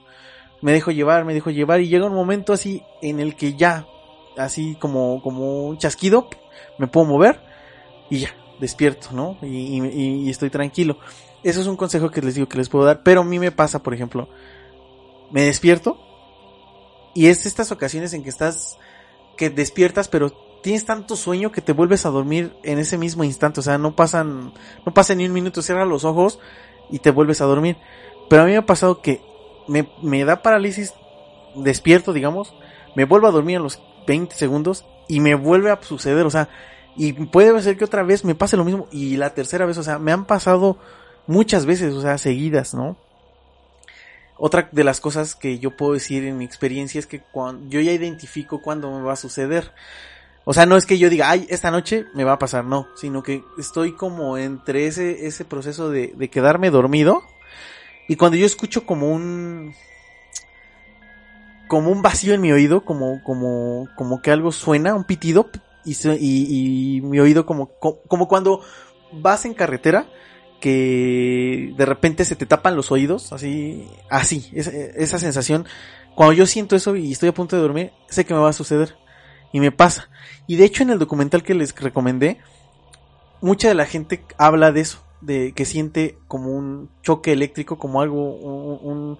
Me 0.61 0.73
dejo 0.73 0.91
llevar, 0.91 1.25
me 1.25 1.35
dejo 1.35 1.51
llevar 1.51 1.81
y 1.81 1.89
llega 1.89 2.07
un 2.07 2.15
momento 2.15 2.53
así 2.53 2.83
en 3.01 3.21
el 3.21 3.37
que 3.37 3.55
ya 3.55 3.87
así 4.37 4.77
como 4.77 5.23
como 5.23 5.67
un 5.69 5.79
chasquido 5.79 6.29
me 6.79 6.87
puedo 6.87 7.07
mover 7.07 7.41
y 8.11 8.21
ya 8.21 8.35
despierto, 8.61 9.09
¿no? 9.13 9.37
Y 9.43 10.29
estoy 10.31 10.51
tranquilo. 10.51 10.99
Eso 11.43 11.61
es 11.61 11.66
un 11.66 11.76
consejo 11.76 12.11
que 12.11 12.20
les 12.20 12.34
digo 12.34 12.49
que 12.49 12.59
les 12.59 12.68
puedo 12.68 12.84
dar, 12.84 13.03
pero 13.03 13.20
a 13.20 13.24
mí 13.24 13.39
me 13.39 13.53
pasa, 13.53 13.82
por 13.82 13.95
ejemplo, 13.95 14.28
me 15.30 15.43
despierto 15.43 15.99
y 17.14 17.26
es 17.26 17.47
estas 17.47 17.72
ocasiones 17.72 18.12
en 18.12 18.22
que 18.22 18.28
estás 18.28 18.78
que 19.36 19.51
despiertas, 19.51 20.09
pero 20.09 20.30
tienes 20.62 20.84
tanto 20.84 21.16
sueño 21.16 21.53
que 21.53 21.61
te 21.61 21.72
vuelves 21.72 22.05
a 22.07 22.11
dormir 22.11 22.57
en 22.64 22.78
ese 22.78 22.99
mismo 22.99 23.24
instante, 23.24 23.61
o 23.61 23.62
sea, 23.62 23.78
no 23.78 23.95
pasan 23.95 24.53
no 24.84 24.93
pasa 24.93 25.14
ni 25.14 25.26
un 25.26 25.32
minuto, 25.32 25.62
cierras 25.62 25.86
los 25.86 26.05
ojos 26.05 26.41
y 26.91 26.99
te 26.99 27.11
vuelves 27.11 27.41
a 27.41 27.45
dormir. 27.47 27.76
Pero 28.28 28.43
a 28.43 28.45
mí 28.45 28.53
me 28.53 28.59
ha 28.59 28.66
pasado 28.66 29.01
que 29.01 29.22
me, 29.68 29.89
me 30.03 30.24
da 30.24 30.43
parálisis, 30.43 30.95
despierto, 31.55 32.12
digamos, 32.12 32.55
me 32.97 33.05
vuelvo 33.05 33.28
a 33.28 33.32
dormir 33.32 33.59
a 33.59 33.61
los 33.61 33.80
20 34.07 34.34
segundos 34.34 34.84
y 35.07 35.20
me 35.20 35.34
vuelve 35.34 35.70
a 35.70 35.80
suceder, 35.80 36.26
o 36.26 36.30
sea, 36.30 36.49
y 36.97 37.12
puede 37.12 37.61
ser 37.62 37.76
que 37.76 37.84
otra 37.84 38.03
vez 38.03 38.24
me 38.24 38.34
pase 38.34 38.57
lo 38.57 38.64
mismo 38.64 38.89
y 38.91 39.16
la 39.16 39.30
tercera 39.34 39.66
vez, 39.66 39.78
o 39.78 39.82
sea, 39.82 39.99
me 39.99 40.12
han 40.12 40.26
pasado 40.26 40.78
muchas 41.29 41.66
veces, 41.66 41.95
o 41.95 42.03
sea, 42.03 42.18
seguidas, 42.18 42.74
¿no? 42.74 42.97
Otra 44.41 44.68
de 44.70 44.85
las 44.85 45.01
cosas 45.01 45.35
que 45.35 45.59
yo 45.59 45.76
puedo 45.76 45.95
decir 45.95 46.24
en 46.24 46.39
mi 46.39 46.45
experiencia 46.45 46.99
es 47.01 47.07
que 47.07 47.20
cuando 47.20 47.68
yo 47.70 47.81
ya 47.81 47.93
identifico 47.93 48.62
cuándo 48.62 48.91
me 48.97 49.03
va 49.03 49.14
a 49.14 49.16
suceder. 49.16 49.72
O 50.45 50.55
sea, 50.55 50.66
no 50.66 50.76
es 50.76 50.87
que 50.87 50.99
yo 50.99 51.11
diga, 51.11 51.31
ay, 51.31 51.47
esta 51.51 51.70
noche 51.70 52.07
me 52.14 52.24
va 52.24 52.35
a 52.35 52.39
pasar, 52.39 52.64
no, 52.64 52.89
sino 52.97 53.22
que 53.22 53.45
estoy 53.59 53.93
como 53.95 54.39
entre 54.39 54.87
ese, 54.87 55.26
ese 55.26 55.45
proceso 55.45 55.91
de, 55.91 56.14
de 56.16 56.31
quedarme 56.31 56.70
dormido 56.70 57.22
y 58.09 58.16
cuando 58.16 58.39
yo 58.39 58.47
escucho 58.47 58.87
como 58.87 59.11
un, 59.12 59.74
como 61.68 61.91
un 61.91 62.03
vacío 62.03 62.35
en 62.35 62.41
mi 62.41 62.53
oído, 62.53 62.85
como, 62.85 63.22
como, 63.22 63.89
como 63.97 64.22
que 64.22 64.31
algo 64.31 64.53
suena, 64.53 64.95
un 64.95 65.05
pitido, 65.05 65.51
y, 65.85 65.93
y, 66.18 66.97
y 66.97 67.01
mi 67.03 67.20
oído 67.20 67.45
como, 67.47 67.70
co- 67.79 68.01
como 68.09 68.29
cuando 68.29 68.62
vas 69.12 69.45
en 69.45 69.55
carretera, 69.55 70.07
que 70.61 71.75
de 71.77 71.87
repente 71.87 72.25
se 72.25 72.37
te 72.37 72.47
tapan 72.47 72.77
los 72.77 72.91
oídos, 72.91 73.33
así, 73.33 73.89
así, 74.11 74.51
esa, 74.55 75.19
sensación. 75.19 75.67
Cuando 76.15 76.33
yo 76.33 76.47
siento 76.47 76.77
eso 76.77 76.97
y 76.97 77.13
estoy 77.13 77.29
a 77.29 77.35
punto 77.35 77.57
de 77.57 77.63
dormir, 77.63 77.93
sé 78.09 78.25
que 78.25 78.35
me 78.35 78.41
va 78.41 78.51
a 78.51 78.55
suceder. 78.55 78.97
Y 79.53 79.61
me 79.61 79.73
pasa. 79.73 80.11
Y 80.47 80.57
de 80.57 80.65
hecho 80.65 80.83
en 80.83 80.91
el 80.91 80.99
documental 80.99 81.43
que 81.43 81.55
les 81.55 81.75
recomendé, 81.75 82.39
mucha 83.41 83.69
de 83.69 83.75
la 83.75 83.87
gente 83.87 84.25
habla 84.37 84.73
de 84.73 84.81
eso, 84.81 84.99
de 85.21 85.53
que 85.53 85.65
siente 85.65 86.19
como 86.27 86.51
un 86.51 86.91
choque 87.03 87.33
eléctrico, 87.33 87.79
como 87.79 88.03
algo, 88.03 88.35
un, 88.35 89.19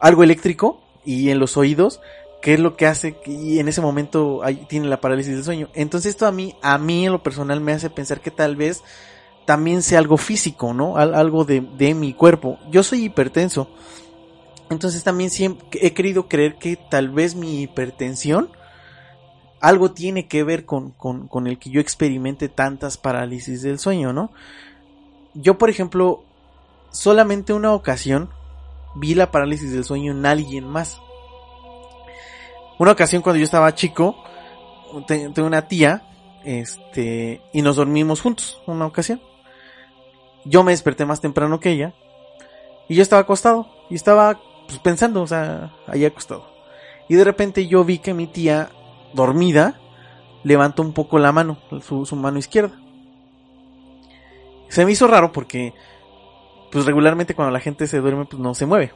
algo 0.00 0.24
eléctrico 0.24 0.82
y 1.04 1.30
en 1.30 1.38
los 1.38 1.56
oídos, 1.56 2.00
que 2.40 2.54
es 2.54 2.60
lo 2.60 2.76
que 2.76 2.86
hace 2.86 3.16
y 3.24 3.60
en 3.60 3.68
ese 3.68 3.80
momento 3.80 4.42
ahí 4.42 4.66
tiene 4.68 4.88
la 4.88 5.00
parálisis 5.00 5.34
del 5.34 5.44
sueño. 5.44 5.68
Entonces 5.74 6.10
esto 6.10 6.26
a 6.26 6.32
mí, 6.32 6.56
a 6.60 6.76
mí 6.78 7.06
en 7.06 7.12
lo 7.12 7.22
personal 7.22 7.60
me 7.60 7.72
hace 7.72 7.88
pensar 7.88 8.20
que 8.20 8.32
tal 8.32 8.56
vez 8.56 8.82
también 9.46 9.82
sea 9.82 9.98
algo 9.98 10.16
físico, 10.16 10.72
¿no? 10.74 10.96
Al- 10.96 11.14
algo 11.14 11.44
de, 11.44 11.60
de 11.60 11.94
mi 11.94 12.12
cuerpo. 12.14 12.58
Yo 12.70 12.82
soy 12.82 13.04
hipertenso. 13.04 13.68
Entonces 14.70 15.04
también 15.04 15.30
siempre 15.30 15.66
he 15.80 15.92
querido 15.92 16.28
creer 16.28 16.56
que 16.56 16.76
tal 16.76 17.10
vez 17.10 17.34
mi 17.34 17.60
hipertensión 17.62 18.50
algo 19.60 19.92
tiene 19.92 20.26
que 20.26 20.42
ver 20.42 20.64
con, 20.64 20.90
con, 20.92 21.28
con 21.28 21.46
el 21.46 21.58
que 21.58 21.70
yo 21.70 21.80
experimente 21.80 22.48
tantas 22.48 22.96
parálisis 22.96 23.62
del 23.62 23.78
sueño, 23.78 24.12
¿no? 24.12 24.32
Yo, 25.34 25.56
por 25.58 25.70
ejemplo, 25.70 26.24
solamente 26.90 27.52
una 27.52 27.72
ocasión 27.72 28.30
vi 28.96 29.14
la 29.14 29.30
parálisis 29.30 29.72
del 29.72 29.84
sueño 29.84 30.12
en 30.12 30.26
alguien 30.26 30.66
más. 30.66 31.00
Una 32.78 32.92
ocasión 32.92 33.22
cuando 33.22 33.38
yo 33.38 33.44
estaba 33.44 33.74
chico, 33.74 34.16
te- 35.06 35.28
tengo 35.30 35.46
una 35.46 35.68
tía, 35.68 36.02
este, 36.44 37.40
y 37.52 37.62
nos 37.62 37.76
dormimos 37.76 38.20
juntos, 38.20 38.60
una 38.66 38.86
ocasión. 38.86 39.20
Yo 40.44 40.62
me 40.62 40.72
desperté 40.72 41.04
más 41.04 41.20
temprano 41.20 41.60
que 41.60 41.70
ella, 41.70 41.94
y 42.88 42.94
yo 42.94 43.02
estaba 43.02 43.22
acostado, 43.22 43.68
y 43.90 43.94
estaba 43.94 44.40
pues, 44.66 44.78
pensando, 44.78 45.22
o 45.22 45.26
sea, 45.26 45.74
ahí 45.86 46.04
acostado. 46.04 46.50
Y 47.08 47.14
de 47.14 47.24
repente 47.24 47.66
yo 47.66 47.84
vi 47.84 47.98
que 47.98 48.14
mi 48.14 48.26
tía, 48.26 48.70
dormida, 49.12 49.80
levantó 50.44 50.82
un 50.82 50.92
poco 50.92 51.18
la 51.18 51.32
mano, 51.32 51.58
su, 51.82 52.06
su 52.06 52.16
mano 52.16 52.38
izquierda. 52.38 52.80
Se 54.68 54.84
me 54.84 54.92
hizo 54.92 55.06
raro 55.06 55.32
porque, 55.32 55.74
pues 56.70 56.86
regularmente 56.86 57.34
cuando 57.34 57.52
la 57.52 57.60
gente 57.60 57.86
se 57.86 58.00
duerme, 58.00 58.24
pues 58.24 58.40
no 58.40 58.54
se 58.54 58.66
mueve. 58.66 58.92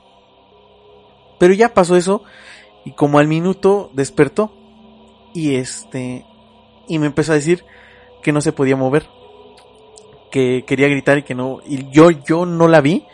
Pero 1.39 1.53
ya 1.53 1.75
pasó 1.75 1.97
eso, 1.97 2.23
y 2.85 2.93
como 2.93 3.19
al 3.19 3.29
minuto 3.29 3.91
despertó, 3.93 4.53
y 5.35 5.57
este, 5.57 6.25
y 6.89 6.99
me 6.99 7.07
empezó 7.07 7.33
a 7.33 7.37
decir 7.37 7.65
que 8.23 8.33
no 8.33 8.41
se 8.41 8.53
podía 8.53 8.77
mover, 8.77 9.09
que 10.37 10.65
quería 10.67 10.87
gritar 10.89 11.17
y 11.17 11.23
que 11.23 11.35
no, 11.35 11.61
y 11.67 11.91
yo, 11.91 12.11
yo 12.11 12.45
no 12.45 12.69
la 12.69 12.83
vi, 12.83 13.07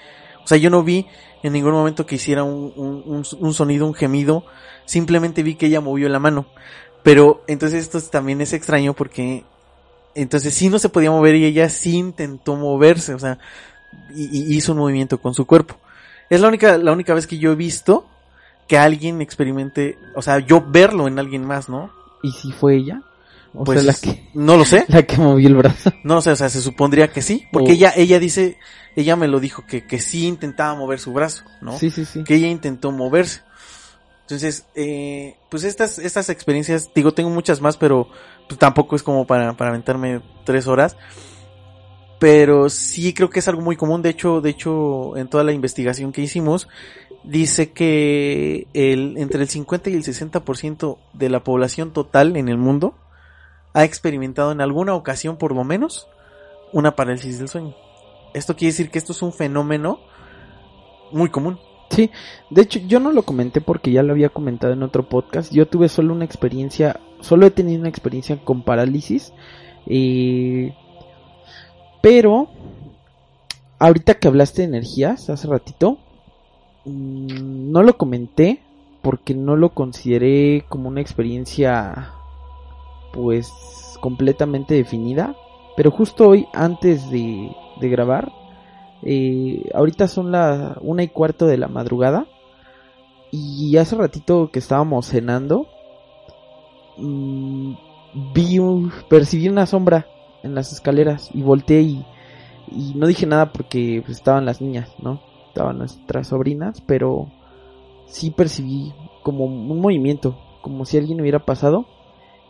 o 0.42 0.46
sea, 0.48 0.58
yo 0.58 0.70
no 0.70 0.82
vi 0.82 1.06
en 1.44 1.52
ningún 1.52 1.70
momento 1.70 2.04
que 2.04 2.16
hiciera 2.16 2.42
un, 2.42 2.72
un, 2.74 3.54
sonido, 3.54 3.86
un 3.86 3.94
gemido, 3.94 4.44
simplemente 4.86 5.44
vi 5.44 5.54
que 5.54 5.66
ella 5.66 5.80
movió 5.80 6.08
la 6.08 6.18
mano. 6.18 6.46
Pero 7.04 7.44
entonces 7.46 7.84
esto 7.84 8.00
también 8.10 8.40
es 8.40 8.52
extraño 8.52 8.92
porque 8.94 9.44
entonces 10.16 10.52
sí 10.52 10.68
no 10.68 10.80
se 10.80 10.88
podía 10.88 11.12
mover 11.12 11.36
y 11.36 11.44
ella 11.44 11.68
sí 11.68 11.96
intentó 11.96 12.56
moverse, 12.56 13.14
o 13.14 13.20
sea, 13.20 13.38
y, 14.12 14.56
hizo 14.56 14.72
un 14.72 14.78
movimiento 14.78 15.18
con 15.18 15.32
su 15.32 15.46
cuerpo. 15.46 15.76
Es 16.28 16.40
la 16.40 16.48
única, 16.48 16.76
la 16.76 16.90
única 16.90 17.14
vez 17.14 17.28
que 17.28 17.38
yo 17.38 17.52
he 17.52 17.56
visto 17.56 18.04
que 18.66 18.78
alguien 18.78 19.22
experimente, 19.22 19.96
o 20.16 20.22
sea, 20.22 20.40
yo 20.40 20.60
verlo 20.60 21.06
en 21.06 21.20
alguien 21.20 21.44
más, 21.44 21.68
¿no? 21.68 21.92
¿Y 22.20 22.32
si 22.32 22.50
fue 22.50 22.74
ella? 22.74 23.00
O 23.54 23.64
Pues 23.64 23.82
sea, 23.82 23.92
la 23.92 23.98
que, 24.14 24.28
no 24.34 24.56
lo 24.56 24.64
sé, 24.64 24.84
la 24.88 25.02
que 25.02 25.16
movió 25.18 25.48
el 25.48 25.54
brazo. 25.56 25.90
no 26.04 26.14
lo 26.16 26.22
sé, 26.22 26.30
o 26.30 26.36
sea, 26.36 26.48
se 26.48 26.60
supondría 26.62 27.08
que 27.12 27.20
sí, 27.22 27.46
porque 27.52 27.72
O- 27.72 27.74
ella, 27.74 27.92
ella 27.96 28.18
dice, 28.18 28.56
ella 28.96 29.14
me 29.16 29.28
lo 29.28 29.40
dijo 29.40 29.64
que, 29.66 29.86
que 29.86 30.00
sí 30.00 30.26
intentaba 30.26 30.74
mover 30.74 30.98
su 30.98 31.12
brazo, 31.12 31.44
¿no? 31.60 31.78
Sí, 31.78 31.90
sí, 31.90 32.04
sí. 32.04 32.24
que 32.24 32.34
ella 32.36 32.48
intentó 32.48 32.90
moverse. 32.92 33.40
Entonces, 34.22 34.64
eh, 34.74 35.36
pues 35.50 35.64
estas, 35.64 35.98
estas 35.98 36.30
experiencias, 36.30 36.90
digo, 36.94 37.12
tengo 37.12 37.28
muchas 37.28 37.60
más, 37.60 37.76
pero 37.76 38.08
pues, 38.48 38.58
tampoco 38.58 38.96
es 38.96 39.02
como 39.02 39.26
para, 39.26 39.52
para 39.54 39.70
aventarme 39.70 40.22
tres 40.44 40.66
horas. 40.66 40.96
Pero 42.18 42.70
sí 42.70 43.12
creo 43.14 43.30
que 43.30 43.40
es 43.40 43.48
algo 43.48 43.62
muy 43.62 43.76
común. 43.76 44.00
De 44.00 44.10
hecho, 44.10 44.40
de 44.40 44.50
hecho, 44.50 45.16
en 45.16 45.28
toda 45.28 45.42
la 45.44 45.52
investigación 45.52 46.12
que 46.12 46.22
hicimos, 46.22 46.68
dice 47.24 47.72
que 47.72 48.68
el, 48.74 49.16
entre 49.18 49.42
el 49.42 49.48
50 49.48 49.90
y 49.90 49.94
el 49.94 50.04
60% 50.04 50.98
de 51.14 51.28
la 51.28 51.42
población 51.42 51.92
total 51.92 52.36
en 52.36 52.48
el 52.48 52.58
mundo 52.58 52.94
ha 53.72 53.84
experimentado 53.84 54.52
en 54.52 54.60
alguna 54.60 54.94
ocasión, 54.94 55.36
por 55.36 55.54
lo 55.54 55.64
menos, 55.64 56.08
una 56.72 56.96
parálisis 56.96 57.38
del 57.38 57.48
sueño. 57.48 57.74
Esto 58.34 58.56
quiere 58.56 58.72
decir 58.72 58.90
que 58.90 58.98
esto 58.98 59.12
es 59.12 59.22
un 59.22 59.32
fenómeno 59.32 60.00
muy 61.10 61.30
común. 61.30 61.58
Sí, 61.90 62.10
de 62.48 62.62
hecho 62.62 62.80
yo 62.86 63.00
no 63.00 63.12
lo 63.12 63.22
comenté 63.22 63.60
porque 63.60 63.92
ya 63.92 64.02
lo 64.02 64.12
había 64.12 64.30
comentado 64.30 64.72
en 64.72 64.82
otro 64.82 65.08
podcast. 65.08 65.52
Yo 65.52 65.68
tuve 65.68 65.88
solo 65.88 66.14
una 66.14 66.24
experiencia, 66.24 67.00
solo 67.20 67.46
he 67.46 67.50
tenido 67.50 67.80
una 67.80 67.90
experiencia 67.90 68.42
con 68.42 68.62
parálisis. 68.62 69.32
eh, 69.86 70.74
pero 72.02 72.48
ahorita 73.78 74.14
que 74.14 74.28
hablaste 74.28 74.62
de 74.62 74.68
energías 74.68 75.28
hace 75.30 75.46
ratito, 75.46 75.98
mm, 76.84 77.70
no 77.70 77.82
lo 77.82 77.96
comenté 77.96 78.60
porque 79.02 79.34
no 79.34 79.56
lo 79.56 79.70
consideré 79.70 80.64
como 80.68 80.88
una 80.88 81.00
experiencia 81.00 82.11
pues 83.12 83.52
completamente 84.00 84.74
definida. 84.74 85.34
Pero 85.76 85.90
justo 85.90 86.28
hoy 86.28 86.46
antes 86.52 87.10
de, 87.10 87.50
de 87.80 87.88
grabar 87.88 88.30
eh, 89.04 89.68
ahorita 89.74 90.06
son 90.06 90.30
las 90.30 90.76
una 90.80 91.02
y 91.02 91.08
cuarto 91.08 91.46
de 91.46 91.58
la 91.58 91.68
madrugada. 91.68 92.26
Y 93.30 93.76
hace 93.78 93.96
ratito 93.96 94.50
que 94.52 94.58
estábamos 94.58 95.06
cenando, 95.06 95.66
mm, 96.98 97.72
vi 98.34 98.58
un, 98.58 98.92
percibí 99.08 99.48
una 99.48 99.66
sombra 99.66 100.06
en 100.42 100.54
las 100.54 100.72
escaleras 100.72 101.30
y 101.32 101.42
volteé 101.42 101.80
y, 101.80 102.06
y 102.70 102.92
no 102.94 103.06
dije 103.06 103.26
nada 103.26 103.52
porque 103.52 104.02
pues, 104.04 104.18
estaban 104.18 104.44
las 104.44 104.60
niñas, 104.60 104.90
¿no? 104.98 105.20
Estaban 105.48 105.78
nuestras 105.78 106.28
sobrinas, 106.28 106.82
pero 106.82 107.28
sí 108.06 108.30
percibí 108.30 108.92
como 109.22 109.46
un 109.46 109.80
movimiento, 109.80 110.38
como 110.60 110.84
si 110.84 110.98
alguien 110.98 111.20
hubiera 111.20 111.38
pasado 111.38 111.86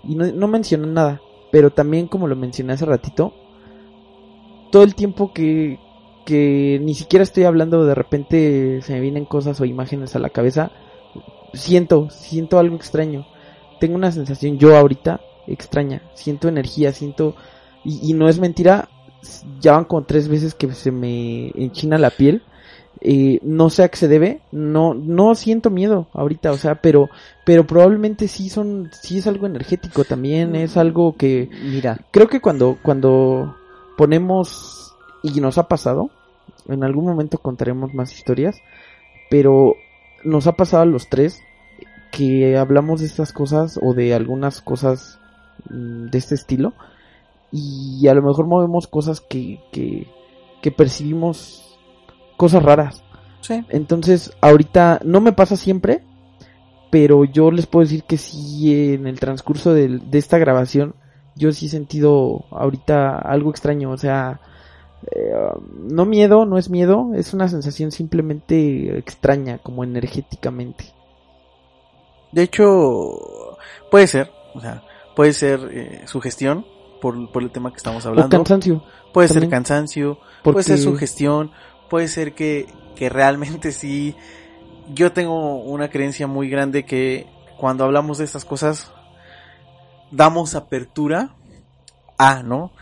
y 0.05 0.15
no, 0.15 0.27
no 0.33 0.49
nada, 0.87 1.21
pero 1.51 1.71
también 1.71 2.09
como 2.09 2.27
lo 2.27 2.37
mencioné 2.37 2.73
hace 2.73 2.87
ratito, 2.87 3.35
todo 4.71 4.83
el 4.83 4.95
tiempo 4.95 5.33
que, 5.33 5.79
que 6.25 6.81
ni 6.83 6.95
siquiera 6.95 7.23
estoy 7.23 7.45
hablando, 7.45 7.85
de 7.85 7.95
repente 7.95 8.81
se 8.83 8.95
me 8.95 9.01
vienen 9.01 9.25
cosas 9.25 9.61
o 9.61 9.65
imágenes 9.65 10.17
a 10.17 10.19
la 10.19 10.31
cabeza, 10.31 10.73
siento, 11.53 12.09
siento 12.11 12.59
algo 12.59 12.77
extraño. 12.77 13.27
Tengo 13.81 13.97
una 13.97 14.13
sensación 14.13 14.59
yo 14.59 14.77
ahorita 14.77 15.21
extraña, 15.47 16.03
siento 16.15 16.49
energía, 16.49 16.93
siento, 16.93 17.35
y, 17.85 18.11
y 18.11 18.15
no 18.15 18.29
es 18.29 18.39
mentira, 18.39 18.89
ya 19.61 19.73
van 19.73 19.85
como 19.85 20.05
tres 20.05 20.29
veces 20.29 20.55
que 20.55 20.73
se 20.73 20.91
me 20.91 21.49
enchina 21.55 21.99
la 21.99 22.11
piel. 22.11 22.43
Eh, 23.05 23.41
no 23.43 23.69
sé 23.69 23.83
a 23.83 23.89
qué 23.89 23.97
se 23.97 24.07
debe, 24.07 24.43
no, 24.53 24.95
no 24.95 25.35
siento 25.35 25.71
miedo 25.71 26.07
ahorita, 26.13 26.53
o 26.53 26.57
sea, 26.57 26.77
pero, 26.77 27.11
pero 27.45 27.67
probablemente 27.67 28.29
sí 28.29 28.49
son, 28.49 28.91
sí 28.93 29.19
es 29.19 29.27
algo 29.27 29.47
energético 29.47 30.05
también, 30.05 30.55
es 30.55 30.77
algo 30.77 31.17
que, 31.17 31.51
Mira, 31.65 31.99
creo 32.13 32.29
que 32.29 32.41
cuando, 32.41 32.79
cuando 32.81 33.57
ponemos, 33.97 34.95
y 35.25 35.41
nos 35.41 35.59
ha 35.59 35.67
pasado, 35.67 36.11
en 36.69 36.85
algún 36.85 37.07
momento 37.07 37.39
contaremos 37.39 37.93
más 37.93 38.15
historias, 38.15 38.61
pero 39.29 39.75
nos 40.23 40.47
ha 40.47 40.53
pasado 40.53 40.85
a 40.85 40.87
los 40.87 41.09
tres 41.09 41.41
que 42.13 42.57
hablamos 42.57 43.01
de 43.01 43.07
estas 43.07 43.33
cosas 43.33 43.81
o 43.83 43.95
de 43.95 44.15
algunas 44.15 44.61
cosas 44.61 45.19
mm, 45.71 46.07
de 46.07 46.19
este 46.19 46.37
estilo 46.37 46.73
y 47.51 48.07
a 48.07 48.15
lo 48.15 48.23
mejor 48.23 48.47
movemos 48.47 48.87
cosas 48.87 49.21
que, 49.21 49.59
que, 49.73 50.07
que 50.63 50.71
percibimos 50.71 51.72
cosas 52.43 52.65
raras. 52.65 53.05
Sí. 53.41 53.65
Entonces, 53.69 54.33
ahorita 54.41 54.99
no 55.05 55.21
me 55.21 55.31
pasa 55.31 55.57
siempre, 55.57 56.03
pero 56.91 57.23
yo 57.23 57.53
les 57.53 57.67
puedo 57.67 57.85
decir 57.85 58.03
que 58.03 58.19
sí, 58.19 58.95
en 58.95 59.07
el 59.07 59.21
transcurso 59.21 59.73
de, 59.73 60.01
esta 60.11 60.39
grabación, 60.39 60.97
yo 61.37 61.53
sí 61.53 61.67
he 61.67 61.69
sentido 61.69 62.45
ahorita 62.51 63.17
algo 63.17 63.51
extraño, 63.51 63.93
o 63.93 63.97
sea, 63.97 64.41
eh, 65.13 65.31
no 65.89 66.05
miedo, 66.05 66.45
no 66.45 66.59
es 66.59 66.69
miedo, 66.69 67.13
es 67.15 67.33
una 67.33 67.47
sensación 67.47 67.93
simplemente 67.93 68.99
extraña, 68.99 69.59
como 69.59 69.85
energéticamente. 69.85 70.87
De 72.33 72.43
hecho, 72.43 73.57
puede 73.89 74.09
ser, 74.09 74.33
o 74.53 74.61
sea, 74.61 74.83
puede 75.15 75.33
ser 75.33 75.61
eh, 75.71 76.03
sugestión 76.07 76.67
por, 77.01 77.31
por 77.31 77.45
el 77.45 77.53
tema 77.53 77.71
que 77.71 77.77
estamos 77.77 78.05
O 78.05 78.09
hablando. 78.09 78.37
cansancio, 78.37 78.83
puede 79.13 79.29
ser 79.29 79.49
cansancio, 79.49 80.19
porque 80.43 80.55
puede 80.55 80.65
ser 80.65 80.79
sugestión, 80.79 81.53
puede 81.93 82.09
ser 82.09 82.33
que, 82.33 82.69
que 82.97 83.11
realmente 83.11 83.71
sí. 83.71 84.17
Yo 84.95 85.13
tengo 85.13 85.63
una 85.63 85.91
creencia 85.91 86.27
muy 86.27 86.49
grande 86.49 86.87
que 86.87 87.27
cuando 87.59 87.85
hablamos 87.85 88.17
de 88.17 88.25
estas 88.25 88.47
cosas 88.47 88.91
damos 90.11 90.55
apertura 90.55 91.35
a, 92.17 92.43
¿no? 92.43 92.73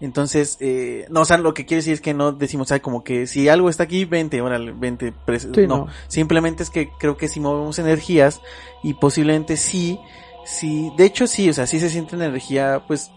Entonces, 0.00 0.56
eh, 0.60 1.04
no, 1.10 1.20
o 1.20 1.24
sea, 1.26 1.36
lo 1.36 1.52
que 1.52 1.66
quiere 1.66 1.80
decir 1.80 1.92
es 1.92 2.00
que 2.00 2.14
no 2.14 2.32
decimos, 2.32 2.72
ay, 2.72 2.80
como 2.80 3.04
que 3.04 3.26
si 3.26 3.46
algo 3.50 3.68
está 3.68 3.82
aquí, 3.82 4.06
vente, 4.06 4.40
órale, 4.40 4.72
vente, 4.72 5.12
Sí, 5.38 5.66
no. 5.66 5.76
no. 5.76 5.86
Simplemente 6.08 6.62
es 6.62 6.70
que 6.70 6.88
creo 6.98 7.18
que 7.18 7.28
si 7.28 7.40
movemos 7.40 7.78
energías 7.78 8.40
y 8.82 8.94
posiblemente 8.94 9.58
sí, 9.58 10.00
sí, 10.46 10.90
de 10.96 11.04
hecho 11.04 11.26
sí, 11.26 11.50
o 11.50 11.52
sea, 11.52 11.66
sí 11.66 11.78
se 11.78 11.90
siente 11.90 12.16
energía, 12.16 12.84
pues, 12.86 13.10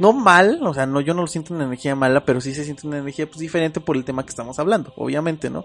no 0.00 0.12
mal, 0.12 0.60
o 0.62 0.74
sea, 0.74 0.86
no, 0.86 1.00
yo 1.00 1.14
no 1.14 1.22
lo 1.22 1.26
siento 1.28 1.54
una 1.54 1.64
energía 1.64 1.94
mala, 1.94 2.24
pero 2.24 2.40
sí 2.40 2.54
se 2.54 2.64
siente 2.64 2.86
una 2.86 2.98
energía, 2.98 3.26
pues, 3.26 3.38
diferente 3.38 3.80
por 3.80 3.96
el 3.96 4.04
tema 4.04 4.24
que 4.24 4.30
estamos 4.30 4.58
hablando, 4.58 4.92
obviamente, 4.96 5.50
¿no? 5.50 5.64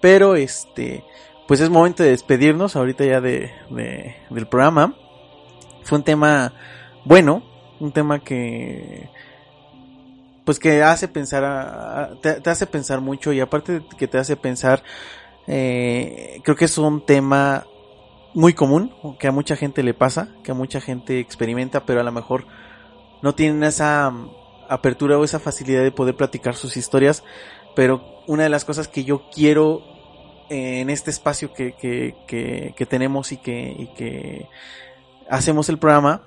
Pero, 0.00 0.36
este, 0.36 1.04
pues 1.48 1.60
es 1.60 1.70
momento 1.70 2.02
de 2.02 2.10
despedirnos 2.10 2.76
ahorita 2.76 3.04
ya 3.04 3.20
de, 3.20 3.50
de, 3.70 4.16
del 4.30 4.46
programa. 4.46 4.96
Fue 5.82 5.98
un 5.98 6.04
tema 6.04 6.54
bueno, 7.04 7.42
un 7.80 7.92
tema 7.92 8.20
que, 8.20 9.10
pues 10.44 10.58
que 10.58 10.82
hace 10.82 11.08
pensar, 11.08 11.44
a- 11.44 12.10
te 12.22 12.50
hace 12.50 12.66
pensar 12.66 13.00
mucho 13.00 13.32
y 13.32 13.40
aparte 13.40 13.80
de 13.80 13.86
que 13.98 14.08
te 14.08 14.18
hace 14.18 14.36
pensar, 14.36 14.82
eh, 15.46 16.40
creo 16.44 16.56
que 16.56 16.66
es 16.66 16.76
un 16.78 17.04
tema 17.04 17.66
muy 18.34 18.52
común, 18.54 18.92
que 19.18 19.28
a 19.28 19.32
mucha 19.32 19.56
gente 19.56 19.82
le 19.82 19.94
pasa, 19.94 20.28
que 20.42 20.50
a 20.52 20.54
mucha 20.54 20.80
gente 20.80 21.20
experimenta, 21.20 21.86
pero 21.86 22.00
a 22.00 22.04
lo 22.04 22.12
mejor 22.12 22.46
no 23.24 23.34
tienen 23.34 23.64
esa 23.64 24.10
mm, 24.10 24.30
apertura 24.68 25.18
o 25.18 25.24
esa 25.24 25.40
facilidad 25.40 25.82
de 25.82 25.90
poder 25.90 26.14
platicar 26.14 26.56
sus 26.56 26.76
historias, 26.76 27.24
pero 27.74 28.22
una 28.26 28.42
de 28.42 28.50
las 28.50 28.66
cosas 28.66 28.86
que 28.86 29.02
yo 29.04 29.30
quiero 29.34 29.80
eh, 30.50 30.80
en 30.80 30.90
este 30.90 31.10
espacio 31.10 31.54
que, 31.54 31.72
que, 31.72 32.14
que, 32.26 32.74
que 32.76 32.86
tenemos 32.86 33.32
y 33.32 33.38
que, 33.38 33.74
y 33.78 33.86
que 33.94 34.46
hacemos 35.30 35.70
el 35.70 35.78
programa, 35.78 36.20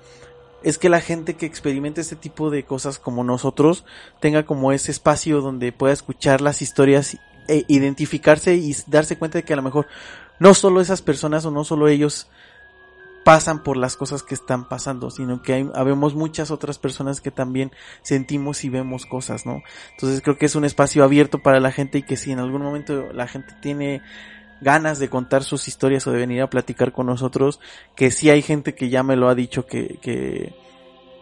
es 0.64 0.76
que 0.76 0.88
la 0.88 1.00
gente 1.00 1.34
que 1.34 1.46
experimenta 1.46 2.00
este 2.00 2.16
tipo 2.16 2.50
de 2.50 2.64
cosas 2.64 2.98
como 2.98 3.22
nosotros 3.22 3.84
tenga 4.18 4.42
como 4.44 4.72
ese 4.72 4.90
espacio 4.90 5.40
donde 5.40 5.70
pueda 5.70 5.92
escuchar 5.92 6.40
las 6.40 6.62
historias 6.62 7.16
e 7.46 7.64
identificarse 7.68 8.56
y 8.56 8.74
darse 8.88 9.16
cuenta 9.16 9.38
de 9.38 9.44
que 9.44 9.52
a 9.52 9.56
lo 9.56 9.62
mejor 9.62 9.86
no 10.40 10.52
solo 10.52 10.80
esas 10.80 11.00
personas 11.00 11.44
o 11.44 11.52
no 11.52 11.62
solo 11.62 11.86
ellos 11.86 12.26
pasan 13.28 13.62
por 13.62 13.76
las 13.76 13.98
cosas 13.98 14.22
que 14.22 14.34
están 14.34 14.70
pasando, 14.70 15.10
sino 15.10 15.42
que 15.42 15.52
hay, 15.52 15.70
habemos 15.74 16.14
muchas 16.14 16.50
otras 16.50 16.78
personas 16.78 17.20
que 17.20 17.30
también 17.30 17.72
sentimos 18.00 18.64
y 18.64 18.70
vemos 18.70 19.04
cosas, 19.04 19.44
¿no? 19.44 19.60
Entonces 19.90 20.22
creo 20.22 20.38
que 20.38 20.46
es 20.46 20.56
un 20.56 20.64
espacio 20.64 21.04
abierto 21.04 21.40
para 21.40 21.60
la 21.60 21.70
gente 21.70 21.98
y 21.98 22.02
que 22.04 22.16
si 22.16 22.32
en 22.32 22.38
algún 22.38 22.62
momento 22.62 23.12
la 23.12 23.26
gente 23.26 23.52
tiene 23.60 24.00
ganas 24.62 24.98
de 24.98 25.10
contar 25.10 25.44
sus 25.44 25.68
historias 25.68 26.06
o 26.06 26.12
de 26.12 26.20
venir 26.20 26.40
a 26.40 26.48
platicar 26.48 26.92
con 26.92 27.04
nosotros, 27.04 27.60
que 27.94 28.10
sí 28.10 28.30
hay 28.30 28.40
gente 28.40 28.74
que 28.74 28.88
ya 28.88 29.02
me 29.02 29.14
lo 29.14 29.28
ha 29.28 29.34
dicho 29.34 29.66
que, 29.66 29.98
que, 30.00 30.54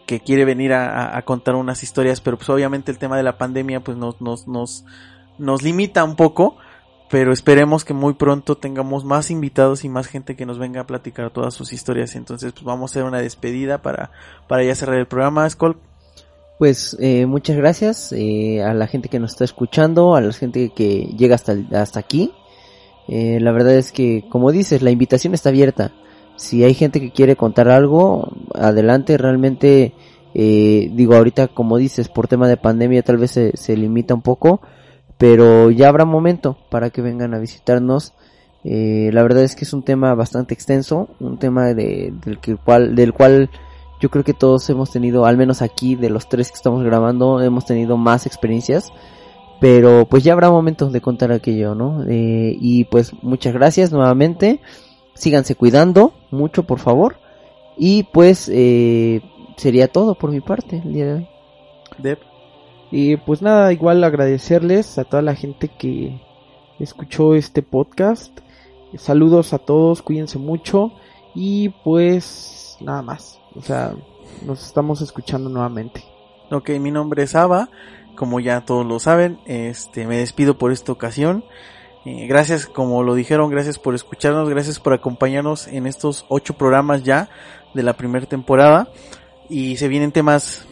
que 0.07 0.21
quiere 0.21 0.45
venir 0.45 0.75
a, 0.75 1.21
contar 1.23 1.57
unas 1.57 1.83
historias, 1.83 2.21
pero 2.21 2.37
pues 2.37 2.49
obviamente 2.51 2.93
el 2.93 2.99
tema 2.99 3.17
de 3.17 3.25
la 3.25 3.37
pandemia 3.37 3.81
pues 3.81 3.97
nos, 3.97 4.21
nos, 4.21 4.85
nos 5.39 5.63
limita 5.65 6.05
un 6.05 6.15
poco, 6.15 6.57
pero 7.09 7.33
esperemos 7.33 7.85
que 7.85 7.95
muy 7.95 8.15
pronto 8.15 8.57
tengamos 8.57 9.05
más 9.05 9.31
invitados 9.31 9.85
y 9.85 9.89
más 9.89 10.07
gente 10.07 10.35
que 10.35 10.47
nos 10.47 10.59
venga 10.59 10.81
a 10.81 10.87
platicar 10.87 11.31
todas 11.31 11.55
sus 11.55 11.73
historias. 11.73 12.17
Entonces 12.17 12.53
pues 12.53 12.65
vamos 12.65 12.91
a 12.91 12.93
hacer 12.93 13.05
una 13.05 13.21
despedida 13.21 13.83
para, 13.83 14.11
para 14.49 14.65
ya 14.65 14.75
cerrar 14.75 14.99
el 14.99 15.07
programa, 15.07 15.49
Skull. 15.49 15.77
Pues 16.59 16.97
eh, 17.01 17.27
muchas 17.27 17.57
gracias 17.57 18.13
eh, 18.13 18.63
a 18.63 18.73
la 18.73 18.87
gente 18.87 19.09
que 19.09 19.21
nos 19.21 19.33
está 19.33 19.45
escuchando, 19.45 20.17
a 20.17 20.21
la 20.21 20.33
gente 20.33 20.73
que 20.75 21.15
llega 21.17 21.35
hasta, 21.35 21.55
hasta 21.73 22.01
aquí. 22.01 22.33
Eh, 23.09 23.39
la 23.41 23.53
verdad 23.53 23.75
es 23.75 23.93
que, 23.93 24.25
como 24.31 24.51
dices, 24.51 24.83
la 24.83 24.91
invitación 24.91 25.35
está 25.35 25.51
abierta. 25.51 25.93
Si 26.37 26.65
hay 26.65 26.75
gente 26.75 27.01
que 27.01 27.13
quiere 27.13 27.37
contar 27.37 27.69
algo, 27.69 28.33
adelante, 28.55 29.17
realmente, 29.17 29.95
eh, 30.35 30.91
digo, 30.93 31.15
ahorita, 31.15 31.49
como 31.49 31.79
dices, 31.79 32.09
por 32.09 32.29
tema 32.29 32.49
de 32.49 32.57
pandemia 32.57 33.03
tal 33.03 33.17
vez 33.17 33.31
se, 33.31 33.57
se 33.57 33.77
limita 33.77 34.15
un 34.15 34.23
poco, 34.23 34.61
pero 35.19 35.71
ya 35.71 35.89
habrá 35.89 36.05
momento 36.05 36.59
para 36.71 36.91
que 36.91 37.03
vengan 37.03 37.35
a 37.35 37.39
visitarnos. 37.39 38.15
Eh, 38.65 39.11
la 39.13 39.23
verdad 39.23 39.45
es 39.45 39.55
que 39.55 39.65
es 39.65 39.73
un 39.73 39.83
tema 39.83 40.15
bastante 40.15 40.53
extenso, 40.53 41.09
un 41.21 41.39
tema 41.39 41.73
de, 41.75 42.13
del, 42.25 42.39
que, 42.41 42.57
cual, 42.57 42.95
del 42.95 43.13
cual 43.13 43.51
yo 44.01 44.11
creo 44.11 44.25
que 44.25 44.35
todos 44.35 44.69
hemos 44.69 44.91
tenido, 44.91 45.25
al 45.25 45.37
menos 45.37 45.63
aquí 45.63 45.95
de 45.95 46.11
los 46.11 46.29
tres 46.29 46.51
que 46.51 46.57
estamos 46.57 46.85
grabando, 46.85 47.41
hemos 47.41 47.65
tenido 47.65 47.97
más 47.97 48.27
experiencias. 48.27 48.93
Pero 49.59 50.07
pues 50.07 50.23
ya 50.23 50.35
habrá 50.35 50.51
momentos 50.51 50.93
de 50.93 51.01
contar 51.01 51.33
aquello, 51.33 51.75
¿no? 51.75 52.05
Eh, 52.07 52.57
y 52.61 52.85
pues 52.85 53.13
muchas 53.23 53.55
gracias 53.55 53.91
nuevamente. 53.91 54.61
Síganse 55.15 55.55
cuidando 55.55 56.13
mucho, 56.31 56.65
por 56.65 56.79
favor. 56.79 57.17
Y 57.79 58.03
pues 58.05 58.51
eh, 58.53 59.23
sería 59.57 59.89
todo 59.89 60.15
por 60.15 60.31
mi 60.31 60.41
parte 60.41 60.83
el 60.85 60.93
día 60.93 61.07
de 61.07 61.15
hoy. 61.15 61.29
Y 62.91 63.17
pues 63.17 63.43
nada, 63.43 63.73
igual 63.73 64.05
agradecerles 64.05 64.99
a 64.99 65.05
toda 65.05 65.23
la 65.23 65.35
gente 65.35 65.69
que 65.69 66.21
escuchó 66.79 67.35
este 67.35 67.63
podcast. 67.63 68.39
Saludos 68.97 69.53
a 69.53 69.59
todos, 69.59 70.03
cuídense 70.03 70.39
mucho. 70.39 70.93
Y 71.35 71.71
pues 71.85 72.79
nada 72.81 73.03
más. 73.03 73.41
O 73.55 73.63
sea, 73.63 73.95
nos 74.45 74.65
estamos 74.65 75.01
escuchando 75.01 75.51
nuevamente. 75.51 76.05
Ok, 76.51 76.71
mi 76.81 76.91
nombre 76.91 77.25
es 77.25 77.35
Ava. 77.35 77.69
Como 78.15 78.41
ya 78.41 78.65
todos 78.65 78.87
lo 78.87 78.99
saben, 78.99 79.39
este, 79.45 80.07
me 80.07 80.17
despido 80.17 80.57
por 80.57 80.73
esta 80.73 80.93
ocasión. 80.93 81.45
Eh, 82.07 82.27
gracias, 82.29 82.67
como 82.67 83.03
lo 83.03 83.15
dijeron, 83.15 83.51
gracias 83.51 83.79
por 83.79 83.95
escucharnos, 83.95 84.49
gracias 84.49 84.79
por 84.79 84.95
acompañarnos 84.95 85.67
en 85.67 85.87
estos 85.87 86.25
ocho 86.29 86.55
programas 86.55 87.03
ya 87.03 87.29
de 87.75 87.83
la 87.83 87.95
primera 87.95 88.25
temporada. 88.25 88.89
Y 89.51 89.77
se 89.77 89.89
vienen 89.89 90.13
temas 90.13 90.67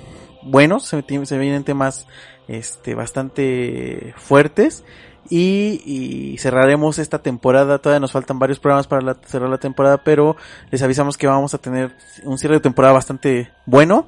buenos, 0.44 0.84
se, 0.84 1.02
vienen 1.02 1.64
temas 1.64 2.06
este, 2.48 2.94
bastante 2.94 4.14
fuertes. 4.16 4.84
Y, 5.30 5.80
y, 5.86 6.38
cerraremos 6.38 6.98
esta 6.98 7.22
temporada. 7.22 7.78
Todavía 7.78 8.00
nos 8.00 8.12
faltan 8.12 8.38
varios 8.38 8.60
programas 8.60 8.86
para 8.86 9.14
cerrar 9.26 9.48
la 9.48 9.56
temporada, 9.56 10.04
pero 10.04 10.36
les 10.70 10.82
avisamos 10.82 11.16
que 11.16 11.26
vamos 11.26 11.54
a 11.54 11.58
tener 11.58 11.96
un 12.24 12.36
cierre 12.36 12.56
de 12.56 12.60
temporada 12.60 12.92
bastante 12.92 13.50
bueno. 13.64 14.06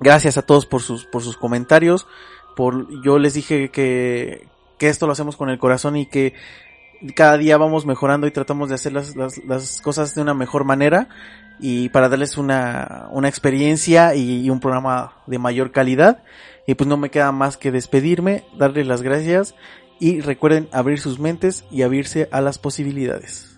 Gracias 0.00 0.36
a 0.36 0.42
todos 0.42 0.66
por 0.66 0.82
sus, 0.82 1.06
por 1.06 1.22
sus 1.22 1.36
comentarios. 1.36 2.08
Por, 2.56 3.02
yo 3.04 3.18
les 3.18 3.34
dije 3.34 3.70
que, 3.70 4.48
que 4.78 4.88
esto 4.88 5.06
lo 5.06 5.12
hacemos 5.12 5.36
con 5.36 5.48
el 5.48 5.58
corazón 5.58 5.96
y 5.96 6.06
que 6.06 6.34
cada 7.14 7.36
día 7.38 7.56
vamos 7.56 7.86
mejorando 7.86 8.26
y 8.26 8.32
tratamos 8.32 8.68
de 8.68 8.74
hacer 8.74 8.92
las, 8.92 9.14
las, 9.14 9.38
las 9.44 9.80
cosas 9.80 10.14
de 10.14 10.22
una 10.22 10.34
mejor 10.34 10.64
manera 10.64 11.08
y 11.58 11.88
para 11.88 12.08
darles 12.08 12.36
una, 12.36 13.08
una 13.10 13.28
experiencia 13.28 14.14
y, 14.14 14.42
y 14.44 14.50
un 14.50 14.60
programa 14.60 15.12
de 15.26 15.38
mayor 15.38 15.72
calidad. 15.72 16.22
Y 16.66 16.74
pues 16.74 16.88
no 16.88 16.96
me 16.96 17.10
queda 17.10 17.32
más 17.32 17.56
que 17.56 17.70
despedirme, 17.70 18.44
darles 18.58 18.86
las 18.86 19.02
gracias 19.02 19.54
y 19.98 20.20
recuerden 20.20 20.68
abrir 20.72 20.98
sus 20.98 21.18
mentes 21.18 21.64
y 21.70 21.82
abrirse 21.82 22.28
a 22.32 22.40
las 22.40 22.58
posibilidades. 22.58 23.55